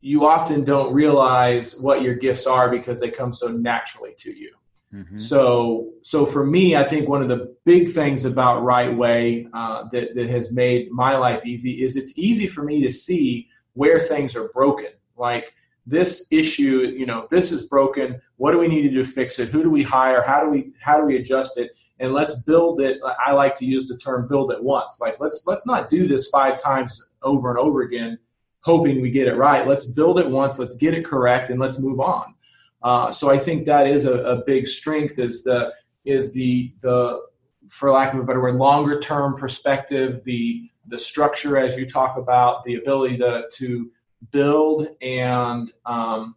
you 0.00 0.26
often 0.26 0.64
don't 0.64 0.92
realize 0.92 1.80
what 1.80 2.02
your 2.02 2.14
gifts 2.14 2.46
are 2.46 2.70
because 2.70 3.00
they 3.00 3.10
come 3.10 3.32
so 3.32 3.48
naturally 3.48 4.14
to 4.18 4.36
you. 4.36 4.54
Mm-hmm. 4.94 5.18
So, 5.18 5.92
so 6.02 6.24
for 6.24 6.46
me, 6.46 6.76
I 6.76 6.84
think 6.84 7.08
one 7.08 7.20
of 7.20 7.28
the 7.28 7.56
big 7.64 7.92
things 7.92 8.24
about 8.24 8.62
Right 8.62 8.94
Way 8.94 9.48
uh, 9.52 9.84
that 9.90 10.14
that 10.14 10.30
has 10.30 10.52
made 10.52 10.90
my 10.92 11.16
life 11.16 11.44
easy 11.44 11.82
is 11.82 11.96
it's 11.96 12.16
easy 12.16 12.46
for 12.46 12.62
me 12.62 12.80
to 12.82 12.90
see 12.90 13.48
where 13.72 14.00
things 14.00 14.36
are 14.36 14.48
broken. 14.48 14.90
Like 15.16 15.52
this 15.84 16.28
issue, 16.30 16.92
you 16.96 17.06
know, 17.06 17.26
this 17.30 17.50
is 17.50 17.66
broken. 17.66 18.20
What 18.36 18.52
do 18.52 18.58
we 18.58 18.68
need 18.68 18.82
to 18.82 18.90
do 18.90 19.04
to 19.04 19.10
fix 19.10 19.40
it? 19.40 19.48
Who 19.48 19.64
do 19.64 19.70
we 19.70 19.82
hire? 19.82 20.22
How 20.22 20.44
do 20.44 20.48
we 20.48 20.72
how 20.80 20.98
do 20.98 21.04
we 21.04 21.16
adjust 21.16 21.58
it? 21.58 21.72
And 21.98 22.12
let's 22.12 22.42
build 22.42 22.80
it. 22.80 23.00
I 23.24 23.32
like 23.32 23.56
to 23.56 23.64
use 23.64 23.88
the 23.88 23.98
term 23.98 24.28
build 24.28 24.52
it 24.52 24.62
once. 24.62 25.00
Like 25.00 25.18
let's 25.18 25.44
let's 25.46 25.66
not 25.66 25.90
do 25.90 26.06
this 26.06 26.28
five 26.28 26.62
times 26.62 27.10
over 27.22 27.50
and 27.50 27.58
over 27.58 27.82
again, 27.82 28.18
hoping 28.60 29.02
we 29.02 29.10
get 29.10 29.26
it 29.26 29.34
right. 29.34 29.66
Let's 29.66 29.86
build 29.86 30.20
it 30.20 30.28
once. 30.28 30.60
Let's 30.60 30.76
get 30.76 30.94
it 30.94 31.04
correct, 31.04 31.50
and 31.50 31.58
let's 31.58 31.80
move 31.80 31.98
on. 31.98 32.34
Uh, 32.84 33.10
so 33.10 33.30
I 33.30 33.38
think 33.38 33.64
that 33.64 33.86
is 33.86 34.04
a, 34.04 34.18
a 34.22 34.44
big 34.44 34.68
strength. 34.68 35.18
Is 35.18 35.42
the 35.42 35.72
is 36.04 36.32
the 36.34 36.72
the 36.82 37.22
for 37.70 37.90
lack 37.90 38.12
of 38.12 38.20
a 38.20 38.22
better 38.24 38.42
word, 38.42 38.56
longer 38.56 39.00
term 39.00 39.36
perspective, 39.36 40.22
the 40.24 40.70
the 40.86 40.98
structure 40.98 41.56
as 41.56 41.78
you 41.78 41.88
talk 41.88 42.18
about, 42.18 42.62
the 42.64 42.74
ability 42.74 43.16
to 43.18 43.44
to 43.54 43.90
build 44.30 44.88
and 45.00 45.72
um, 45.86 46.36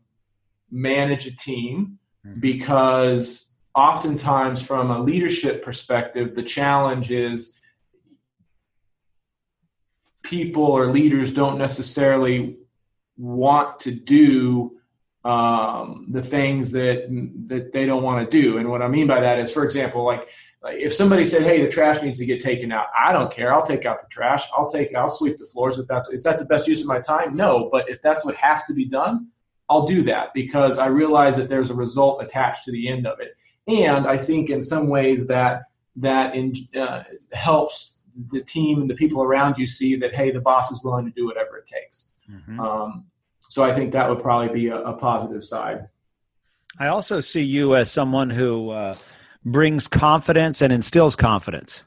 manage 0.71 1.27
a 1.27 1.36
team 1.36 1.99
mm-hmm. 2.25 2.39
because 2.39 3.57
oftentimes 3.75 4.62
from 4.62 4.89
a 4.89 4.99
leadership 4.99 5.63
perspective 5.63 6.33
the 6.33 6.41
challenge 6.41 7.12
is 7.12 7.60
people 10.23 10.63
or 10.63 10.91
leaders 10.91 11.31
don't 11.31 11.57
necessarily 11.57 12.57
want 13.17 13.79
to 13.79 13.91
do 13.91 14.77
um, 15.28 16.06
the 16.08 16.24
things 16.24 16.72
that 16.72 17.08
that 17.48 17.74
they 17.74 17.86
don't 17.86 18.02
want 18.02 18.30
to 18.30 18.42
do. 18.42 18.60
And 18.60 18.70
what 18.70 18.82
I 18.82 18.88
mean 18.88 19.08
by 19.08 19.20
that 19.20 19.40
is, 19.40 19.52
for 19.52 19.66
example, 19.66 20.06
like 20.06 20.22
if 20.63 20.94
somebody 20.94 21.26
said, 21.26 21.44
"Hey, 21.44 21.62
the 21.62 21.70
trash 21.70 22.02
needs 22.02 22.18
to 22.20 22.26
get 22.26 22.42
taken 22.42 22.72
out," 22.72 22.88
I 22.98 23.12
don't 23.12 23.30
care. 23.30 23.54
I'll 23.54 23.66
take 23.66 23.86
out 23.86 24.02
the 24.02 24.08
trash. 24.10 24.46
I'll 24.56 24.70
take. 24.70 24.96
I'll 24.96 25.10
sweep 25.10 25.38
the 25.38 25.46
floors. 25.46 25.78
If 25.78 25.88
that's 25.88 26.10
is 26.10 26.24
that 26.24 26.40
the 26.40 26.46
best 26.46 26.66
use 26.66 26.82
of 26.82 26.88
my 26.88 27.02
time? 27.02 27.36
No. 27.36 27.68
But 27.70 27.90
if 27.90 28.02
that's 28.02 28.24
what 28.24 28.36
has 28.36 28.63
to 28.66 28.74
be 28.74 28.86
done, 28.86 29.28
I'll 29.70 29.86
do 29.86 30.02
that 30.04 30.34
because 30.34 30.80
I 30.80 30.88
realize 30.88 31.36
that 31.36 31.50
there's 31.50 31.70
a 31.72 31.76
result 31.76 32.24
attached 32.24 32.63
to 32.66 32.72
the 32.72 32.88
end 32.88 33.06
of 33.06 33.20
it. 33.20 33.36
And 33.68 34.08
I 34.08 34.18
think 34.18 34.50
in 34.50 34.62
some 34.62 34.88
ways 34.88 35.28
that 35.28 35.63
that 35.98 36.36
in, 36.36 36.54
uh, 36.80 37.04
helps 37.34 38.02
the 38.32 38.42
team 38.42 38.80
and 38.80 38.90
the 38.90 38.96
people 38.96 39.22
around 39.22 39.58
you 39.58 39.68
see 39.68 39.98
that 39.98 40.13
hey, 40.13 40.32
the 40.32 40.40
boss 40.40 40.72
is 40.72 40.82
willing 40.86 41.04
to 41.06 41.12
do 41.12 41.26
whatever 41.26 41.58
it 41.58 41.66
takes. 41.66 42.13
Mm-hmm. 42.32 42.60
Um, 42.62 43.06
so 43.49 43.63
I 43.63 43.73
think 43.73 43.93
that 43.93 44.10
would 44.10 44.21
probably 44.21 44.53
be 44.53 44.67
a, 44.67 44.77
a, 44.77 44.93
positive 44.93 45.43
side. 45.43 45.88
I 46.79 46.88
also 46.88 47.19
see 47.19 47.43
you 47.43 47.75
as 47.75 47.91
someone 47.91 48.29
who 48.29 48.69
uh, 48.69 48.95
brings 49.45 49.88
confidence 49.88 50.62
and 50.62 50.71
instills 50.71 51.15
confidence. 51.15 51.83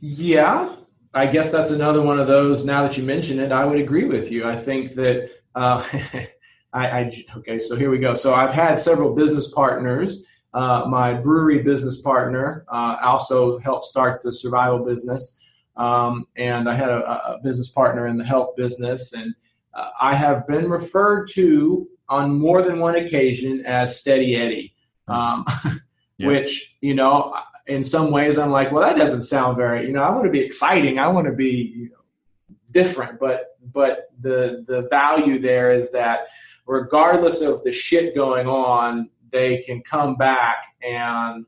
Yeah, 0.00 0.74
I 1.14 1.26
guess 1.26 1.50
that's 1.50 1.70
another 1.70 2.02
one 2.02 2.18
of 2.18 2.26
those. 2.26 2.64
Now 2.64 2.82
that 2.82 2.96
you 2.96 3.04
mention 3.04 3.38
it, 3.38 3.52
I 3.52 3.64
would 3.64 3.78
agree 3.78 4.04
with 4.04 4.30
you. 4.30 4.48
I 4.48 4.58
think 4.58 4.94
that. 4.94 5.30
Uh, 5.54 5.84
I, 6.72 6.86
I, 6.86 7.24
okay, 7.38 7.58
so 7.58 7.76
here 7.76 7.90
we 7.90 7.98
go. 7.98 8.14
So 8.14 8.34
I've 8.34 8.52
had 8.52 8.78
several 8.78 9.14
business 9.14 9.50
partners. 9.50 10.24
Uh, 10.52 10.84
my 10.86 11.14
brewery 11.14 11.62
business 11.62 12.00
partner 12.00 12.64
uh, 12.68 12.96
also 13.02 13.58
helped 13.58 13.86
start 13.86 14.22
the 14.22 14.32
survival 14.32 14.84
business, 14.84 15.42
um, 15.76 16.26
and 16.36 16.68
I 16.68 16.74
had 16.74 16.88
a, 16.88 17.34
a, 17.34 17.40
business 17.42 17.68
partner 17.68 18.06
in 18.06 18.16
the 18.16 18.24
health 18.24 18.56
business, 18.56 19.12
and 19.12 19.34
uh, 19.74 19.90
I 20.00 20.14
have 20.14 20.46
been 20.46 20.68
referred 20.68 21.28
to 21.34 21.88
on 22.08 22.38
more 22.38 22.62
than 22.62 22.78
one 22.78 22.96
occasion 22.96 23.64
as 23.66 23.98
Steady 23.98 24.36
Eddie, 24.36 24.74
um, 25.06 25.44
yeah. 26.18 26.28
which 26.28 26.76
you 26.80 26.94
know, 26.94 27.34
in 27.66 27.82
some 27.82 28.10
ways, 28.10 28.38
I'm 28.38 28.50
like, 28.50 28.72
well, 28.72 28.82
that 28.82 28.96
doesn't 28.96 29.22
sound 29.22 29.56
very. 29.56 29.86
You 29.86 29.92
know, 29.92 30.02
I 30.02 30.10
want 30.10 30.24
to 30.24 30.30
be 30.30 30.40
exciting. 30.40 30.98
I 30.98 31.08
want 31.08 31.26
to 31.26 31.32
be 31.32 31.72
you 31.76 31.90
know, 31.90 32.56
different, 32.70 33.20
but 33.20 33.58
but 33.72 34.10
the 34.20 34.64
the 34.66 34.88
value 34.90 35.40
there 35.40 35.72
is 35.72 35.92
that 35.92 36.28
regardless 36.66 37.42
of 37.42 37.62
the 37.64 37.72
shit 37.72 38.14
going 38.14 38.46
on, 38.46 39.10
they 39.32 39.58
can 39.62 39.82
come 39.82 40.16
back 40.16 40.58
and 40.82 41.44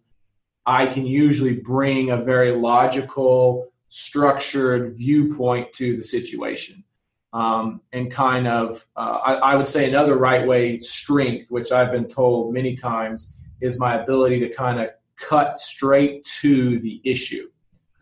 I 0.66 0.86
can 0.86 1.06
usually 1.06 1.54
bring 1.54 2.10
a 2.10 2.16
very 2.16 2.52
logical, 2.52 3.72
structured 3.88 4.96
viewpoint 4.96 5.72
to 5.74 5.96
the 5.96 6.04
situation. 6.04 6.84
Um, 7.32 7.80
and 7.92 8.10
kind 8.10 8.48
of, 8.48 8.84
uh, 8.96 9.18
I, 9.24 9.34
I, 9.34 9.54
would 9.54 9.68
say 9.68 9.88
another 9.88 10.16
right 10.16 10.44
way 10.44 10.80
strength, 10.80 11.48
which 11.48 11.70
I've 11.70 11.92
been 11.92 12.08
told 12.08 12.52
many 12.52 12.74
times, 12.74 13.38
is 13.60 13.78
my 13.78 14.02
ability 14.02 14.40
to 14.40 14.48
kind 14.48 14.80
of 14.80 14.88
cut 15.16 15.56
straight 15.56 16.24
to 16.40 16.80
the 16.80 17.00
issue. 17.04 17.48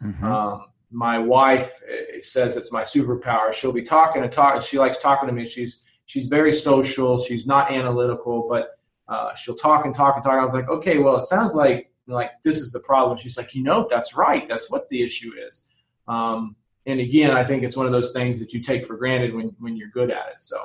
Mm-hmm. 0.02 0.24
Um, 0.24 0.66
my 0.90 1.18
wife 1.18 1.82
eh, 1.88 2.20
says 2.22 2.56
it's 2.56 2.72
my 2.72 2.82
superpower. 2.82 3.52
She'll 3.52 3.72
be 3.72 3.82
talking 3.82 4.22
and 4.22 4.32
talk. 4.32 4.62
She 4.62 4.78
likes 4.78 5.00
talking 5.02 5.28
to 5.28 5.34
me. 5.34 5.46
She's 5.46 5.84
she's 6.06 6.28
very 6.28 6.52
social. 6.52 7.18
She's 7.18 7.46
not 7.46 7.70
analytical, 7.70 8.46
but 8.48 8.78
uh, 9.08 9.34
she'll 9.34 9.56
talk 9.56 9.84
and 9.84 9.94
talk 9.94 10.16
and 10.16 10.24
talk. 10.24 10.34
I 10.34 10.44
was 10.44 10.54
like, 10.54 10.68
okay, 10.68 10.98
well, 10.98 11.16
it 11.16 11.24
sounds 11.24 11.54
like 11.54 11.90
like 12.06 12.30
this 12.42 12.58
is 12.58 12.72
the 12.72 12.80
problem. 12.80 13.18
She's 13.18 13.36
like, 13.36 13.54
you 13.54 13.62
know, 13.62 13.86
that's 13.88 14.16
right. 14.16 14.48
That's 14.48 14.70
what 14.70 14.88
the 14.88 15.02
issue 15.02 15.32
is. 15.46 15.68
Um, 16.06 16.56
and 16.88 17.00
again, 17.00 17.36
I 17.36 17.44
think 17.44 17.62
it's 17.62 17.76
one 17.76 17.86
of 17.86 17.92
those 17.92 18.12
things 18.12 18.40
that 18.40 18.54
you 18.54 18.60
take 18.60 18.86
for 18.86 18.96
granted 18.96 19.34
when 19.34 19.54
when 19.58 19.76
you're 19.76 19.90
good 19.90 20.10
at 20.10 20.28
it. 20.32 20.40
So, 20.40 20.56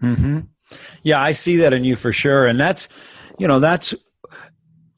mm-hmm. 0.00 0.40
yeah, 1.02 1.20
I 1.20 1.32
see 1.32 1.56
that 1.56 1.72
in 1.72 1.84
you 1.84 1.96
for 1.96 2.12
sure, 2.12 2.46
and 2.46 2.58
that's 2.58 2.88
you 3.38 3.48
know 3.48 3.58
that's 3.58 3.92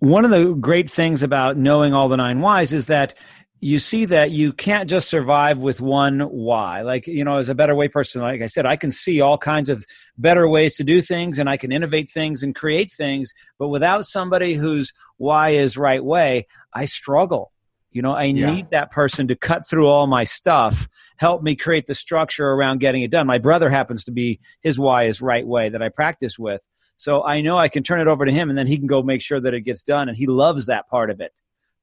one 0.01 0.27
of 0.27 0.31
the 0.31 0.53
great 0.53 0.91
things 0.91 1.23
about 1.23 1.57
knowing 1.57 1.95
all 1.95 2.09
the 2.11 2.19
nine 2.19 2.41
whys 2.41 2.75
is 2.75 2.87
that 2.87 3.15
you 3.61 3.79
see 3.79 4.05
that 4.05 4.33
you 4.33 4.53
can't 4.53 4.89
just 4.89 5.09
survive 5.09 5.57
with 5.57 5.81
one 5.81 6.21
why. 6.21 6.83
Like, 6.83 7.07
you 7.07 7.25
know, 7.25 7.39
as 7.39 7.49
a 7.49 7.55
better 7.55 7.75
way 7.75 7.89
person, 7.89 8.21
like 8.21 8.43
I 8.43 8.47
said, 8.47 8.67
I 8.67 8.77
can 8.77 8.93
see 8.93 9.23
all 9.23 9.39
kinds 9.39 9.71
of 9.71 9.87
better 10.19 10.47
ways 10.47 10.77
to 10.77 10.85
do 10.85 11.01
things 11.01 11.39
and 11.39 11.49
I 11.49 11.57
can 11.57 11.73
innovate 11.73 12.11
things 12.11 12.43
and 12.43 12.55
create 12.55 12.93
things. 12.93 13.33
But 13.59 13.69
without 13.69 14.05
somebody 14.05 14.55
whose 14.55 14.93
why 15.17 15.51
is 15.51 15.79
right 15.79 16.05
way, 16.05 16.47
I 16.75 16.85
struggle. 16.85 17.51
You 17.97 18.03
know, 18.03 18.13
I 18.13 18.25
yeah. 18.25 18.51
need 18.51 18.71
that 18.71 18.91
person 18.91 19.27
to 19.29 19.35
cut 19.35 19.67
through 19.67 19.89
all 19.89 20.07
my 20.07 20.25
stuff, 20.25 20.89
help 21.17 21.43
me 21.43 21.57
create 21.57 21.87
the 21.87 21.95
structure 21.95 22.51
around 22.51 22.79
getting 22.79 23.03
it 23.03 23.11
done. 23.11 23.27
My 23.27 23.39
brother 23.39 23.71
happens 23.71 24.05
to 24.05 24.13
be 24.13 24.39
his 24.61 24.79
why 24.79 25.05
is 25.05 25.21
right 25.21 25.47
way 25.47 25.71
that 25.71 25.83
I 25.83 25.89
practice 25.89 26.39
with. 26.39 26.61
So 26.99 27.25
I 27.25 27.41
know 27.41 27.59
I 27.59 27.69
can 27.69 27.83
turn 27.83 28.01
it 28.01 28.07
over 28.07 28.25
to 28.25 28.33
him 28.33 28.49
and 28.49 28.59
then 28.59 28.67
he 28.67 28.79
can 28.79 28.87
go 28.87 29.03
make 29.03 29.23
sure 29.23 29.41
that 29.41 29.55
it 29.55 29.63
gets 29.63 29.83
done. 29.83 30.09
And 30.09 30.17
he 30.17 30.27
loves 30.27 30.67
that 30.67 30.89
part 30.89 31.11
of 31.11 31.21
it 31.21 31.33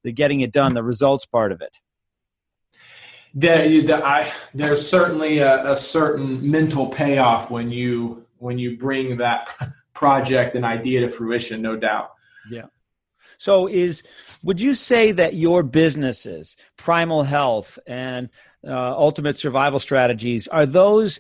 the 0.04 0.12
getting 0.12 0.42
it 0.42 0.52
done, 0.52 0.74
the 0.74 0.84
results 0.84 1.26
part 1.26 1.52
of 1.52 1.62
it? 1.62 1.78
The, 3.34 3.82
the, 3.82 4.06
I, 4.06 4.32
there's 4.54 4.88
certainly 4.88 5.40
a, 5.40 5.72
a, 5.72 5.76
certain 5.76 6.52
mental 6.52 6.88
payoff 6.88 7.50
when 7.50 7.72
you 7.72 8.28
when 8.38 8.60
you 8.60 8.78
bring 8.78 9.18
that 9.18 9.50
project 9.94 10.56
and 10.56 10.64
idea 10.64 11.00
to 11.02 11.10
fruition, 11.10 11.62
no 11.62 11.76
doubt. 11.76 12.12
Yeah. 12.50 12.66
So, 13.38 13.68
is 13.68 14.04
would 14.44 14.60
you 14.60 14.76
say 14.76 15.12
that 15.14 15.36
your 15.36 15.64
businesses, 15.64 16.58
Primal 16.78 17.24
Health 17.24 17.80
and 17.88 18.30
uh, 18.66 18.72
Ultimate 18.72 19.38
Survival 19.38 19.80
Strategies, 19.80 20.48
are 20.48 20.66
those 20.66 21.20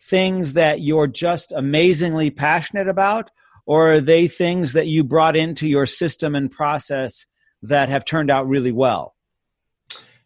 things 0.00 0.54
that 0.54 0.80
you're 0.80 1.06
just 1.06 1.52
amazingly 1.52 2.30
passionate 2.30 2.88
about, 2.88 3.30
or 3.66 3.94
are 3.94 4.00
they 4.00 4.26
things 4.26 4.72
that 4.72 4.88
you 4.88 5.04
brought 5.04 5.36
into 5.36 5.68
your 5.68 5.86
system 5.86 6.34
and 6.34 6.50
process 6.50 7.26
that 7.62 7.88
have 7.88 8.04
turned 8.04 8.30
out 8.30 8.48
really 8.48 8.72
well? 8.72 9.14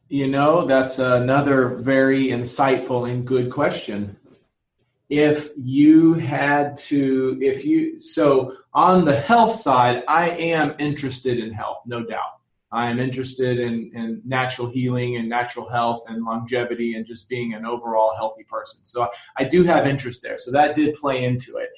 You 0.09 0.29
know, 0.29 0.67
that's 0.67 0.99
another 0.99 1.69
very 1.77 2.27
insightful 2.27 3.11
and 3.11 3.27
good 3.27 3.51
question. 3.51 4.17
If 5.09 5.51
you 5.57 6.15
had 6.15 6.77
to, 6.79 7.39
if 7.41 7.65
you, 7.65 7.99
so 7.99 8.55
on 8.77 9.07
the 9.07 9.19
health 9.19 9.55
side, 9.55 10.05
I 10.07 10.29
am 10.31 10.75
interested 10.79 11.39
in 11.39 11.51
health, 11.51 11.79
no 11.87 12.05
doubt. 12.05 12.41
I 12.71 12.91
am 12.91 13.01
interested 13.01 13.59
in, 13.59 13.91
in 13.95 14.21
natural 14.27 14.69
healing 14.69 15.17
and 15.17 15.31
natural 15.31 15.67
health 15.67 16.05
and 16.09 16.23
longevity 16.23 16.95
and 16.95 17.07
just 17.07 17.27
being 17.27 17.55
an 17.55 17.65
overall 17.65 18.15
healthy 18.15 18.45
person. 18.45 18.85
So 18.85 19.09
I 19.39 19.45
do 19.45 19.63
have 19.63 19.87
interest 19.87 20.21
there. 20.23 20.37
So 20.37 20.51
that 20.53 20.75
did 20.75 20.95
play 20.95 21.25
into 21.25 21.57
it. 21.57 21.71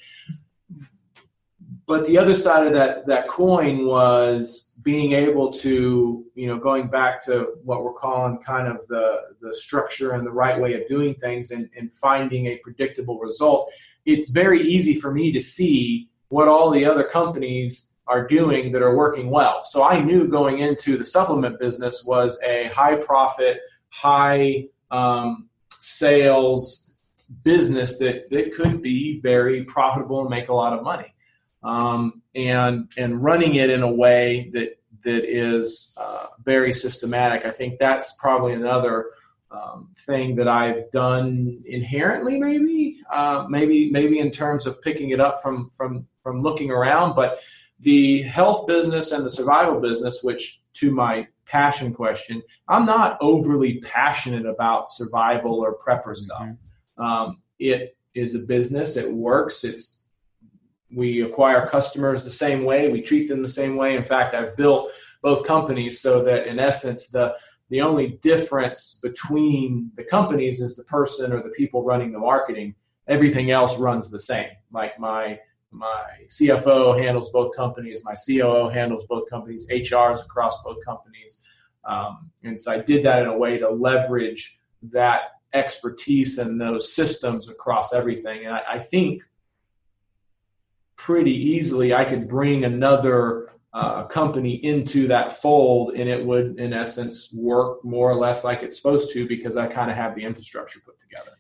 But 1.87 2.05
the 2.07 2.19
other 2.19 2.35
side 2.35 2.67
of 2.67 2.73
that, 2.73 3.07
that 3.07 3.29
coin 3.29 3.87
was 3.87 4.75
being 4.83 5.13
able 5.13 5.53
to, 5.53 6.25
you 6.35 6.47
know, 6.49 6.59
going 6.59 6.89
back 6.89 7.25
to 7.27 7.55
what 7.63 7.85
we're 7.85 7.93
calling 7.93 8.39
kind 8.39 8.67
of 8.67 8.87
the, 8.89 9.21
the 9.41 9.55
structure 9.55 10.13
and 10.13 10.27
the 10.27 10.33
right 10.33 10.61
way 10.61 10.75
of 10.75 10.89
doing 10.89 11.15
things 11.15 11.53
and, 11.53 11.71
and 11.77 11.93
finding 11.95 12.47
a 12.47 12.57
predictable 12.57 13.21
result, 13.21 13.71
it's 14.05 14.31
very 14.31 14.69
easy 14.69 14.99
for 14.99 15.13
me 15.13 15.31
to 15.31 15.41
see 15.41 16.09
what 16.29 16.49
all 16.49 16.71
the 16.71 16.85
other 16.85 17.05
companies 17.05 17.99
are 18.07 18.27
doing 18.27 18.73
that 18.73 18.83
are 18.83 18.97
working 18.97 19.31
well. 19.31 19.62
So 19.64 19.85
I 19.85 20.01
knew 20.01 20.27
going 20.29 20.61
into 20.61 20.97
the 20.97 21.05
supplement 21.05 21.59
business 21.59 22.05
was 22.05 22.38
a 22.43 22.69
high 22.69 22.97
profit, 22.97 23.59
high 23.91 24.67
um, 24.91 25.49
sales 25.71 26.95
business 27.43 27.99
that, 27.99 28.31
that 28.31 28.55
could 28.55 28.83
be 28.83 29.21
very 29.21 29.64
profitable 29.64 30.23
and 30.23 30.31
make 30.31 30.49
a 30.49 30.55
lot 30.55 30.73
of 30.73 30.83
money. 30.83 31.14
Um, 31.62 32.23
and 32.35 32.88
and 32.97 33.23
running 33.23 33.57
it 33.57 33.69
in 33.69 33.83
a 33.83 33.91
way 33.91 34.49
that 34.53 34.79
that 35.03 35.25
is 35.25 35.93
uh, 35.97 36.27
very 36.45 36.73
systematic. 36.73 37.45
I 37.45 37.51
think 37.51 37.79
that's 37.79 38.17
probably 38.17 38.53
another 38.53 39.11
um, 39.51 39.91
thing 40.07 40.37
that 40.37 40.49
I've 40.49 40.91
done 40.91 41.63
inherently, 41.65 42.39
maybe, 42.39 43.01
uh, 43.13 43.47
maybe, 43.49 43.91
maybe 43.91 44.19
in 44.19 44.31
terms 44.31 44.67
of 44.67 44.81
picking 44.83 45.11
it 45.11 45.21
up 45.21 45.43
from 45.43 45.71
from 45.75 46.07
from 46.23 46.41
looking 46.41 46.71
around. 46.71 47.15
But 47.15 47.41
the 47.81 48.23
health 48.23 48.67
business 48.67 49.13
and 49.13 49.25
the 49.25 49.31
survival 49.31 49.81
business, 49.81 50.21
which 50.23 50.61
to 50.75 50.93
my 50.93 51.27
passion 51.47 51.95
question, 51.95 52.43
I'm 52.69 52.85
not 52.85 53.17
overly 53.21 53.81
passionate 53.81 54.47
about 54.47 54.89
survival 54.89 55.61
or 55.61 55.79
prepper 55.79 56.15
stuff. 56.15 56.43
Mm-hmm. 56.43 57.03
Um, 57.03 57.43
it 57.59 57.97
is 58.15 58.35
a 58.35 58.41
business. 58.41 58.97
It 58.97 59.13
works. 59.13 59.65
It's 59.65 60.05
we 60.95 61.23
acquire 61.23 61.67
customers 61.69 62.25
the 62.25 62.31
same 62.31 62.65
way 62.65 62.91
we 62.91 63.03
treat 63.03 63.29
them 63.29 63.43
the 63.43 63.49
same 63.49 63.77
way 63.77 63.95
in 63.95 64.03
fact 64.03 64.35
i've 64.35 64.57
built 64.57 64.91
both 65.23 65.47
companies 65.47 66.01
so 66.01 66.23
that 66.23 66.47
in 66.47 66.59
essence 66.59 67.11
the 67.11 67.35
the 67.71 67.81
only 67.81 68.19
difference 68.23 68.99
between 69.03 69.91
the 69.97 70.05
companies 70.05 70.63
is 70.63 70.77
the 70.77 70.85
person 70.85 71.33
or 71.33 71.43
the 71.43 71.51
people 71.51 71.85
running 71.85 72.13
the 72.13 72.19
marketing. 72.19 72.75
Everything 73.07 73.51
else 73.51 73.77
runs 73.79 74.11
the 74.11 74.19
same. 74.19 74.51
Like 74.73 74.99
my 74.99 75.39
my 75.71 76.07
cfo 76.29 76.99
handles 76.99 77.29
both 77.29 77.55
companies 77.55 78.01
my 78.03 78.15
coo 78.15 78.71
handles 78.71 79.05
both 79.05 79.29
companies 79.29 79.69
hr's 79.71 80.21
across 80.21 80.63
both 80.63 80.83
companies. 80.83 81.43
Um, 81.85 82.31
and 82.43 82.59
so 82.59 82.73
i 82.73 82.79
did 82.79 83.05
that 83.05 83.21
in 83.21 83.29
a 83.29 83.37
way 83.37 83.59
to 83.59 83.69
leverage 83.69 84.59
that 84.83 85.21
expertise 85.55 86.39
and 86.39 86.61
those 86.61 86.93
systems 86.93 87.49
across 87.49 87.93
everything. 87.93 88.47
And 88.47 88.55
I, 88.55 88.63
I 88.75 88.79
think 88.81 89.23
pretty 90.97 91.33
easily 91.33 91.95
I 91.95 92.05
could 92.05 92.29
bring 92.29 92.65
another 92.65 93.53
uh, 93.73 94.05
company 94.05 94.55
into 94.65 95.09
that 95.09 95.41
fold 95.43 95.95
and 95.95 96.09
it 96.09 96.25
would, 96.25 96.59
in 96.59 96.73
essence, 96.73 97.33
work 97.35 97.85
more 97.85 98.11
or 98.11 98.17
less 98.17 98.45
like 98.45 98.63
it's 98.63 98.77
supposed 98.77 99.13
to 99.13 99.29
because 99.29 99.57
I 99.57 99.67
kind 99.67 99.91
of 99.91 99.97
have 99.97 100.15
the 100.15 100.25
infrastructure 100.25 100.81
put 100.85 100.99
together. 101.01 101.33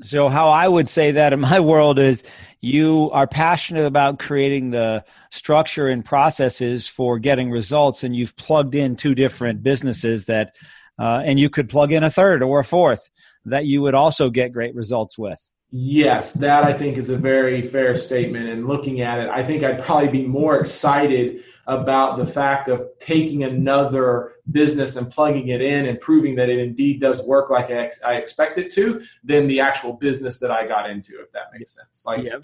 So, 0.00 0.28
how 0.28 0.48
I 0.48 0.66
would 0.68 0.88
say 0.88 1.12
that 1.12 1.32
in 1.32 1.40
my 1.52 1.60
world 1.60 1.98
is 1.98 2.24
you 2.60 3.10
are 3.12 3.26
passionate 3.26 3.86
about 3.86 4.18
creating 4.18 4.70
the 4.70 5.04
structure 5.30 5.88
and 5.88 6.04
processes 6.04 6.86
for 6.86 7.18
getting 7.18 7.50
results, 7.50 8.02
and 8.02 8.16
you've 8.16 8.36
plugged 8.36 8.74
in 8.74 8.96
two 8.96 9.14
different 9.14 9.62
businesses 9.62 10.24
that, 10.24 10.54
uh, 10.98 11.22
and 11.24 11.38
you 11.38 11.50
could 11.50 11.68
plug 11.68 11.92
in 11.92 12.02
a 12.02 12.10
third 12.10 12.42
or 12.42 12.60
a 12.60 12.64
fourth 12.64 13.08
that 13.44 13.66
you 13.66 13.82
would 13.82 13.94
also 13.94 14.30
get 14.30 14.52
great 14.52 14.74
results 14.74 15.16
with. 15.18 15.40
Yes, 15.70 16.32
that 16.34 16.64
I 16.64 16.72
think 16.72 16.96
is 16.96 17.10
a 17.10 17.16
very 17.16 17.62
fair 17.62 17.94
statement. 17.94 18.48
And 18.48 18.66
looking 18.66 19.02
at 19.02 19.20
it, 19.20 19.28
I 19.28 19.44
think 19.44 19.62
I'd 19.62 19.82
probably 19.82 20.08
be 20.08 20.26
more 20.26 20.58
excited 20.58 21.44
about 21.68 22.16
the 22.16 22.26
fact 22.26 22.70
of 22.70 22.88
taking 22.98 23.44
another 23.44 24.32
business 24.50 24.96
and 24.96 25.10
plugging 25.10 25.48
it 25.48 25.60
in 25.60 25.84
and 25.84 26.00
proving 26.00 26.34
that 26.34 26.48
it 26.48 26.58
indeed 26.58 26.98
does 26.98 27.22
work 27.22 27.50
like 27.50 27.70
I, 27.70 27.84
ex- 27.84 28.02
I 28.02 28.14
expect 28.14 28.56
it 28.56 28.72
to 28.72 29.02
than 29.22 29.46
the 29.46 29.60
actual 29.60 29.92
business 29.92 30.40
that 30.40 30.50
I 30.50 30.66
got 30.66 30.88
into, 30.88 31.20
if 31.20 31.30
that 31.32 31.52
makes 31.52 31.76
sense. 31.76 32.06
Like, 32.06 32.24
yeah, 32.24 32.38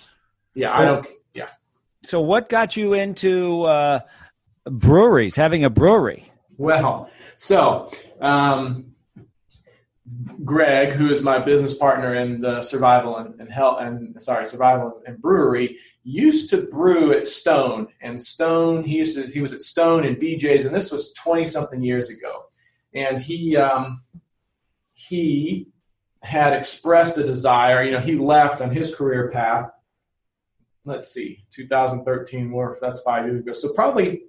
yeah 0.54 0.68
so, 0.68 0.74
I 0.74 0.84
don't, 0.84 1.08
yeah. 1.32 1.48
So, 2.02 2.20
what 2.20 2.50
got 2.50 2.76
you 2.76 2.92
into 2.92 3.62
uh, 3.62 4.00
breweries, 4.66 5.36
having 5.36 5.64
a 5.64 5.70
brewery? 5.70 6.30
Well, 6.58 7.08
so 7.38 7.90
um, 8.20 8.94
Greg, 10.44 10.90
who 10.92 11.10
is 11.10 11.22
my 11.22 11.38
business 11.38 11.74
partner 11.74 12.14
in 12.14 12.42
the 12.42 12.60
survival 12.60 13.16
and, 13.16 13.40
and 13.40 13.50
health 13.50 13.78
and 13.80 14.22
sorry, 14.22 14.44
survival 14.44 15.02
and 15.06 15.20
brewery, 15.20 15.78
used 16.04 16.50
to 16.50 16.62
brew 16.62 17.12
at 17.12 17.24
Stone. 17.24 17.88
And 18.00 18.20
Stone, 18.20 18.84
he 18.84 18.98
used 18.98 19.16
to 19.16 19.26
he 19.26 19.40
was 19.40 19.52
at 19.52 19.62
Stone 19.62 20.04
and 20.04 20.16
BJ's, 20.16 20.64
and 20.64 20.74
this 20.74 20.92
was 20.92 21.12
twenty 21.14 21.46
something 21.46 21.82
years 21.82 22.10
ago. 22.10 22.44
And 22.94 23.18
he 23.18 23.56
um, 23.56 24.02
he 24.92 25.68
had 26.22 26.52
expressed 26.52 27.18
a 27.18 27.24
desire. 27.24 27.82
You 27.82 27.92
know, 27.92 28.00
he 28.00 28.16
left 28.16 28.60
on 28.60 28.70
his 28.70 28.94
career 28.94 29.30
path. 29.30 29.70
Let's 30.84 31.08
see, 31.12 31.44
2013. 31.50 32.48
More 32.48 32.78
that's 32.80 33.02
five 33.02 33.26
years 33.26 33.40
ago. 33.40 33.52
So 33.52 33.72
probably 33.72 34.24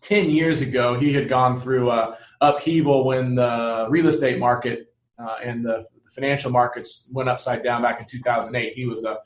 10 0.00 0.30
years 0.30 0.60
ago, 0.60 0.98
he 0.98 1.12
had 1.12 1.28
gone 1.28 1.58
through 1.58 1.90
a 1.90 2.18
upheaval 2.40 3.04
when 3.04 3.36
the 3.36 3.86
real 3.88 4.08
estate 4.08 4.38
market 4.38 4.92
uh, 5.18 5.36
and 5.42 5.64
the, 5.64 5.86
financial 6.16 6.50
markets 6.50 7.08
went 7.12 7.28
upside 7.28 7.62
down 7.62 7.82
back 7.82 8.00
in 8.00 8.06
2008. 8.06 8.72
He 8.72 8.86
was 8.86 9.04
a 9.04 9.18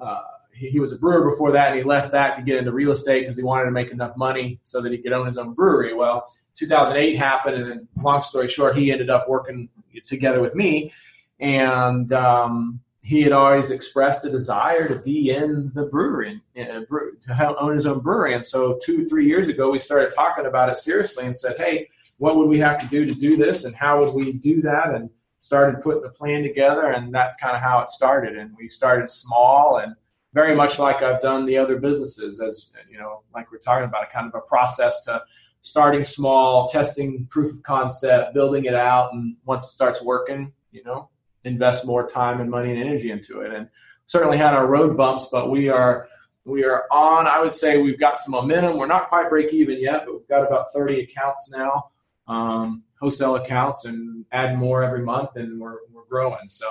uh, 0.00 0.22
he, 0.52 0.80
was 0.80 0.92
a 0.92 0.98
brewer 0.98 1.30
before 1.30 1.52
that, 1.52 1.68
and 1.68 1.78
he 1.78 1.84
left 1.84 2.12
that 2.12 2.34
to 2.34 2.42
get 2.42 2.58
into 2.58 2.72
real 2.72 2.92
estate 2.92 3.20
because 3.20 3.36
he 3.36 3.42
wanted 3.42 3.64
to 3.64 3.70
make 3.70 3.90
enough 3.90 4.16
money 4.16 4.58
so 4.62 4.80
that 4.80 4.92
he 4.92 4.98
could 4.98 5.12
own 5.12 5.26
his 5.26 5.38
own 5.38 5.54
brewery. 5.54 5.94
Well, 5.94 6.32
2008 6.54 7.16
happened, 7.16 7.68
and 7.68 7.88
long 8.02 8.22
story 8.22 8.48
short, 8.48 8.76
he 8.76 8.92
ended 8.92 9.10
up 9.10 9.28
working 9.28 9.68
together 10.06 10.40
with 10.40 10.54
me, 10.54 10.92
and 11.40 12.12
um, 12.12 12.80
he 13.02 13.22
had 13.22 13.32
always 13.32 13.70
expressed 13.70 14.24
a 14.24 14.30
desire 14.30 14.86
to 14.86 14.96
be 14.96 15.30
in 15.30 15.72
the 15.74 15.84
brewery 15.84 16.40
and 16.54 16.86
to 17.22 17.56
own 17.58 17.74
his 17.74 17.86
own 17.86 18.00
brewery. 18.00 18.34
And 18.34 18.44
so, 18.44 18.78
two 18.84 19.08
three 19.08 19.26
years 19.26 19.48
ago, 19.48 19.70
we 19.70 19.80
started 19.80 20.14
talking 20.14 20.46
about 20.46 20.68
it 20.68 20.78
seriously 20.78 21.24
and 21.24 21.36
said, 21.36 21.56
"Hey, 21.56 21.88
what 22.18 22.36
would 22.36 22.48
we 22.48 22.60
have 22.60 22.78
to 22.78 22.86
do 22.86 23.04
to 23.06 23.14
do 23.14 23.36
this, 23.36 23.64
and 23.64 23.74
how 23.74 23.98
would 24.00 24.14
we 24.14 24.32
do 24.32 24.62
that?" 24.62 24.94
and 24.94 25.10
started 25.40 25.82
putting 25.82 26.02
the 26.02 26.08
plan 26.08 26.42
together, 26.44 26.92
and 26.92 27.12
that's 27.12 27.36
kind 27.36 27.56
of 27.56 27.62
how 27.62 27.80
it 27.80 27.88
started. 27.88 28.38
And 28.38 28.54
we 28.56 28.68
started 28.68 29.10
small 29.10 29.78
and 29.78 29.96
very 30.34 30.54
much 30.54 30.78
like 30.78 31.02
I've 31.02 31.20
done 31.20 31.44
the 31.44 31.58
other 31.58 31.78
businesses, 31.78 32.40
as 32.40 32.72
you 32.90 32.98
know, 32.98 33.22
like 33.34 33.50
we're 33.52 33.58
talking 33.58 33.84
about, 33.84 34.04
a 34.04 34.06
kind 34.06 34.26
of 34.26 34.34
a 34.34 34.40
process 34.40 35.04
to 35.04 35.22
starting 35.60 36.04
small, 36.04 36.68
testing 36.68 37.26
proof 37.30 37.52
of 37.52 37.62
concept, 37.62 38.34
building 38.34 38.64
it 38.64 38.74
out, 38.74 39.12
and 39.12 39.36
once 39.44 39.66
it 39.66 39.68
starts 39.68 40.02
working, 40.02 40.52
you 40.70 40.82
know, 40.84 41.10
invest 41.44 41.86
more 41.86 42.08
time 42.08 42.40
and 42.40 42.50
money 42.50 42.70
and 42.72 42.80
energy 42.80 43.10
into 43.10 43.40
it. 43.40 43.52
And 43.52 43.68
certainly 44.06 44.36
had 44.36 44.54
our 44.54 44.66
road 44.66 44.96
bumps, 44.96 45.28
but 45.30 45.50
we 45.50 45.68
are 45.68 46.08
we 46.44 46.64
are 46.64 46.86
on. 46.90 47.26
I 47.26 47.40
would 47.40 47.52
say 47.52 47.80
we've 47.80 48.00
got 48.00 48.18
some 48.18 48.32
momentum. 48.32 48.76
We're 48.76 48.86
not 48.86 49.08
quite 49.08 49.30
break 49.30 49.52
even 49.52 49.80
yet, 49.80 50.04
but 50.06 50.14
we've 50.14 50.28
got 50.28 50.46
about 50.46 50.72
30 50.72 51.00
accounts 51.00 51.52
now. 51.52 51.90
Um, 52.26 52.82
wholesale 53.00 53.36
accounts 53.36 53.84
and 53.84 54.24
add 54.32 54.56
more 54.56 54.82
every 54.82 55.02
month, 55.02 55.36
and 55.36 55.60
we're 55.60 55.78
we're 55.92 56.06
growing. 56.08 56.48
So 56.48 56.66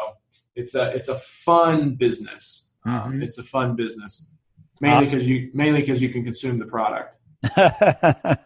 it's 0.56 0.76
a 0.76 0.92
it's 0.92 1.08
a 1.08 1.20
fun 1.20 1.96
business. 1.96 2.71
Um, 2.86 2.94
mm-hmm. 2.94 3.22
It's 3.22 3.38
a 3.38 3.44
fun 3.44 3.76
business, 3.76 4.34
mainly 4.80 5.06
because 5.06 5.16
awesome. 5.16 5.30
you 5.30 5.52
mainly 5.54 5.82
because 5.82 6.02
you 6.02 6.10
can 6.10 6.24
consume 6.24 6.60
the 6.60 6.66
product. 6.66 7.18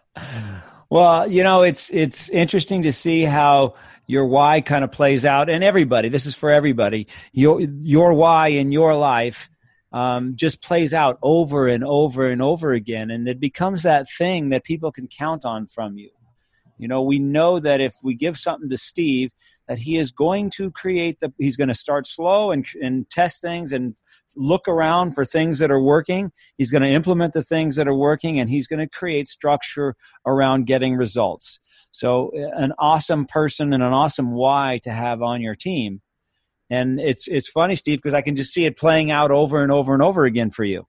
well, 0.90 1.30
you 1.30 1.42
know, 1.42 1.62
it's 1.62 1.90
it's 1.90 2.28
interesting 2.28 2.82
to 2.82 2.92
see 2.92 3.24
how 3.24 3.74
your 4.06 4.26
why 4.26 4.60
kind 4.60 4.84
of 4.84 4.92
plays 4.92 5.24
out, 5.24 5.48
and 5.48 5.64
everybody. 5.64 6.08
This 6.08 6.26
is 6.26 6.34
for 6.34 6.50
everybody. 6.50 7.06
Your 7.32 7.60
your 7.60 8.12
why 8.14 8.48
in 8.48 8.72
your 8.72 8.94
life. 8.94 9.48
Um, 9.92 10.34
just 10.36 10.60
plays 10.60 10.92
out 10.92 11.18
over 11.22 11.68
and 11.68 11.82
over 11.82 12.28
and 12.28 12.42
over 12.42 12.72
again, 12.72 13.10
and 13.10 13.26
it 13.26 13.40
becomes 13.40 13.84
that 13.84 14.06
thing 14.18 14.50
that 14.50 14.64
people 14.64 14.92
can 14.92 15.06
count 15.06 15.46
on 15.46 15.68
from 15.68 15.96
you. 15.96 16.10
You 16.76 16.88
know, 16.88 17.02
we 17.02 17.18
know 17.18 17.58
that 17.58 17.80
if 17.80 17.94
we 18.02 18.14
give 18.14 18.36
something 18.36 18.68
to 18.68 18.76
Steve, 18.76 19.30
that 19.68 19.78
he 19.78 19.96
is 19.96 20.10
going 20.10 20.50
to 20.50 20.70
create 20.70 21.20
the, 21.20 21.32
he's 21.38 21.56
going 21.56 21.68
to 21.68 21.74
start 21.74 22.06
slow 22.06 22.50
and, 22.50 22.66
and 22.80 23.08
test 23.10 23.40
things 23.40 23.72
and 23.72 23.94
look 24.36 24.68
around 24.68 25.12
for 25.12 25.24
things 25.24 25.58
that 25.58 25.70
are 25.70 25.82
working. 25.82 26.30
He's 26.56 26.70
going 26.70 26.82
to 26.82 26.88
implement 26.88 27.32
the 27.32 27.42
things 27.42 27.76
that 27.76 27.88
are 27.88 27.94
working 27.94 28.38
and 28.38 28.48
he's 28.48 28.66
going 28.66 28.80
to 28.80 28.88
create 28.88 29.28
structure 29.28 29.96
around 30.26 30.66
getting 30.66 30.96
results. 30.96 31.60
So, 31.90 32.30
an 32.34 32.72
awesome 32.78 33.26
person 33.26 33.72
and 33.72 33.82
an 33.82 33.92
awesome 33.92 34.32
why 34.32 34.80
to 34.84 34.92
have 34.92 35.22
on 35.22 35.40
your 35.40 35.54
team. 35.54 36.02
And 36.68 37.00
it's 37.00 37.28
it's 37.28 37.48
funny, 37.48 37.76
Steve, 37.76 37.98
because 37.98 38.14
I 38.14 38.22
can 38.22 38.36
just 38.36 38.52
see 38.52 38.64
it 38.64 38.76
playing 38.76 39.10
out 39.10 39.30
over 39.30 39.62
and 39.62 39.72
over 39.72 39.94
and 39.94 40.02
over 40.02 40.24
again 40.24 40.50
for 40.50 40.64
you. 40.64 40.86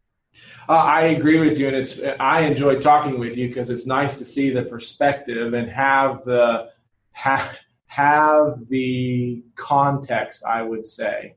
Uh, 0.67 0.73
I 0.73 1.01
agree 1.03 1.39
with 1.39 1.60
you, 1.60 1.67
and 1.67 1.75
it's 1.75 1.99
I 2.19 2.41
enjoy 2.41 2.79
talking 2.79 3.19
with 3.19 3.38
you 3.38 3.47
because 3.47 3.69
it's 3.69 3.86
nice 3.86 4.17
to 4.17 4.25
see 4.25 4.49
the 4.49 4.63
perspective 4.63 5.53
and 5.53 5.69
have 5.69 6.25
the 6.25 6.69
have 7.12 7.57
have 7.86 8.67
the 8.69 9.43
context. 9.55 10.43
I 10.45 10.62
would 10.63 10.86
say, 10.86 11.36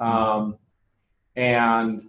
um, 0.00 0.56
and 1.36 2.08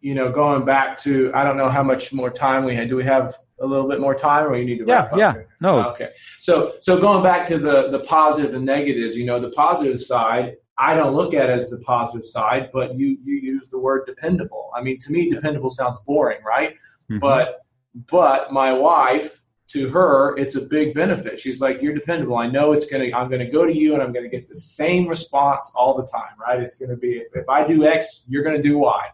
you 0.00 0.14
know, 0.14 0.32
going 0.32 0.64
back 0.64 0.98
to 1.02 1.30
I 1.34 1.44
don't 1.44 1.56
know 1.56 1.70
how 1.70 1.82
much 1.82 2.12
more 2.12 2.30
time 2.30 2.64
we 2.64 2.74
had. 2.74 2.88
Do 2.88 2.96
we 2.96 3.04
have 3.04 3.38
a 3.60 3.66
little 3.66 3.88
bit 3.88 4.00
more 4.00 4.14
time, 4.14 4.44
or 4.44 4.56
you 4.56 4.64
need 4.64 4.78
to 4.78 4.84
wrap 4.84 5.12
up? 5.12 5.18
yeah, 5.18 5.26
yeah, 5.26 5.32
here? 5.32 5.48
no, 5.60 5.90
okay. 5.90 6.10
So 6.40 6.74
so 6.80 7.00
going 7.00 7.22
back 7.22 7.46
to 7.48 7.58
the 7.58 7.90
the 7.90 8.00
positive 8.00 8.54
and 8.54 8.64
negatives. 8.64 9.16
You 9.16 9.26
know, 9.26 9.40
the 9.40 9.50
positive 9.50 10.00
side 10.00 10.56
I 10.78 10.94
don't 10.94 11.14
look 11.14 11.34
at 11.34 11.50
as 11.50 11.70
the 11.70 11.80
positive 11.80 12.24
side, 12.24 12.70
but 12.72 12.94
you 12.96 13.18
you 13.24 13.34
use 13.34 13.68
the 13.68 13.78
word 13.78 14.06
dependable. 14.06 14.70
I 14.74 14.80
mean, 14.80 14.98
to 15.00 15.12
me, 15.12 15.28
dependable 15.28 15.70
sounds 15.70 16.00
boring, 16.06 16.38
right? 16.44 16.74
Mm-hmm. 17.10 17.18
But 17.18 17.66
but 18.08 18.52
my 18.52 18.72
wife, 18.72 19.42
to 19.68 19.90
her, 19.90 20.36
it's 20.38 20.56
a 20.56 20.62
big 20.62 20.94
benefit. 20.94 21.38
She's 21.38 21.60
like, 21.60 21.82
"You're 21.82 21.94
dependable. 21.94 22.36
I 22.36 22.48
know 22.48 22.72
it's 22.72 22.86
gonna. 22.86 23.10
I'm 23.14 23.30
gonna 23.30 23.50
go 23.50 23.66
to 23.66 23.74
you, 23.74 23.94
and 23.94 24.02
I'm 24.02 24.12
gonna 24.12 24.28
get 24.28 24.48
the 24.48 24.56
same 24.56 25.06
response 25.06 25.72
all 25.76 25.94
the 25.94 26.06
time, 26.06 26.38
right? 26.40 26.60
It's 26.60 26.78
gonna 26.78 26.96
be 26.96 27.18
if, 27.18 27.34
if 27.34 27.48
I 27.48 27.66
do 27.66 27.86
X, 27.86 28.22
you're 28.26 28.42
gonna 28.42 28.62
do 28.62 28.78
Y." 28.78 29.06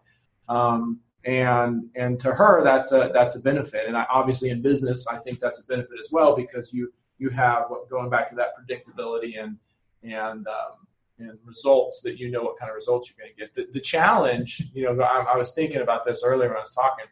Um, 0.49 1.01
and 1.25 1.91
and 1.97 2.21
to 2.21 2.33
her, 2.33 2.63
that's 2.63 2.93
a 2.93 3.11
that's 3.13 3.37
a 3.37 3.41
benefit. 3.41 3.87
And 3.87 3.97
I, 3.97 4.07
obviously, 4.13 4.51
in 4.51 4.63
business, 4.63 5.07
I 5.09 5.17
think 5.17 5.41
that's 5.41 5.65
a 5.65 5.67
benefit 5.67 5.99
as 5.99 6.11
well 6.13 6.37
because 6.37 6.73
you 6.73 6.93
you 7.19 7.31
have 7.31 7.65
going 7.91 8.11
back 8.11 8.31
to 8.31 8.37
that 8.37 8.49
predictability 8.57 9.43
and 9.43 9.57
and 10.03 10.47
um, 10.47 10.87
and 11.19 11.39
results 11.45 12.01
that 12.03 12.19
you 12.19 12.31
know 12.31 12.43
what 12.43 12.59
kind 12.59 12.71
of 12.71 12.77
results 12.77 13.11
you're 13.11 13.25
going 13.25 13.35
to 13.35 13.41
get. 13.41 13.55
The, 13.55 13.73
the 13.73 13.81
challenge, 13.81 14.63
you 14.75 14.85
know, 14.85 15.03
I, 15.03 15.33
I, 15.33 15.37
was 15.37 15.53
thinking 15.53 15.81
about 15.81 16.05
this 16.05 16.23
earlier 16.25 16.49
when 16.49 16.57
I 16.57 16.61
was 16.61 16.73
talking. 16.73 17.07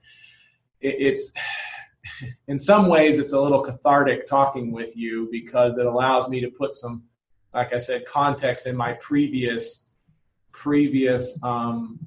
It, 0.80 0.96
it's 0.98 1.32
in 2.48 2.58
some 2.58 2.88
ways 2.88 3.18
it's 3.18 3.32
a 3.32 3.40
little 3.40 3.62
cathartic 3.62 4.26
talking 4.26 4.72
with 4.72 4.96
you 4.96 5.28
because 5.30 5.78
it 5.78 5.86
allows 5.86 6.28
me 6.28 6.40
to 6.40 6.50
put 6.50 6.74
some, 6.74 7.04
like 7.54 7.72
I 7.72 7.78
said, 7.78 8.06
context 8.06 8.66
in 8.66 8.76
my 8.76 8.94
previous 8.94 9.92
previous 10.52 11.42
um, 11.42 11.98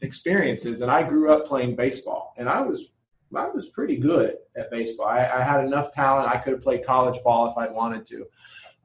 experiences. 0.00 0.80
And 0.80 0.90
I 0.90 1.02
grew 1.02 1.32
up 1.32 1.46
playing 1.46 1.76
baseball, 1.76 2.34
and 2.36 2.48
I 2.48 2.60
was 2.60 2.92
I 3.34 3.48
was 3.48 3.68
pretty 3.68 3.96
good 3.96 4.36
at 4.56 4.70
baseball. 4.70 5.06
I, 5.06 5.26
I 5.26 5.42
had 5.42 5.64
enough 5.64 5.92
talent. 5.92 6.28
I 6.28 6.38
could 6.38 6.54
have 6.54 6.62
played 6.62 6.86
college 6.86 7.22
ball 7.22 7.50
if 7.50 7.58
I'd 7.58 7.72
wanted 7.72 8.06
to. 8.06 8.26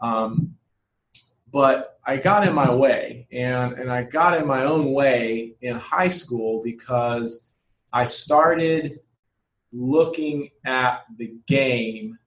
Um, 0.01 0.55
but 1.51 1.99
I 2.05 2.17
got 2.17 2.47
in 2.47 2.53
my 2.53 2.73
way, 2.73 3.27
and, 3.31 3.73
and 3.73 3.91
I 3.91 4.03
got 4.03 4.37
in 4.37 4.47
my 4.47 4.63
own 4.63 4.93
way 4.93 5.55
in 5.61 5.75
high 5.75 6.07
school 6.07 6.61
because 6.63 7.51
I 7.93 8.05
started 8.05 8.99
looking 9.71 10.49
at 10.65 11.03
the 11.17 11.33
game 11.47 12.17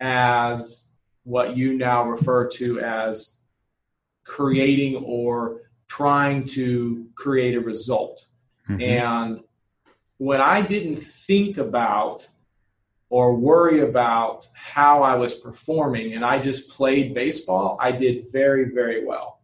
as 0.00 0.88
what 1.24 1.56
you 1.56 1.74
now 1.74 2.04
refer 2.04 2.48
to 2.48 2.80
as 2.80 3.38
creating 4.24 4.96
or 4.96 5.60
trying 5.88 6.46
to 6.46 7.06
create 7.14 7.54
a 7.54 7.60
result. 7.60 8.26
Mm-hmm. 8.68 8.80
And 8.80 9.40
when 10.18 10.40
I 10.40 10.62
didn't 10.62 10.96
think 10.96 11.58
about 11.58 12.26
or 13.08 13.36
worry 13.36 13.80
about 13.80 14.48
how 14.54 15.02
I 15.02 15.16
was 15.16 15.34
performing 15.34 16.14
and 16.14 16.24
I 16.24 16.38
just 16.38 16.70
played 16.70 17.14
baseball, 17.14 17.76
I 17.80 17.92
did 17.92 18.32
very, 18.32 18.72
very 18.72 19.04
well. 19.04 19.40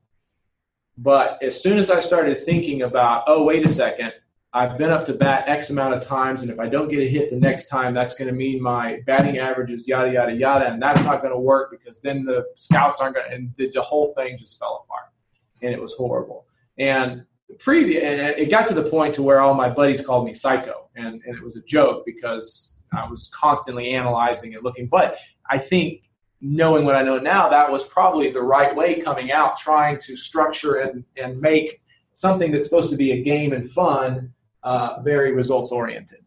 But 0.96 1.42
as 1.42 1.62
soon 1.62 1.78
as 1.78 1.90
I 1.90 2.00
started 2.00 2.40
thinking 2.40 2.82
about, 2.82 3.24
oh, 3.26 3.44
wait 3.44 3.64
a 3.64 3.68
second, 3.68 4.12
I've 4.54 4.78
been 4.78 4.90
up 4.90 5.04
to 5.06 5.12
bat 5.12 5.44
X 5.46 5.68
amount 5.68 5.94
of 5.94 6.02
times, 6.02 6.40
and 6.40 6.50
if 6.50 6.58
I 6.58 6.68
don't 6.68 6.88
get 6.88 7.00
a 7.00 7.06
hit 7.06 7.28
the 7.28 7.36
next 7.36 7.68
time, 7.68 7.92
that's 7.92 8.14
going 8.14 8.28
to 8.28 8.34
mean 8.34 8.62
my 8.62 9.00
batting 9.06 9.38
average 9.38 9.70
is 9.70 9.86
yada, 9.86 10.10
yada, 10.10 10.32
yada, 10.32 10.72
and 10.72 10.80
that's 10.80 11.04
not 11.04 11.20
going 11.20 11.34
to 11.34 11.38
work 11.38 11.70
because 11.70 12.00
then 12.00 12.24
the 12.24 12.46
scouts 12.54 13.00
aren't 13.00 13.16
going 13.16 13.28
to, 13.28 13.34
and 13.34 13.52
the, 13.56 13.70
the 13.70 13.82
whole 13.82 14.14
thing 14.14 14.38
just 14.38 14.58
fell 14.58 14.86
apart. 14.86 15.12
And 15.60 15.72
it 15.72 15.80
was 15.80 15.94
horrible. 15.94 16.46
And 16.78 17.26
previous, 17.58 18.02
and 18.02 18.20
it 18.20 18.50
got 18.50 18.68
to 18.68 18.74
the 18.74 18.84
point 18.84 19.14
to 19.16 19.22
where 19.22 19.40
all 19.40 19.52
my 19.52 19.68
buddies 19.68 20.04
called 20.04 20.24
me 20.24 20.32
psycho, 20.32 20.88
and, 20.96 21.20
and 21.26 21.36
it 21.36 21.42
was 21.42 21.56
a 21.56 21.62
joke 21.62 22.06
because 22.06 22.80
I 22.92 23.06
was 23.06 23.30
constantly 23.34 23.90
analyzing 23.90 24.54
and 24.54 24.64
looking. 24.64 24.86
But 24.86 25.18
I 25.50 25.58
think 25.58 26.04
knowing 26.40 26.86
what 26.86 26.96
I 26.96 27.02
know 27.02 27.18
now, 27.18 27.50
that 27.50 27.70
was 27.70 27.84
probably 27.84 28.30
the 28.30 28.42
right 28.42 28.74
way 28.74 29.00
coming 29.00 29.30
out, 29.30 29.58
trying 29.58 29.98
to 29.98 30.16
structure 30.16 30.76
and, 30.76 31.04
and 31.18 31.38
make 31.38 31.82
something 32.14 32.50
that's 32.50 32.66
supposed 32.66 32.90
to 32.90 32.96
be 32.96 33.12
a 33.12 33.22
game 33.22 33.52
and 33.52 33.70
fun 33.70 34.32
uh, 34.68 35.00
very 35.00 35.32
results 35.32 35.72
oriented. 35.72 36.22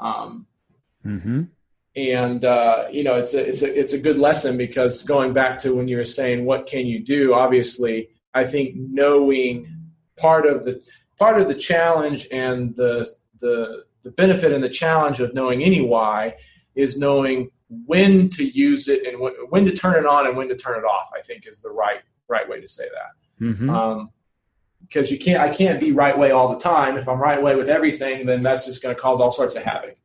Um, 0.00 0.48
mm-hmm. 1.06 1.44
And 1.94 2.44
uh, 2.44 2.88
you 2.90 3.04
know, 3.04 3.14
it's 3.14 3.34
a 3.34 3.48
it's 3.48 3.62
a 3.62 3.78
it's 3.78 3.92
a 3.92 4.00
good 4.00 4.18
lesson 4.18 4.58
because 4.58 5.02
going 5.02 5.32
back 5.32 5.60
to 5.60 5.76
when 5.76 5.86
you 5.86 5.98
were 5.98 6.04
saying 6.04 6.44
what 6.44 6.66
can 6.66 6.86
you 6.86 6.98
do, 7.04 7.34
obviously, 7.34 8.08
I 8.34 8.46
think 8.46 8.74
knowing 8.74 9.68
part 10.16 10.44
of 10.44 10.64
the 10.64 10.82
part 11.20 11.40
of 11.40 11.46
the 11.46 11.54
challenge 11.54 12.26
and 12.32 12.74
the 12.74 13.08
the 13.38 13.84
the 14.02 14.10
benefit 14.10 14.52
and 14.52 14.64
the 14.64 14.68
challenge 14.68 15.20
of 15.20 15.32
knowing 15.32 15.62
any 15.62 15.80
why 15.80 16.34
is 16.74 16.98
knowing 16.98 17.48
when 17.86 18.28
to 18.30 18.44
use 18.44 18.88
it 18.88 19.06
and 19.06 19.20
when, 19.20 19.34
when 19.50 19.64
to 19.66 19.72
turn 19.72 19.96
it 19.96 20.04
on 20.04 20.26
and 20.26 20.36
when 20.36 20.48
to 20.48 20.56
turn 20.56 20.76
it 20.76 20.84
off. 20.84 21.10
I 21.16 21.22
think 21.22 21.46
is 21.46 21.62
the 21.62 21.70
right 21.70 22.02
right 22.26 22.48
way 22.48 22.60
to 22.60 22.66
say 22.66 22.86
that. 22.98 23.44
Mm-hmm. 23.46 23.70
Um, 23.70 24.10
because 24.88 25.10
you 25.10 25.18
can't, 25.18 25.40
I 25.40 25.54
can't 25.54 25.80
be 25.80 25.92
right 25.92 26.16
way 26.18 26.30
all 26.30 26.52
the 26.52 26.58
time. 26.58 26.96
If 26.96 27.08
I'm 27.08 27.18
right 27.18 27.42
way 27.42 27.56
with 27.56 27.68
everything, 27.68 28.26
then 28.26 28.42
that's 28.42 28.64
just 28.64 28.82
going 28.82 28.94
to 28.94 29.00
cause 29.00 29.20
all 29.20 29.32
sorts 29.32 29.56
of 29.56 29.62
havoc. 29.62 29.96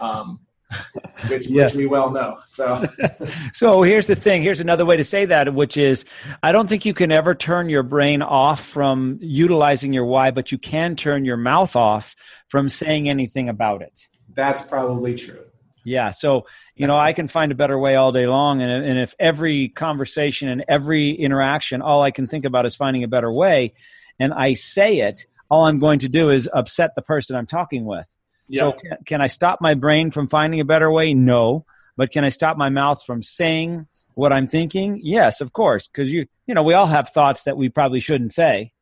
Um, 0.00 0.40
which, 1.28 1.48
yeah. 1.48 1.64
which, 1.64 1.74
we 1.74 1.86
well 1.86 2.10
know. 2.10 2.38
So, 2.46 2.84
so 3.52 3.82
here's 3.82 4.06
the 4.06 4.14
thing. 4.14 4.42
Here's 4.42 4.60
another 4.60 4.86
way 4.86 4.96
to 4.96 5.04
say 5.04 5.24
that, 5.26 5.52
which 5.52 5.76
is, 5.76 6.04
I 6.42 6.52
don't 6.52 6.68
think 6.68 6.84
you 6.84 6.94
can 6.94 7.10
ever 7.10 7.34
turn 7.34 7.68
your 7.68 7.82
brain 7.82 8.22
off 8.22 8.64
from 8.64 9.18
utilizing 9.20 9.92
your 9.92 10.04
why, 10.04 10.30
but 10.30 10.52
you 10.52 10.58
can 10.58 10.96
turn 10.96 11.24
your 11.24 11.36
mouth 11.36 11.74
off 11.74 12.14
from 12.48 12.68
saying 12.68 13.08
anything 13.08 13.48
about 13.48 13.82
it. 13.82 14.08
That's 14.34 14.62
probably 14.62 15.16
true. 15.16 15.44
Yeah. 15.84 16.10
So, 16.10 16.46
you 16.74 16.86
know, 16.86 16.96
I 16.96 17.12
can 17.12 17.28
find 17.28 17.52
a 17.52 17.54
better 17.54 17.78
way 17.78 17.96
all 17.96 18.12
day 18.12 18.26
long. 18.26 18.62
And, 18.62 18.70
and 18.70 18.98
if 18.98 19.14
every 19.18 19.70
conversation 19.70 20.48
and 20.48 20.64
every 20.68 21.10
interaction, 21.10 21.82
all 21.82 22.02
I 22.02 22.10
can 22.10 22.26
think 22.26 22.44
about 22.44 22.66
is 22.66 22.76
finding 22.76 23.02
a 23.02 23.08
better 23.08 23.32
way, 23.32 23.74
and 24.20 24.32
I 24.34 24.52
say 24.52 25.00
it, 25.00 25.26
all 25.50 25.64
I'm 25.64 25.78
going 25.78 25.98
to 26.00 26.08
do 26.08 26.30
is 26.30 26.48
upset 26.52 26.94
the 26.94 27.02
person 27.02 27.34
I'm 27.34 27.46
talking 27.46 27.84
with. 27.84 28.06
Yep. 28.48 28.60
So, 28.60 28.72
can, 28.72 28.98
can 29.06 29.20
I 29.20 29.26
stop 29.26 29.60
my 29.60 29.74
brain 29.74 30.10
from 30.10 30.28
finding 30.28 30.60
a 30.60 30.64
better 30.64 30.90
way? 30.90 31.14
No. 31.14 31.64
But 31.96 32.12
can 32.12 32.24
I 32.24 32.28
stop 32.28 32.56
my 32.56 32.68
mouth 32.68 33.04
from 33.04 33.22
saying 33.22 33.86
what 34.14 34.32
I'm 34.32 34.46
thinking? 34.46 35.00
Yes, 35.02 35.40
of 35.40 35.52
course. 35.52 35.88
Because 35.88 36.12
you, 36.12 36.26
you 36.46 36.54
know, 36.54 36.62
we 36.62 36.74
all 36.74 36.86
have 36.86 37.10
thoughts 37.10 37.42
that 37.44 37.56
we 37.56 37.68
probably 37.68 38.00
shouldn't 38.00 38.32
say. 38.32 38.72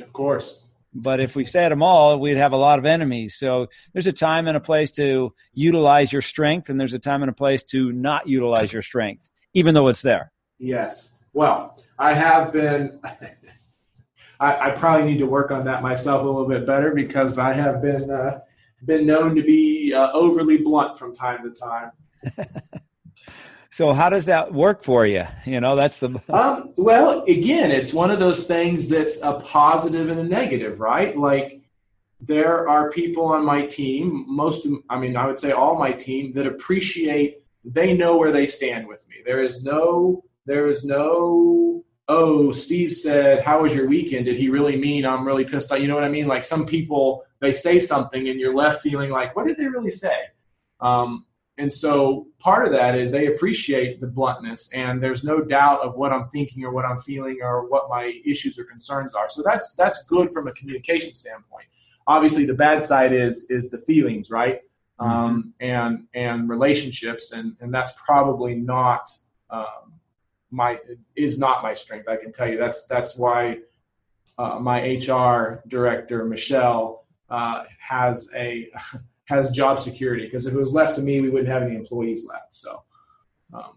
Of 0.00 0.12
course. 0.12 0.64
But 0.92 1.20
if 1.20 1.36
we 1.36 1.44
said 1.44 1.70
them 1.70 1.82
all, 1.82 2.18
we'd 2.18 2.36
have 2.36 2.52
a 2.52 2.56
lot 2.56 2.78
of 2.78 2.84
enemies. 2.84 3.36
So 3.36 3.68
there's 3.92 4.06
a 4.06 4.12
time 4.12 4.48
and 4.48 4.56
a 4.56 4.60
place 4.60 4.90
to 4.92 5.32
utilize 5.52 6.12
your 6.12 6.22
strength, 6.22 6.68
and 6.68 6.80
there's 6.80 6.94
a 6.94 6.98
time 6.98 7.22
and 7.22 7.30
a 7.30 7.34
place 7.34 7.62
to 7.64 7.92
not 7.92 8.26
utilize 8.26 8.72
your 8.72 8.82
strength, 8.82 9.30
even 9.54 9.74
though 9.74 9.88
it's 9.88 10.02
there. 10.02 10.32
Yes. 10.58 11.22
Well, 11.32 11.80
I 11.98 12.14
have 12.14 12.52
been. 12.52 13.00
I, 14.40 14.68
I 14.68 14.70
probably 14.70 15.10
need 15.10 15.18
to 15.18 15.26
work 15.26 15.50
on 15.50 15.64
that 15.66 15.82
myself 15.82 16.22
a 16.22 16.26
little 16.26 16.48
bit 16.48 16.66
better 16.66 16.92
because 16.94 17.38
I 17.38 17.52
have 17.52 17.82
been 17.82 18.10
uh, 18.10 18.40
been 18.84 19.06
known 19.06 19.34
to 19.36 19.42
be 19.42 19.92
uh, 19.94 20.10
overly 20.12 20.58
blunt 20.58 20.98
from 20.98 21.14
time 21.14 21.42
to 21.42 21.60
time. 21.60 21.92
so 23.70 23.92
how 23.92 24.10
does 24.10 24.26
that 24.26 24.52
work 24.52 24.82
for 24.82 25.06
you? 25.06 25.24
You 25.44 25.60
know 25.60 25.76
that's 25.76 26.00
the 26.00 26.20
um, 26.30 26.72
well 26.76 27.22
again 27.24 27.70
it's 27.70 27.92
one 27.92 28.10
of 28.10 28.18
those 28.18 28.46
things 28.46 28.88
that's 28.88 29.20
a 29.22 29.34
positive 29.34 30.08
and 30.08 30.18
a 30.18 30.24
negative 30.24 30.80
right? 30.80 31.16
Like 31.16 31.60
there 32.20 32.68
are 32.68 32.90
people 32.90 33.26
on 33.26 33.46
my 33.46 33.64
team 33.64 34.26
most 34.28 34.66
i 34.90 34.98
mean 34.98 35.16
i 35.16 35.24
would 35.24 35.38
say 35.38 35.52
all 35.52 35.78
my 35.78 35.90
team 35.90 36.30
that 36.34 36.46
appreciate 36.46 37.40
they 37.64 37.94
know 37.94 38.16
where 38.16 38.32
they 38.32 38.46
stand 38.46 38.86
with 38.86 39.06
me. 39.08 39.16
There 39.24 39.42
is 39.42 39.62
no 39.62 40.24
there 40.46 40.68
is 40.68 40.84
no 40.84 41.84
oh 42.10 42.50
steve 42.50 42.94
said 42.94 43.42
how 43.42 43.62
was 43.62 43.74
your 43.74 43.86
weekend 43.86 44.24
did 44.24 44.36
he 44.36 44.48
really 44.48 44.76
mean 44.76 45.06
i'm 45.06 45.26
really 45.26 45.44
pissed 45.44 45.70
off 45.70 45.80
you 45.80 45.88
know 45.88 45.94
what 45.94 46.04
i 46.04 46.08
mean 46.08 46.26
like 46.26 46.44
some 46.44 46.66
people 46.66 47.24
they 47.40 47.52
say 47.52 47.78
something 47.78 48.28
and 48.28 48.40
you're 48.40 48.54
left 48.54 48.82
feeling 48.82 49.10
like 49.10 49.34
what 49.36 49.46
did 49.46 49.56
they 49.56 49.66
really 49.66 49.90
say 49.90 50.18
um, 50.80 51.26
and 51.60 51.70
so 51.70 52.26
part 52.38 52.66
of 52.66 52.72
that 52.72 52.96
is 52.96 53.12
they 53.12 53.26
appreciate 53.26 54.00
the 54.00 54.06
bluntness 54.06 54.72
and 54.72 55.02
there's 55.02 55.22
no 55.22 55.42
doubt 55.42 55.80
of 55.82 55.94
what 55.94 56.10
I'm 56.10 56.26
thinking 56.28 56.64
or 56.64 56.72
what 56.72 56.86
I'm 56.86 56.98
feeling 57.00 57.38
or 57.42 57.68
what 57.68 57.90
my 57.90 58.18
issues 58.24 58.58
or 58.58 58.64
concerns 58.64 59.14
are. 59.14 59.28
So 59.28 59.42
that's 59.44 59.74
that's 59.74 60.02
good 60.04 60.30
from 60.30 60.48
a 60.48 60.52
communication 60.52 61.12
standpoint. 61.12 61.66
Obviously 62.06 62.46
the 62.46 62.54
bad 62.54 62.82
side 62.82 63.12
is 63.12 63.50
is 63.50 63.70
the 63.70 63.78
feelings, 63.78 64.30
right? 64.30 64.60
Mm-hmm. 64.98 65.10
Um, 65.10 65.54
and 65.60 66.06
and 66.14 66.48
relationships 66.48 67.32
and 67.32 67.56
and 67.60 67.72
that's 67.72 67.92
probably 67.92 68.54
not 68.54 69.10
um, 69.50 69.89
my 70.50 70.78
is 71.16 71.38
not 71.38 71.62
my 71.62 71.74
strength. 71.74 72.08
I 72.08 72.16
can 72.16 72.32
tell 72.32 72.48
you 72.48 72.58
that's 72.58 72.86
that's 72.86 73.16
why 73.16 73.58
uh, 74.38 74.58
my 74.58 74.80
HR 74.80 75.62
director 75.68 76.24
Michelle 76.24 77.06
uh, 77.28 77.64
has 77.78 78.30
a 78.34 78.68
has 79.26 79.50
job 79.50 79.78
security 79.78 80.24
because 80.24 80.46
if 80.46 80.54
it 80.54 80.58
was 80.58 80.72
left 80.72 80.96
to 80.96 81.02
me, 81.02 81.20
we 81.20 81.30
wouldn't 81.30 81.50
have 81.50 81.62
any 81.62 81.76
employees 81.76 82.26
left. 82.26 82.52
So, 82.52 82.82
um. 83.52 83.72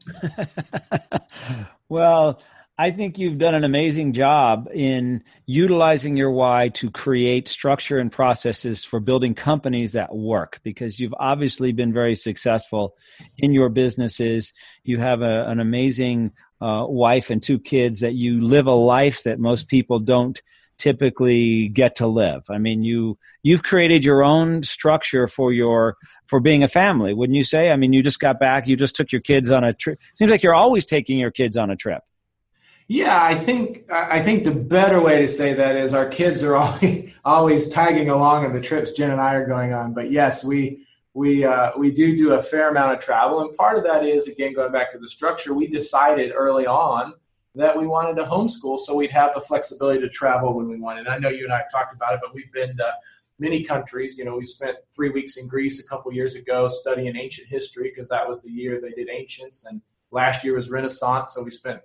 well, 1.90 2.42
I 2.84 2.92
think 2.92 3.18
you've 3.18 3.38
done 3.38 3.56
an 3.56 3.64
amazing 3.64 4.12
job 4.12 4.68
in 4.74 5.24
utilizing 5.46 6.18
your 6.18 6.32
why 6.32 6.68
to 6.74 6.92
create 6.92 7.48
structure 7.48 7.98
and 7.98 8.12
processes 8.12 8.84
for 8.84 9.00
building 9.00 9.36
companies 9.36 9.94
that 9.94 10.14
work 10.14 10.60
because 10.64 11.00
you've 11.00 11.14
obviously 11.18 11.72
been 11.72 11.94
very 11.94 12.14
successful 12.14 12.98
in 13.38 13.54
your 13.54 13.70
businesses. 13.70 14.52
You 14.84 14.98
have 14.98 15.22
a, 15.22 15.46
an 15.46 15.62
amazing 15.62 16.34
uh, 16.60 16.84
wife 16.86 17.30
and 17.30 17.42
two 17.42 17.58
kids 17.58 18.02
that 18.02 18.16
you 18.16 18.42
live 18.42 18.68
a 18.68 18.74
life 18.74 19.24
that 19.24 19.40
most 19.40 19.70
people 19.70 20.00
don't 20.00 20.42
typically 20.78 21.70
get 21.70 21.96
to 21.96 22.08
live. 22.08 22.44
I 22.50 22.58
mean, 22.58 22.84
you 22.84 23.18
you've 23.44 23.64
created 23.64 24.04
your 24.04 24.26
own 24.26 24.62
structure 24.64 25.30
for 25.30 25.54
your 25.54 25.96
for 26.28 26.42
being 26.42 26.64
a 26.64 26.68
family, 26.68 27.14
wouldn't 27.14 27.38
you 27.38 27.46
say? 27.46 27.72
I 27.72 27.78
mean, 27.78 27.94
you 27.94 28.04
just 28.04 28.20
got 28.20 28.42
back, 28.42 28.68
you 28.68 28.76
just 28.76 28.98
took 28.98 29.14
your 29.14 29.22
kids 29.22 29.52
on 29.52 29.64
a 29.64 29.72
trip. 29.72 30.02
Seems 30.16 30.32
like 30.32 30.44
you're 30.44 30.54
always 30.54 30.86
taking 30.86 31.18
your 31.18 31.32
kids 31.32 31.56
on 31.56 31.70
a 31.70 31.78
trip. 31.78 32.04
Yeah, 32.88 33.24
I 33.24 33.36
think 33.36 33.90
I 33.92 34.22
think 34.24 34.44
the 34.44 34.52
better 34.52 35.02
way 35.02 35.22
to 35.22 35.28
say 35.28 35.54
that 35.54 35.76
is 35.76 35.94
our 35.94 36.08
kids 36.08 36.44
are 36.44 36.56
always 36.58 37.12
always 37.26 37.70
tagging 37.70 38.10
along 38.10 38.46
on 38.46 38.54
the 38.54 38.62
trips 38.62 38.92
Jen 38.92 39.12
and 39.12 39.22
I 39.22 39.36
are 39.36 39.48
going 39.48 39.74
on. 39.74 39.94
But 39.94 40.12
yes, 40.12 40.44
we 40.44 40.86
we 41.14 41.46
uh, 41.46 41.72
we 41.78 41.92
do 41.92 42.18
do 42.18 42.34
a 42.34 42.44
fair 42.44 42.70
amount 42.70 42.94
of 42.94 43.00
travel, 43.00 43.42
and 43.42 43.56
part 43.56 43.78
of 43.78 43.84
that 43.84 44.06
is 44.06 44.28
again 44.28 44.54
going 44.54 44.72
back 44.72 44.92
to 44.94 45.00
the 45.00 45.08
structure. 45.08 45.54
We 45.54 45.68
decided 45.68 46.32
early 46.36 46.66
on 46.66 47.14
that 47.56 47.78
we 47.78 47.86
wanted 47.86 48.16
to 48.16 48.24
homeschool 48.24 48.80
so 48.80 48.96
we'd 48.96 49.12
have 49.12 49.34
the 49.36 49.42
flexibility 49.42 50.00
to 50.00 50.10
travel 50.10 50.54
when 50.54 50.68
we 50.68 50.80
wanted. 50.80 51.08
I 51.08 51.20
know 51.20 51.30
you 51.30 51.44
and 51.44 51.54
I 51.54 51.58
have 51.58 51.72
talked 51.72 51.94
about 51.94 52.16
it, 52.16 52.20
but 52.24 52.34
we've 52.34 52.52
been 52.52 52.76
to 52.78 52.94
many 53.38 53.64
countries. 53.64 54.18
You 54.18 54.26
know, 54.26 54.38
we 54.38 54.46
spent 54.46 54.78
three 54.96 55.12
weeks 55.12 55.38
in 55.38 55.48
Greece 55.48 55.84
a 55.84 55.88
couple 55.88 56.12
years 56.12 56.34
ago 56.34 56.68
studying 56.68 57.16
ancient 57.16 57.48
history 57.48 57.92
because 57.94 58.10
that 58.10 58.28
was 58.28 58.42
the 58.42 58.52
year 58.52 58.82
they 58.82 58.92
did 58.92 59.10
ancients, 59.10 59.66
and 59.66 59.82
last 60.12 60.44
year 60.44 60.56
was 60.56 60.70
Renaissance, 60.70 61.34
so 61.34 61.44
we 61.44 61.52
spent 61.52 61.82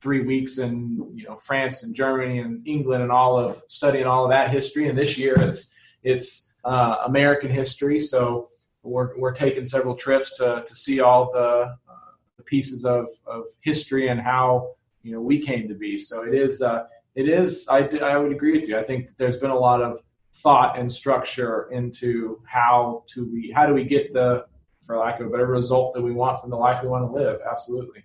three 0.00 0.20
weeks 0.20 0.58
in 0.58 1.10
you 1.14 1.24
know 1.24 1.36
France 1.36 1.82
and 1.82 1.94
Germany 1.94 2.38
and 2.38 2.66
England 2.66 3.02
and 3.02 3.12
all 3.12 3.38
of 3.38 3.62
studying 3.68 4.06
all 4.06 4.24
of 4.24 4.30
that 4.30 4.50
history. 4.50 4.88
And 4.88 4.98
this 4.98 5.18
year 5.18 5.34
it's 5.38 5.74
it's 6.02 6.54
uh, 6.64 6.96
American 7.06 7.50
history, 7.50 7.98
so 7.98 8.50
we're 8.82 9.16
we're 9.18 9.34
taking 9.34 9.64
several 9.64 9.94
trips 9.94 10.36
to 10.38 10.64
to 10.66 10.74
see 10.74 11.00
all 11.00 11.32
the, 11.32 11.76
uh, 11.88 12.12
the 12.36 12.42
pieces 12.42 12.84
of, 12.84 13.06
of 13.26 13.44
history 13.60 14.08
and 14.08 14.20
how 14.20 14.74
you 15.02 15.12
know 15.12 15.20
we 15.20 15.40
came 15.40 15.68
to 15.68 15.74
be. 15.74 15.98
So 15.98 16.24
it 16.24 16.34
is 16.34 16.62
uh, 16.62 16.86
it 17.14 17.28
is 17.28 17.66
I, 17.68 17.88
I 18.02 18.18
would 18.18 18.32
agree 18.32 18.58
with 18.58 18.68
you. 18.68 18.78
I 18.78 18.84
think 18.84 19.16
there's 19.16 19.38
been 19.38 19.50
a 19.50 19.58
lot 19.58 19.82
of 19.82 20.00
thought 20.34 20.78
and 20.78 20.92
structure 20.92 21.68
into 21.72 22.42
how 22.46 23.04
to 23.08 23.30
we 23.32 23.50
how 23.54 23.66
do 23.66 23.74
we 23.74 23.84
get 23.84 24.12
the 24.12 24.46
for 24.86 24.98
lack 24.98 25.20
of 25.20 25.26
a 25.26 25.30
better 25.30 25.46
result 25.46 25.94
that 25.94 26.02
we 26.02 26.12
want 26.12 26.40
from 26.40 26.50
the 26.50 26.56
life 26.56 26.82
we 26.82 26.88
want 26.88 27.08
to 27.08 27.12
live. 27.12 27.40
Absolutely. 27.50 28.04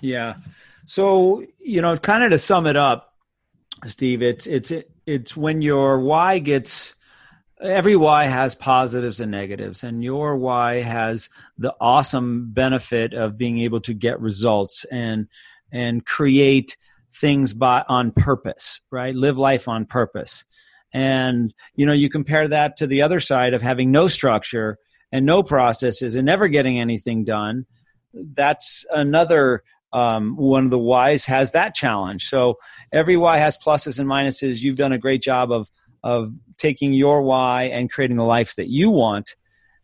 Yeah. 0.00 0.36
So 0.90 1.44
you 1.60 1.80
know, 1.80 1.96
kind 1.96 2.24
of 2.24 2.32
to 2.32 2.38
sum 2.40 2.66
it 2.66 2.74
up, 2.74 3.14
Steve. 3.86 4.22
It's 4.22 4.48
it's 4.48 4.72
it's 5.06 5.36
when 5.36 5.62
your 5.62 6.00
why 6.00 6.40
gets 6.40 6.96
every 7.62 7.94
why 7.94 8.24
has 8.24 8.56
positives 8.56 9.20
and 9.20 9.30
negatives 9.30 9.84
and 9.84 10.02
your 10.02 10.36
why 10.36 10.80
has 10.80 11.28
the 11.58 11.72
awesome 11.80 12.50
benefit 12.50 13.14
of 13.14 13.38
being 13.38 13.60
able 13.60 13.80
to 13.82 13.94
get 13.94 14.20
results 14.20 14.84
and 14.90 15.28
and 15.70 16.04
create 16.04 16.76
things 17.12 17.54
by 17.54 17.84
on 17.88 18.10
purpose 18.10 18.80
right 18.90 19.14
live 19.14 19.38
life 19.38 19.68
on 19.68 19.84
purpose 19.84 20.44
and 20.92 21.54
you 21.76 21.86
know 21.86 21.92
you 21.92 22.10
compare 22.10 22.48
that 22.48 22.76
to 22.78 22.86
the 22.88 23.02
other 23.02 23.20
side 23.20 23.54
of 23.54 23.62
having 23.62 23.92
no 23.92 24.08
structure 24.08 24.76
and 25.12 25.24
no 25.24 25.42
processes 25.42 26.16
and 26.16 26.26
never 26.26 26.48
getting 26.48 26.80
anything 26.80 27.24
done 27.24 27.66
that's 28.12 28.84
another 28.90 29.62
um, 29.92 30.36
one 30.36 30.64
of 30.64 30.70
the 30.70 30.78
whys 30.78 31.24
has 31.24 31.52
that 31.52 31.74
challenge 31.74 32.24
so 32.24 32.54
every 32.92 33.16
why 33.16 33.38
has 33.38 33.56
pluses 33.58 33.98
and 33.98 34.08
minuses 34.08 34.60
you've 34.60 34.76
done 34.76 34.92
a 34.92 34.98
great 34.98 35.22
job 35.22 35.50
of 35.50 35.68
of 36.02 36.30
taking 36.60 36.92
your 36.92 37.22
why 37.22 37.64
and 37.64 37.90
creating 37.90 38.16
the 38.16 38.24
life 38.24 38.54
that 38.56 38.68
you 38.68 38.90
want. 38.90 39.34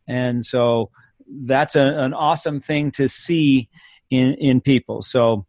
And 0.06 0.44
so 0.44 0.90
that's 1.28 1.74
a, 1.74 1.80
an 1.80 2.14
awesome 2.14 2.60
thing 2.60 2.90
to 2.92 3.08
see 3.08 3.68
in, 4.10 4.34
in 4.34 4.60
people. 4.60 5.02
So, 5.02 5.46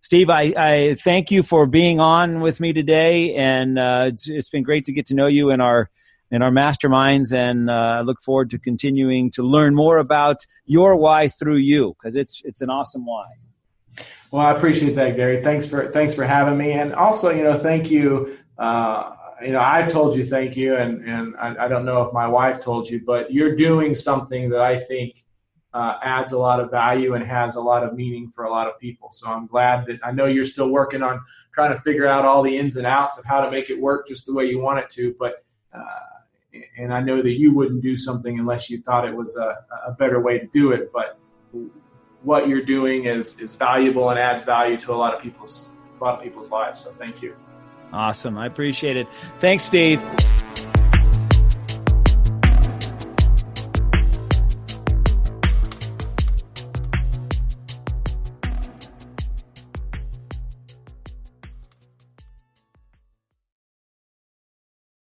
Steve, 0.00 0.30
I, 0.30 0.52
I 0.56 0.94
thank 0.94 1.30
you 1.30 1.44
for 1.44 1.66
being 1.66 2.00
on 2.00 2.40
with 2.40 2.58
me 2.58 2.72
today, 2.72 3.34
and 3.36 3.78
uh, 3.78 4.06
it's, 4.08 4.28
it's 4.28 4.48
been 4.48 4.64
great 4.64 4.84
to 4.86 4.92
get 4.92 5.06
to 5.06 5.14
know 5.14 5.28
you 5.28 5.50
in 5.50 5.60
our 5.60 5.90
in 6.32 6.40
our 6.40 6.50
masterminds, 6.50 7.32
and 7.32 7.70
uh, 7.70 7.74
I 7.74 8.00
look 8.00 8.20
forward 8.22 8.50
to 8.50 8.58
continuing 8.58 9.30
to 9.32 9.42
learn 9.42 9.74
more 9.74 9.98
about 9.98 10.38
your 10.64 10.96
why 10.96 11.28
through 11.28 11.58
you 11.58 11.94
because 11.96 12.16
it's 12.16 12.40
it's 12.44 12.62
an 12.62 12.68
awesome 12.68 13.06
why. 13.06 13.26
Well, 14.30 14.46
I 14.46 14.52
appreciate 14.52 14.94
that, 14.94 15.16
Gary. 15.16 15.42
Thanks 15.42 15.68
for 15.68 15.90
thanks 15.92 16.14
for 16.14 16.24
having 16.24 16.56
me, 16.56 16.72
and 16.72 16.94
also, 16.94 17.30
you 17.30 17.42
know, 17.42 17.58
thank 17.58 17.90
you. 17.90 18.38
Uh, 18.58 19.14
you 19.42 19.52
know, 19.52 19.60
I 19.60 19.82
told 19.82 20.16
you 20.16 20.24
thank 20.24 20.56
you, 20.56 20.76
and 20.76 21.04
and 21.06 21.36
I, 21.36 21.66
I, 21.66 21.68
don't 21.68 21.84
know 21.84 22.02
if 22.02 22.14
my 22.14 22.26
wife 22.26 22.62
told 22.62 22.88
you, 22.88 23.02
but 23.04 23.32
you're 23.32 23.56
doing 23.56 23.94
something 23.94 24.48
that 24.50 24.60
I 24.60 24.78
think 24.78 25.24
uh, 25.74 25.98
adds 26.02 26.32
a 26.32 26.38
lot 26.38 26.60
of 26.60 26.70
value 26.70 27.14
and 27.14 27.26
has 27.26 27.56
a 27.56 27.60
lot 27.60 27.82
of 27.82 27.94
meaning 27.94 28.32
for 28.34 28.44
a 28.44 28.50
lot 28.50 28.68
of 28.68 28.78
people. 28.78 29.10
So 29.10 29.30
I'm 29.30 29.46
glad 29.46 29.84
that 29.86 29.98
I 30.02 30.12
know 30.12 30.26
you're 30.26 30.46
still 30.46 30.70
working 30.70 31.02
on 31.02 31.20
trying 31.52 31.72
to 31.72 31.80
figure 31.80 32.06
out 32.06 32.24
all 32.24 32.42
the 32.42 32.56
ins 32.56 32.76
and 32.76 32.86
outs 32.86 33.18
of 33.18 33.26
how 33.26 33.42
to 33.42 33.50
make 33.50 33.68
it 33.68 33.78
work 33.78 34.08
just 34.08 34.24
the 34.24 34.32
way 34.32 34.46
you 34.46 34.60
want 34.60 34.78
it 34.78 34.88
to, 34.90 35.14
but. 35.18 35.44
Uh, 35.74 35.80
and 36.76 36.92
I 36.92 37.00
know 37.00 37.22
that 37.22 37.38
you 37.38 37.54
wouldn't 37.54 37.82
do 37.82 37.96
something 37.96 38.38
unless 38.38 38.68
you 38.68 38.82
thought 38.82 39.08
it 39.08 39.14
was 39.16 39.38
a, 39.38 39.64
a 39.86 39.92
better 39.92 40.20
way 40.20 40.38
to 40.38 40.46
do 40.48 40.72
it. 40.72 40.90
But 40.92 41.18
what 42.22 42.48
you're 42.48 42.64
doing 42.64 43.04
is 43.06 43.40
is 43.40 43.56
valuable 43.56 44.10
and 44.10 44.18
adds 44.18 44.44
value 44.44 44.76
to 44.78 44.92
a 44.92 44.96
lot 44.96 45.14
of 45.14 45.20
people's 45.20 45.70
a 46.00 46.04
lot 46.04 46.16
of 46.16 46.22
people's 46.22 46.50
lives. 46.50 46.80
So 46.80 46.90
thank 46.90 47.22
you. 47.22 47.36
Awesome. 47.92 48.38
I 48.38 48.46
appreciate 48.46 48.96
it. 48.96 49.06
Thanks, 49.38 49.64
Steve. 49.64 50.02